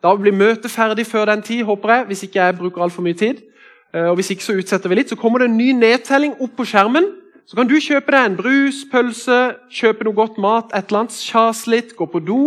Da 0.01 0.15
blir 0.17 0.33
møtet 0.35 0.73
ferdig 0.73 1.05
før 1.07 1.29
den 1.29 1.45
tid, 1.45 1.63
håper 1.63 1.93
jeg, 1.93 2.05
hvis 2.09 2.23
ikke 2.27 2.41
jeg 2.41 2.57
bruker 2.57 2.83
altfor 2.83 3.05
mye 3.05 3.17
tid. 3.17 3.45
Eh, 3.93 4.09
og 4.09 4.17
hvis 4.17 4.33
ikke 4.33 4.49
så 4.49 4.57
utsetter 4.57 4.89
vi 4.89 4.99
litt. 4.99 5.13
Så 5.13 5.19
kommer 5.21 5.39
det 5.39 5.51
en 5.51 5.57
ny 5.57 5.71
nedtelling 5.77 6.33
opp 6.41 6.57
på 6.57 6.65
skjermen. 6.67 7.20
Så 7.45 7.57
kan 7.57 7.67
du 7.67 7.75
kjøpe 7.81 8.13
deg 8.13 8.27
en 8.27 8.37
brus, 8.39 8.83
pølse, 8.91 9.39
kjøpe 9.73 10.05
noe 10.07 10.15
godt 10.15 10.37
mat, 10.41 10.71
et 10.71 10.87
eller 10.91 11.03
annet, 11.03 11.17
kjase 11.19 11.71
litt, 11.71 11.95
gå 11.97 12.07
på 12.07 12.21
do. 12.23 12.41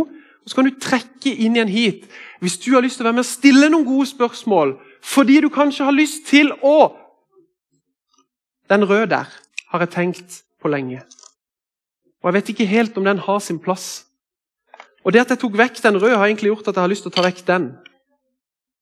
Og 0.45 0.51
så 0.51 0.59
kan 0.59 0.69
du 0.69 0.77
trekke 0.81 1.33
inn 1.33 1.57
igjen 1.57 1.73
hit 1.73 2.09
hvis 2.45 2.59
du 2.61 2.75
har 2.75 2.85
lyst 2.85 2.99
til 3.01 3.07
å 3.07 3.09
være 3.09 3.17
med 3.17 3.25
og 3.25 3.31
stille 3.31 3.71
noen 3.73 3.87
gode 3.89 4.07
spørsmål. 4.11 4.75
Fordi 5.05 5.39
du 5.41 5.49
kanskje 5.53 5.87
har 5.87 5.97
lyst 5.97 6.27
til 6.29 6.53
å 6.63 6.93
Den 8.65 8.81
røde 8.89 9.11
der 9.13 9.29
har 9.69 9.83
jeg 9.85 9.91
tenkt 9.93 10.39
på 10.57 10.71
lenge. 10.73 11.03
Og 12.23 12.31
jeg 12.31 12.35
vet 12.35 12.51
ikke 12.55 12.67
helt 12.67 12.97
om 12.97 13.05
den 13.05 13.19
har 13.21 13.39
sin 13.45 13.59
plass. 13.61 14.07
Og 15.05 15.13
det 15.13 15.21
at 15.21 15.35
jeg 15.35 15.43
tok 15.43 15.59
vekk 15.61 15.83
den 15.85 15.99
røde, 16.01 16.17
har 16.17 16.25
egentlig 16.25 16.49
gjort 16.49 16.71
at 16.71 16.79
jeg 16.79 16.81
har 16.81 16.89
lyst 16.89 17.05
til 17.05 17.13
å 17.13 17.15
ta 17.15 17.25
vekk 17.27 17.43
den. 17.45 17.67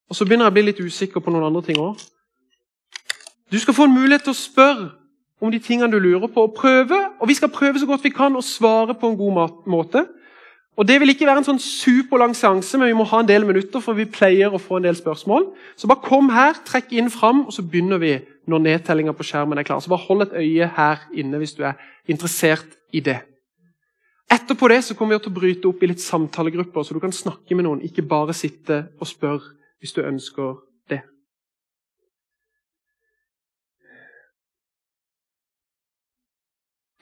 Og 0.07 0.15
så 0.15 0.25
begynner 0.25 0.47
jeg 0.47 0.55
å 0.55 0.55
bli 0.55 0.65
litt 0.69 0.79
usikker 0.79 1.25
på 1.25 1.35
noen 1.35 1.49
andre 1.49 1.65
ting 1.67 1.81
òg. 1.83 1.99
Du 3.51 3.59
skal 3.59 3.75
få 3.75 3.89
en 3.89 3.97
mulighet 3.97 4.23
til 4.23 4.37
å 4.37 4.39
spørre 4.39 5.02
om 5.43 5.51
de 5.51 5.59
tingene 5.59 5.90
du 5.90 5.99
lurer 5.99 6.30
på, 6.30 6.47
og 6.47 6.55
prøve. 6.55 6.99
Og 7.20 7.28
vi 7.28 7.34
skal 7.34 7.51
prøve 7.51 7.80
så 7.80 7.86
godt 7.88 8.05
vi 8.07 8.14
kan 8.14 8.36
å 8.38 8.45
svare 8.45 8.95
på 8.95 9.11
en 9.11 9.18
god 9.18 9.57
måte. 9.66 10.07
Og 10.76 10.86
Det 10.88 11.01
vil 11.01 11.12
ikke 11.12 11.26
være 11.28 11.43
en 11.43 11.49
sånn 11.51 11.61
superlang 11.61 12.32
seanse, 12.36 12.78
men 12.78 12.88
vi 12.88 12.97
må 12.97 13.05
ha 13.05 13.20
en 13.20 13.28
del 13.28 13.45
minutter, 13.45 13.82
for 13.84 13.99
vi 13.99 14.07
pleier 14.09 14.55
å 14.55 14.61
få 14.62 14.78
en 14.78 14.86
del 14.86 14.97
spørsmål. 14.97 15.51
Så 15.76 15.90
bare 15.90 16.01
kom 16.07 16.30
her, 16.32 16.57
trekk 16.64 16.95
inn 16.97 17.11
fram, 17.12 17.45
og 17.45 17.53
så 17.53 17.64
begynner 17.66 18.01
vi 18.01 18.14
når 18.49 18.64
nedtellinga 18.64 19.12
på 19.12 19.26
skjermen 19.26 19.61
er 19.61 19.68
klar. 19.68 19.82
Så 19.84 19.93
bare 19.93 20.07
hold 20.07 20.24
et 20.24 20.38
øye 20.40 20.70
her 20.78 21.05
inne 21.12 21.43
hvis 21.43 21.53
du 21.59 21.66
er 21.68 21.76
interessert 22.09 22.78
i 22.93 23.05
det. 23.05 23.18
Etterpå 24.32 24.70
det 24.72 24.80
så 24.86 24.97
kommer 24.97 25.18
vi 25.18 25.26
til 25.26 25.34
å 25.34 25.36
bryte 25.36 25.68
opp 25.68 25.82
i 25.82 25.90
litt 25.90 26.01
samtalegrupper, 26.01 26.86
så 26.86 26.97
du 26.97 27.03
kan 27.03 27.12
snakke 27.12 27.59
med 27.59 27.66
noen, 27.66 27.84
ikke 27.84 28.07
bare 28.09 28.32
sitte 28.32 28.86
og 28.97 29.11
spørre 29.11 29.53
hvis 29.82 29.93
du 29.93 30.01
ønsker 30.07 30.55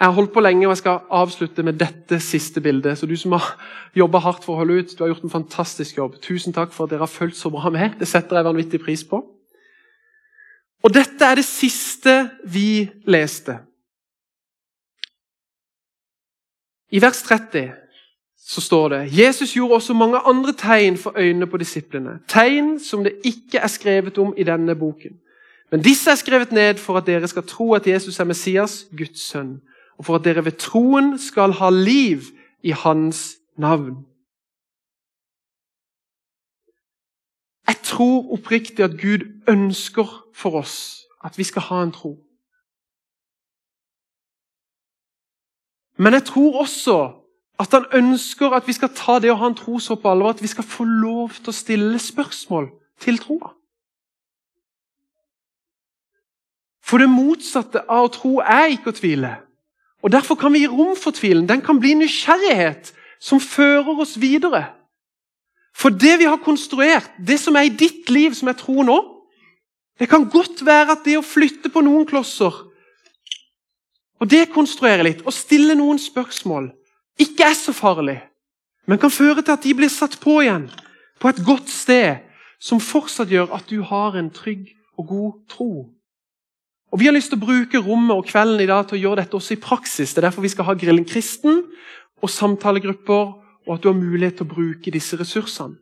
Jeg 0.01 0.09
har 0.09 0.17
holdt 0.17 0.33
på 0.33 0.41
lenge, 0.41 0.67
og 0.67 0.71
jeg 0.71 0.81
skal 0.81 1.03
avslutte 1.13 1.63
med 1.63 1.77
dette 1.77 2.21
siste 2.25 2.61
bildet. 2.65 2.99
Så 2.99 3.07
du 3.07 3.17
som 3.21 3.33
har 3.37 3.51
jobba 3.97 4.23
hardt 4.25 4.47
for 4.47 4.55
å 4.55 4.63
holde 4.63 4.79
ut, 4.81 4.95
du 4.97 5.03
har 5.05 5.11
gjort 5.13 5.27
en 5.29 5.35
fantastisk 5.35 5.99
jobb. 5.99 6.15
Tusen 6.25 6.57
takk 6.57 6.73
for 6.73 6.87
at 6.87 6.95
dere 6.95 7.05
har 7.05 7.13
fulgt 7.13 7.37
så 7.37 7.53
bra 7.53 7.69
med. 7.71 7.99
Det 8.01 8.09
setter 8.09 8.39
jeg 8.39 8.49
vanvittig 8.49 8.81
pris 8.81 9.05
på. 9.05 9.21
Og 10.81 10.95
dette 10.95 11.27
er 11.27 11.37
det 11.37 11.45
siste 11.45 12.15
vi 12.49 12.89
leste. 13.05 13.59
I 16.91 17.03
vers 17.05 17.21
30 17.23 17.69
så 18.41 18.61
står 18.65 18.89
det 18.89 19.01
Jesus 19.15 19.53
gjorde 19.55 19.75
også 19.75 19.95
mange 19.95 20.19
andre 20.19 20.53
tegn 20.57 20.97
for 20.99 21.13
øynene 21.17 21.47
på 21.47 21.61
disiplene. 21.61 22.19
Tegn 22.29 22.79
som 22.81 23.05
det 23.05 23.19
ikke 23.25 23.61
er 23.61 23.69
skrevet 23.69 24.19
om 24.19 24.33
i 24.37 24.49
denne 24.49 24.75
boken. 24.75 25.21
Men 25.71 25.85
disse 25.85 26.11
er 26.11 26.19
skrevet 26.19 26.53
ned 26.53 26.81
for 26.81 26.97
at 26.99 27.07
dere 27.07 27.29
skal 27.29 27.45
tro 27.47 27.75
at 27.77 27.87
Jesus 27.87 28.19
er 28.19 28.25
Messias, 28.25 28.87
Guds 28.97 29.29
sønn, 29.29 29.61
og 30.01 30.05
for 30.05 30.17
at 30.17 30.25
dere 30.25 30.45
ved 30.45 30.57
troen 30.57 31.19
skal 31.21 31.53
ha 31.53 31.69
liv 31.71 32.23
i 32.63 32.71
hans 32.71 33.37
navn. 33.57 34.07
Jeg 37.69 37.77
tror 37.85 38.33
oppriktig 38.33 38.85
at 38.85 38.97
Gud 39.03 39.27
ønsker 39.49 40.25
for 40.35 40.57
oss 40.63 41.05
at 41.25 41.37
vi 41.39 41.45
skal 41.45 41.63
ha 41.63 41.83
en 41.83 41.93
tro. 41.93 42.15
Men 45.99 46.17
jeg 46.17 46.25
tror 46.25 46.61
også 46.61 46.97
at 47.61 47.69
han 47.77 47.85
ønsker 47.93 48.57
at 48.57 48.67
vi 48.67 48.73
skal 48.73 48.95
ta 48.97 49.19
det 49.21 49.35
å 49.35 49.37
ha 49.37 49.53
en 49.53 49.59
tro 49.61 49.77
så 49.79 49.99
på 50.01 50.09
alvor 50.09 50.33
at 50.33 50.41
vi 50.43 50.49
skal 50.49 50.65
få 50.65 50.89
lov 50.89 51.37
til 51.43 51.53
å 51.53 51.57
stille 51.61 52.01
spørsmål 52.01 52.71
til 53.05 53.21
troa. 53.21 53.53
For 56.81 57.05
det 57.05 57.13
motsatte 57.13 57.85
av 57.85 58.09
å 58.09 58.13
tro 58.17 58.37
er 58.41 58.73
ikke 58.73 58.97
å 58.97 59.01
tvile. 59.03 59.37
Og 60.03 60.13
Derfor 60.13 60.35
kan 60.35 60.53
vi 60.53 60.65
gi 60.65 60.69
rom 60.69 60.97
for 60.97 61.11
tvilen. 61.11 61.49
Den 61.49 61.61
kan 61.61 61.81
bli 61.81 61.95
nysgjerrighet 61.95 62.93
som 63.21 63.41
fører 63.41 64.01
oss 64.01 64.17
videre. 64.21 64.65
For 65.77 65.93
det 65.93 66.19
vi 66.19 66.29
har 66.29 66.41
konstruert, 66.45 67.11
det 67.19 67.39
som 67.41 67.57
er 67.57 67.69
i 67.69 67.77
ditt 67.77 68.11
liv, 68.11 68.35
som 68.35 68.49
jeg 68.49 68.57
tror 68.57 68.85
nå 68.85 68.99
Det 70.01 70.09
kan 70.09 70.31
godt 70.31 70.65
være 70.65 70.95
at 70.95 71.03
det 71.05 71.19
å 71.19 71.23
flytte 71.23 71.69
på 71.69 71.83
noen 71.85 72.07
klosser 72.09 72.55
og 74.21 74.29
dekonstruere 74.29 75.05
litt 75.05 75.21
og 75.27 75.35
stille 75.35 75.75
noen 75.77 75.99
spørsmål 76.01 76.71
ikke 77.21 77.51
er 77.51 77.57
så 77.57 77.75
farlig, 77.77 78.17
men 78.89 79.01
kan 79.01 79.13
føre 79.13 79.43
til 79.43 79.53
at 79.53 79.65
de 79.65 79.75
blir 79.77 79.93
satt 79.93 80.17
på 80.23 80.39
igjen 80.41 80.71
på 81.21 81.29
et 81.29 81.43
godt 81.45 81.69
sted, 81.69 82.25
som 82.57 82.81
fortsatt 82.81 83.29
gjør 83.29 83.53
at 83.57 83.69
du 83.69 83.83
har 83.85 84.17
en 84.17 84.31
trygg 84.33 84.71
og 84.97 85.07
god 85.09 85.33
tro. 85.53 85.71
Og 86.91 87.01
Vi 87.01 87.07
har 87.07 87.15
lyst 87.15 87.31
til 87.31 87.39
å 87.39 87.45
bruke 87.45 87.79
rommet 87.79 88.17
og 88.17 88.27
kvelden 88.27 88.61
i 88.65 88.67
dag 88.67 88.89
til 88.89 88.99
å 88.99 89.01
gjøre 89.01 89.23
dette 89.23 89.37
også 89.39 89.55
i 89.55 89.63
praksis. 89.63 90.11
Det 90.11 90.19
er 90.19 90.27
derfor 90.27 90.43
vi 90.43 90.51
skal 90.51 90.67
ha 90.67 90.75
Grillen 90.75 91.07
kristen 91.07 91.63
og 92.21 92.31
samtalegrupper, 92.31 93.37
og 93.67 93.75
at 93.75 93.83
du 93.83 93.89
har 93.89 93.99
mulighet 93.99 94.41
til 94.41 94.49
å 94.49 94.55
bruke 94.55 94.91
disse 94.91 95.17
ressursene. 95.21 95.79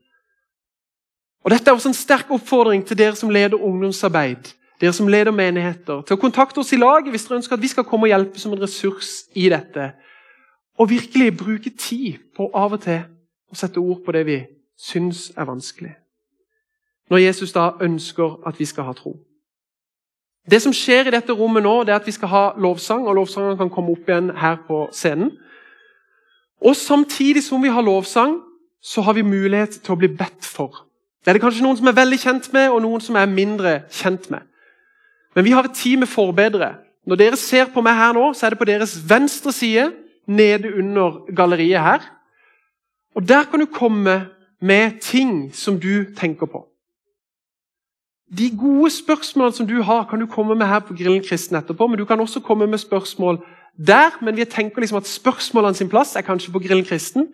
Og 1.44 1.50
Dette 1.50 1.70
er 1.70 1.74
også 1.78 1.88
en 1.88 1.96
sterk 1.96 2.30
oppfordring 2.34 2.82
til 2.84 2.98
dere 2.98 3.16
som 3.16 3.30
leder 3.30 3.56
ungdomsarbeid, 3.56 4.50
dere 4.80 4.92
som 4.92 5.08
leder 5.08 5.32
menigheter, 5.32 6.02
til 6.02 6.18
å 6.18 6.20
kontakte 6.20 6.60
oss 6.60 6.74
i 6.74 6.80
laget 6.80 7.08
hvis 7.14 7.24
dere 7.24 7.38
ønsker 7.38 7.56
at 7.56 7.62
vi 7.62 7.70
skal 7.72 7.86
komme 7.88 8.04
og 8.04 8.12
hjelpe 8.12 8.42
som 8.42 8.52
en 8.52 8.60
ressurs 8.60 9.12
i 9.32 9.46
dette. 9.48 9.92
Og 10.78 10.90
virkelig 10.90 11.36
bruke 11.38 11.70
tid 11.70 12.18
på 12.36 12.50
av 12.54 12.76
og 12.76 12.82
til 12.84 13.00
å 13.48 13.56
sette 13.56 13.80
ord 13.80 14.02
på 14.04 14.12
det 14.12 14.26
vi 14.28 14.42
syns 14.76 15.30
er 15.36 15.48
vanskelig. 15.48 15.94
Når 17.08 17.24
Jesus 17.24 17.54
da 17.56 17.70
ønsker 17.80 18.42
at 18.46 18.58
vi 18.60 18.68
skal 18.68 18.90
ha 18.90 18.92
tro. 18.92 19.16
Det 20.50 20.62
som 20.64 20.72
skjer 20.72 21.08
i 21.08 21.12
dette 21.12 21.34
rommet 21.36 21.62
nå, 21.64 21.74
det 21.84 21.92
er 21.92 22.00
at 22.00 22.06
vi 22.08 22.14
skal 22.16 22.30
ha 22.32 22.44
lovsang, 22.56 23.04
og 23.06 23.18
lovsangene 23.18 23.58
kan 23.60 23.70
komme 23.72 23.92
opp 23.92 24.08
igjen 24.08 24.30
her 24.38 24.56
på 24.68 24.86
scenen. 24.96 25.34
Og 26.64 26.76
samtidig 26.76 27.42
som 27.44 27.62
vi 27.62 27.72
har 27.72 27.84
lovsang, 27.84 28.38
så 28.82 29.02
har 29.04 29.12
vi 29.18 29.26
mulighet 29.26 29.80
til 29.82 29.94
å 29.94 29.98
bli 30.00 30.08
bedt 30.08 30.46
for. 30.46 30.84
Det 31.20 31.30
er 31.30 31.36
det 31.36 31.42
kanskje 31.42 31.64
noen 31.66 31.76
som 31.76 31.90
er 31.90 31.98
veldig 31.98 32.18
kjent 32.22 32.52
med, 32.54 32.70
og 32.72 32.82
noen 32.82 33.02
som 33.04 33.18
er 33.18 33.30
mindre 33.30 33.74
kjent 33.92 34.30
med. 34.32 34.46
Men 35.36 35.44
vi 35.44 35.52
har 35.52 35.68
et 35.68 35.76
team 35.76 36.00
med 36.02 36.10
forbedere. 36.10 36.72
Når 37.06 37.20
dere 37.20 37.40
ser 37.40 37.68
på 37.72 37.82
meg 37.84 37.98
her 37.98 38.14
nå, 38.16 38.30
så 38.32 38.46
er 38.46 38.54
det 38.54 38.60
på 38.60 38.68
deres 38.68 38.96
venstre 39.10 39.52
side, 39.52 39.90
nede 40.28 40.72
under 40.76 41.22
galleriet 41.36 41.80
her. 41.80 42.08
Og 43.16 43.28
der 43.28 43.44
kan 43.50 43.60
du 43.60 43.66
komme 43.66 44.26
med 44.60 45.00
ting 45.00 45.54
som 45.54 45.78
du 45.80 46.04
tenker 46.16 46.46
på. 46.46 46.66
De 48.36 48.50
gode 48.50 48.90
spørsmålene 48.92 49.56
som 49.56 49.66
du 49.66 49.82
har, 49.82 50.04
kan 50.04 50.20
du 50.20 50.26
komme 50.26 50.54
med 50.54 50.66
her 50.66 50.80
på 50.84 50.94
Grillen 50.94 51.24
kristen 51.24 51.56
etterpå. 51.56 51.86
Men 51.86 51.98
du 51.98 52.04
kan 52.04 52.20
også 52.20 52.40
komme 52.40 52.66
med 52.66 52.78
spørsmål 52.78 53.40
der. 53.86 54.18
Men 54.20 54.36
vi 54.36 54.44
tenker 54.44 54.80
liksom 54.80 54.98
at 54.98 55.08
spørsmålene 55.08 55.74
sin 55.74 55.88
plass 55.88 56.16
er 56.16 56.26
kanskje 56.26 56.52
på 56.52 56.58
Grillen 56.58 56.84
kristen. 56.84 57.28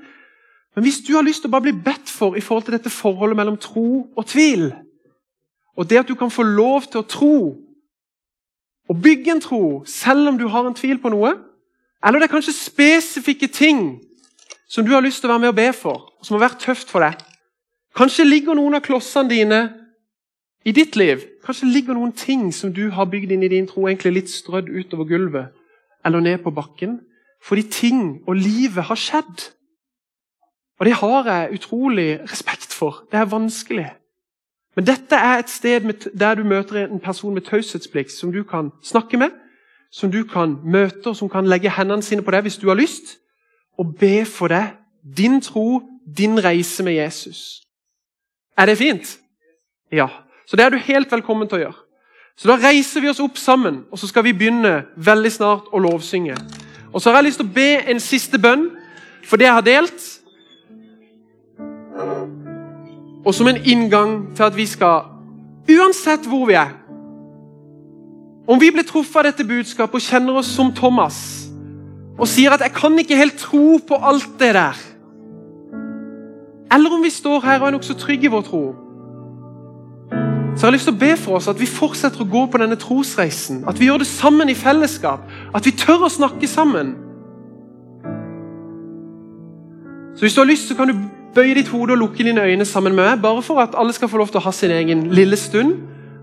Men 0.74 0.84
hvis 0.84 1.00
du 1.06 1.14
har 1.14 1.22
lyst 1.22 1.42
til 1.42 1.50
å 1.50 1.54
bare 1.54 1.68
bli 1.68 1.74
bedt 1.84 2.10
for 2.10 2.36
i 2.36 2.42
forhold 2.42 2.66
til 2.66 2.76
dette 2.76 2.90
forholdet 2.90 3.38
mellom 3.38 3.56
tro 3.56 4.06
og 4.16 4.26
tvil, 4.26 4.72
og 5.76 5.90
det 5.90 5.98
at 6.02 6.08
du 6.08 6.14
kan 6.14 6.30
få 6.30 6.42
lov 6.42 6.86
til 6.90 7.02
å 7.02 7.08
tro 7.10 7.36
og 8.88 9.02
bygge 9.02 9.32
en 9.32 9.42
tro 9.42 9.82
selv 9.86 10.28
om 10.28 10.38
du 10.38 10.48
har 10.50 10.66
en 10.66 10.74
tvil 10.74 10.98
på 11.02 11.10
noe, 11.14 11.34
eller 12.04 12.20
det 12.20 12.28
er 12.28 12.34
kanskje 12.34 12.56
spesifikke 12.56 13.48
ting 13.48 14.00
som 14.68 14.84
du 14.84 14.92
har 14.92 15.02
lyst 15.02 15.22
til 15.22 15.30
å 15.30 15.34
være 15.34 15.44
med 15.46 15.54
og 15.54 15.58
be 15.58 15.70
for, 15.72 16.10
og 16.18 16.26
som 16.26 16.36
har 16.36 16.48
vært 16.48 16.60
tøft 16.62 16.90
for 16.90 17.06
deg 17.06 17.22
Kanskje 17.94 18.26
ligger 18.26 18.56
noen 18.58 18.74
av 18.74 18.82
klossene 18.82 19.30
dine 19.30 19.58
i 20.64 20.72
ditt 20.72 20.96
liv. 20.96 21.22
Kanskje 21.44 21.68
ligger 21.68 21.94
noen 21.94 22.12
ting 22.12 22.48
som 22.54 22.72
du 22.72 22.88
har 22.90 23.10
bygd 23.10 23.32
inn 23.32 23.42
i 23.42 23.52
din 23.52 23.66
tro, 23.68 23.86
egentlig 23.88 24.14
litt 24.14 24.30
strødd 24.32 24.68
utover 24.68 25.08
gulvet 25.08 25.52
eller 26.04 26.20
ned 26.20 26.38
på 26.44 26.52
bakken. 26.52 27.00
Fordi 27.44 27.62
ting 27.62 28.00
og 28.26 28.36
livet 28.36 28.88
har 28.88 28.96
skjedd. 28.96 29.50
Og 30.80 30.86
det 30.86 30.94
har 30.94 31.28
jeg 31.28 31.52
utrolig 31.58 32.20
respekt 32.30 32.72
for. 32.72 33.04
Det 33.12 33.20
er 33.20 33.30
vanskelig. 33.30 33.90
Men 34.76 34.86
dette 34.86 35.16
er 35.16 35.38
et 35.38 35.50
sted 35.50 35.86
der 36.18 36.34
du 36.34 36.44
møter 36.44 36.86
en 36.86 37.00
person 37.00 37.34
med 37.34 37.42
taushetsplikt 37.42 38.12
som 38.12 38.32
du 38.32 38.42
kan 38.42 38.70
snakke 38.82 39.16
med, 39.16 39.30
som 39.92 40.10
du 40.10 40.24
kan 40.24 40.58
møte, 40.64 41.06
og 41.06 41.16
som 41.16 41.28
kan 41.28 41.46
legge 41.46 41.70
hendene 41.70 42.02
sine 42.02 42.22
på 42.22 42.30
deg 42.34 42.42
hvis 42.42 42.58
du 42.58 42.68
har 42.68 42.78
lyst, 42.80 43.18
og 43.78 43.94
be 44.00 44.24
for 44.24 44.50
deg 44.50 44.74
din 45.16 45.40
tro, 45.40 45.82
din 46.16 46.44
reise 46.44 46.82
med 46.82 46.92
Jesus. 46.92 47.62
Er 48.58 48.66
det 48.66 48.78
fint? 48.78 49.18
Ja. 49.92 50.08
Så 50.46 50.56
det 50.56 50.64
er 50.64 50.70
du 50.70 50.76
helt 50.76 51.12
velkommen 51.12 51.48
til 51.48 51.58
å 51.58 51.62
gjøre. 51.64 51.80
Så 52.36 52.48
Da 52.48 52.56
reiser 52.58 53.00
vi 53.00 53.08
oss 53.08 53.20
opp 53.20 53.38
sammen, 53.38 53.84
og 53.90 53.98
så 53.98 54.06
skal 54.06 54.24
vi 54.24 54.32
begynne 54.32 54.84
veldig 54.96 55.32
snart 55.32 55.70
å 55.72 55.78
lovsynge. 55.78 56.36
Og 56.92 57.02
Så 57.02 57.10
har 57.10 57.22
jeg 57.22 57.24
lyst 57.24 57.38
til 57.38 57.46
å 57.46 57.54
be 57.54 57.90
en 57.90 58.00
siste 58.00 58.38
bønn 58.38 58.70
for 59.24 59.36
det 59.36 59.46
jeg 59.46 59.54
har 59.54 59.62
delt. 59.66 60.20
Og 63.24 63.34
som 63.34 63.48
en 63.48 63.64
inngang 63.64 64.36
til 64.36 64.42
at 64.42 64.56
vi 64.56 64.66
skal, 64.66 65.06
uansett 65.70 66.26
hvor 66.28 66.46
vi 66.46 66.54
er 66.54 66.74
Om 68.46 68.60
vi 68.60 68.68
blir 68.70 68.84
truffet 68.84 69.16
av 69.16 69.24
dette 69.24 69.44
budskapet 69.48 69.94
og 69.94 70.04
kjenner 70.04 70.36
oss 70.36 70.50
som 70.52 70.72
Thomas 70.74 71.48
og 72.18 72.28
sier 72.28 72.52
at 72.52 72.60
'jeg 72.60 72.72
kan 72.72 72.98
ikke 72.98 73.16
helt 73.16 73.38
tro 73.38 73.78
på 73.78 73.94
alt 73.94 74.38
det 74.38 74.54
der', 74.54 74.78
eller 76.70 76.90
om 76.90 77.02
vi 77.02 77.10
står 77.10 77.40
her 77.40 77.60
og 77.60 77.66
er 77.66 77.70
nokså 77.70 77.94
trygge 77.94 78.24
i 78.24 78.30
vår 78.30 78.42
tro, 78.42 78.74
så 80.54 80.60
jeg 80.60 80.68
har 80.68 80.74
lyst 80.76 80.86
til 80.86 80.94
å 80.94 80.98
be 81.00 81.16
for 81.18 81.36
oss 81.38 81.48
at 81.50 81.58
vi 81.58 81.66
fortsetter 81.66 82.22
å 82.22 82.28
gå 82.30 82.44
på 82.46 82.58
denne 82.62 82.76
trosreisen. 82.78 83.64
At 83.66 83.80
vi 83.80 83.88
gjør 83.88 84.04
det 84.04 84.06
sammen 84.06 84.48
i 84.48 84.54
fellesskap. 84.54 85.24
At 85.54 85.66
vi 85.66 85.72
tør 85.74 86.06
å 86.06 86.10
snakke 86.12 86.46
sammen. 86.46 86.92
Så 90.14 90.22
Hvis 90.22 90.34
du 90.34 90.40
har 90.40 90.46
lyst, 90.46 90.68
så 90.68 90.76
kan 90.78 90.88
du 90.88 90.94
bøye 91.34 91.56
ditt 91.58 91.68
hode 91.68 91.96
og 91.96 91.98
lukke 91.98 92.22
dine 92.22 92.44
øyne 92.44 92.64
sammen 92.64 92.94
med 92.94 93.04
meg, 93.04 93.22
bare 93.22 93.42
for 93.42 93.58
at 93.60 93.74
alle 93.74 93.92
skal 93.92 94.08
få 94.08 94.20
lov 94.22 94.30
til 94.30 94.38
å 94.38 94.44
ha 94.44 94.52
sin 94.54 94.70
egen 94.70 95.08
lille 95.10 95.36
stund. 95.36 95.74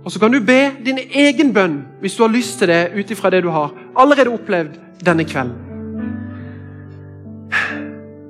Og 0.05 0.11
så 0.11 0.19
kan 0.19 0.31
du 0.31 0.39
be 0.39 0.71
din 0.85 0.97
egen 1.11 1.51
bønn 1.53 1.81
hvis 2.01 2.15
du 2.15 2.23
har 2.23 2.31
lyst 2.31 2.59
til 2.59 2.71
det, 2.71 2.93
ut 2.95 3.11
ifra 3.11 3.29
det 3.29 3.43
du 3.43 3.49
har 3.51 3.75
allerede 3.99 4.31
opplevd 4.31 4.79
denne 5.05 5.27
kvelden. 5.27 5.59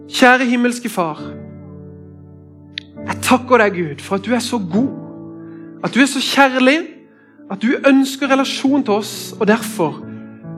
Kjære 0.09 0.49
himmelske 0.49 0.89
Far. 0.89 1.21
Jeg 3.07 3.21
takker 3.21 3.57
deg, 3.57 3.77
Gud, 3.77 4.01
for 4.01 4.15
at 4.17 4.25
du 4.25 4.33
er 4.33 4.43
så 4.43 4.57
god. 4.57 5.10
At 5.83 5.93
du 5.93 6.01
er 6.01 6.09
så 6.09 6.21
kjærlig. 6.21 6.79
At 7.51 7.61
du 7.61 7.73
ønsker 7.87 8.31
relasjon 8.31 8.83
til 8.83 8.93
oss, 8.93 9.33
og 9.39 9.47
derfor 9.47 9.97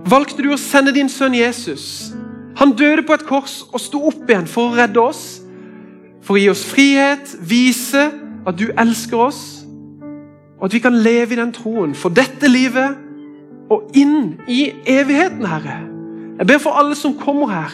valgte 0.05 0.43
du 0.43 0.51
å 0.53 0.59
sende 0.61 0.93
din 0.93 1.09
sønn 1.09 1.33
Jesus. 1.33 2.13
Han 2.59 2.75
døde 2.77 3.01
på 3.07 3.15
et 3.17 3.25
kors 3.25 3.63
og 3.71 3.81
sto 3.81 4.03
opp 4.11 4.29
igjen 4.29 4.45
for 4.49 4.69
å 4.69 4.75
redde 4.77 5.01
oss. 5.01 5.23
For 6.21 6.37
å 6.37 6.41
gi 6.43 6.51
oss 6.51 6.61
frihet, 6.69 7.33
vise 7.41 8.11
at 8.45 8.59
du 8.59 8.67
elsker 8.77 9.23
oss, 9.25 9.41
og 10.59 10.67
at 10.69 10.75
vi 10.75 10.83
kan 10.83 10.95
leve 10.95 11.33
i 11.33 11.39
den 11.39 11.51
troen 11.55 11.95
for 11.97 12.13
dette 12.13 12.47
livet 12.47 12.99
og 13.73 13.89
inn 13.97 14.37
i 14.47 14.67
evigheten, 14.85 15.43
Herre. 15.47 15.79
Jeg 16.37 16.47
ber 16.47 16.61
for 16.61 16.77
alle 16.79 16.95
som 16.99 17.17
kommer 17.17 17.49
her, 17.51 17.73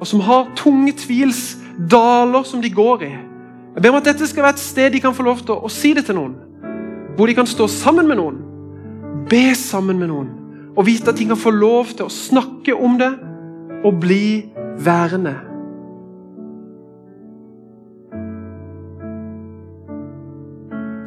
og 0.00 0.08
som 0.08 0.24
har 0.24 0.48
tunge 0.56 0.96
tvilsdaler 0.96 2.48
som 2.48 2.62
de 2.62 2.72
går 2.72 3.04
i. 3.06 3.12
Jeg 3.76 3.84
ber 3.84 3.92
om 3.92 4.00
at 4.00 4.08
dette 4.08 4.26
skal 4.26 4.46
være 4.46 4.56
et 4.56 4.64
sted 4.64 4.90
de 4.96 5.04
kan 5.04 5.14
få 5.14 5.26
lov 5.26 5.44
til 5.44 5.60
å 5.60 5.70
si 5.70 5.92
det 5.94 6.06
til 6.08 6.16
noen. 6.16 6.45
Hvor 7.16 7.26
de 7.26 7.34
kan 7.34 7.48
stå 7.48 7.66
sammen 7.66 8.08
med 8.08 8.20
noen, 8.20 8.42
be 9.30 9.54
sammen 9.56 9.98
med 9.98 10.12
noen 10.12 10.32
og 10.76 10.84
vite 10.84 11.08
at 11.08 11.16
de 11.16 11.24
kan 11.30 11.40
få 11.40 11.50
lov 11.56 11.94
til 11.96 12.04
å 12.04 12.12
snakke 12.12 12.74
om 12.76 12.98
det 13.00 13.12
og 13.86 14.00
bli 14.02 14.52
værende. 14.84 15.32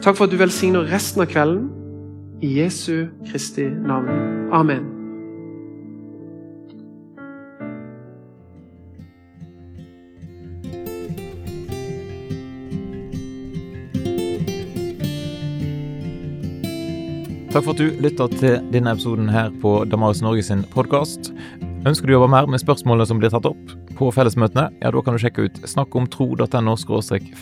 Takk 0.02 0.16
for 0.16 0.26
at 0.26 0.34
du 0.34 0.40
velsigner 0.40 0.90
resten 0.90 1.22
av 1.22 1.30
kvelden. 1.30 1.68
I 2.42 2.54
Jesu 2.62 3.12
Kristi 3.28 3.68
navn. 3.68 4.08
Amen. 4.56 4.99
Takk 17.50 17.64
for 17.66 17.74
at 17.74 17.80
du 17.82 17.96
lytta 17.98 18.28
til 18.30 18.60
denne 18.70 18.92
episoden 18.94 19.26
her 19.34 19.48
på 19.58 19.72
Damaris 19.90 20.20
Norge 20.22 20.44
sin 20.46 20.60
podkast. 20.70 21.32
Ønsker 21.90 22.06
du 22.06 22.12
å 22.12 22.20
jobbe 22.20 22.28
mer 22.30 22.46
med 22.46 22.62
spørsmålene 22.62 23.08
som 23.10 23.18
blir 23.18 23.32
tatt 23.34 23.48
opp 23.50 23.72
på 23.98 24.12
fellesmøtene, 24.14 24.68
ja, 24.84 24.92
da 24.94 25.02
kan 25.02 25.16
du 25.18 25.22
sjekke 25.24 25.48
ut 25.48 25.56
snakkomtro.no 25.66 26.76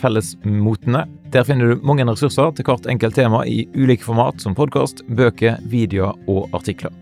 fellesmotene. 0.00 1.02
Der 1.34 1.44
finner 1.44 1.74
du 1.74 1.84
mange 1.84 2.06
ressurser 2.08 2.54
til 2.56 2.64
hvert 2.64 2.88
enkelt 2.88 3.18
tema 3.20 3.42
i 3.44 3.66
ulike 3.76 4.06
format, 4.06 4.40
som 4.40 4.56
podkast, 4.56 5.02
bøker, 5.12 5.58
videoer 5.68 6.16
og 6.24 6.56
artikler. 6.56 6.94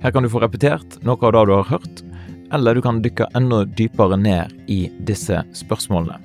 Her 0.00 0.14
kan 0.14 0.24
du 0.24 0.30
få 0.32 0.40
repetert 0.40 0.96
noe 1.04 1.20
av 1.20 1.34
det 1.36 1.42
du 1.50 1.52
har 1.58 1.68
hørt, 1.68 2.00
eller 2.56 2.72
du 2.72 2.80
kan 2.86 3.02
dykke 3.04 3.26
enda 3.36 3.66
dypere 3.76 4.16
ned 4.16 4.54
i 4.72 4.86
disse 5.04 5.42
spørsmålene. 5.60 6.16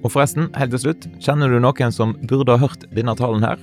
Og 0.00 0.14
forresten, 0.14 0.48
helt 0.56 0.72
til 0.72 0.82
slutt, 0.86 1.04
kjenner 1.20 1.52
du 1.52 1.60
noen 1.60 1.92
som 1.92 2.16
burde 2.24 2.56
ha 2.56 2.64
hørt 2.64 2.88
denne 2.96 3.12
talen 3.20 3.44
her? 3.44 3.60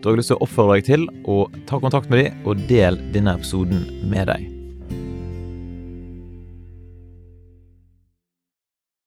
Da 0.00 0.08
har 0.10 0.16
jeg 0.16 0.22
lyst 0.22 0.32
til 0.32 0.38
å 0.38 0.44
oppfordre 0.46 0.76
deg 0.78 0.90
til 0.90 1.08
å 1.26 1.38
ta 1.68 1.80
kontakt 1.82 2.12
med 2.12 2.24
dem 2.24 2.44
og 2.46 2.66
del 2.70 3.00
denne 3.14 3.36
episoden 3.38 3.86
med 4.10 4.30
deg. 4.32 4.55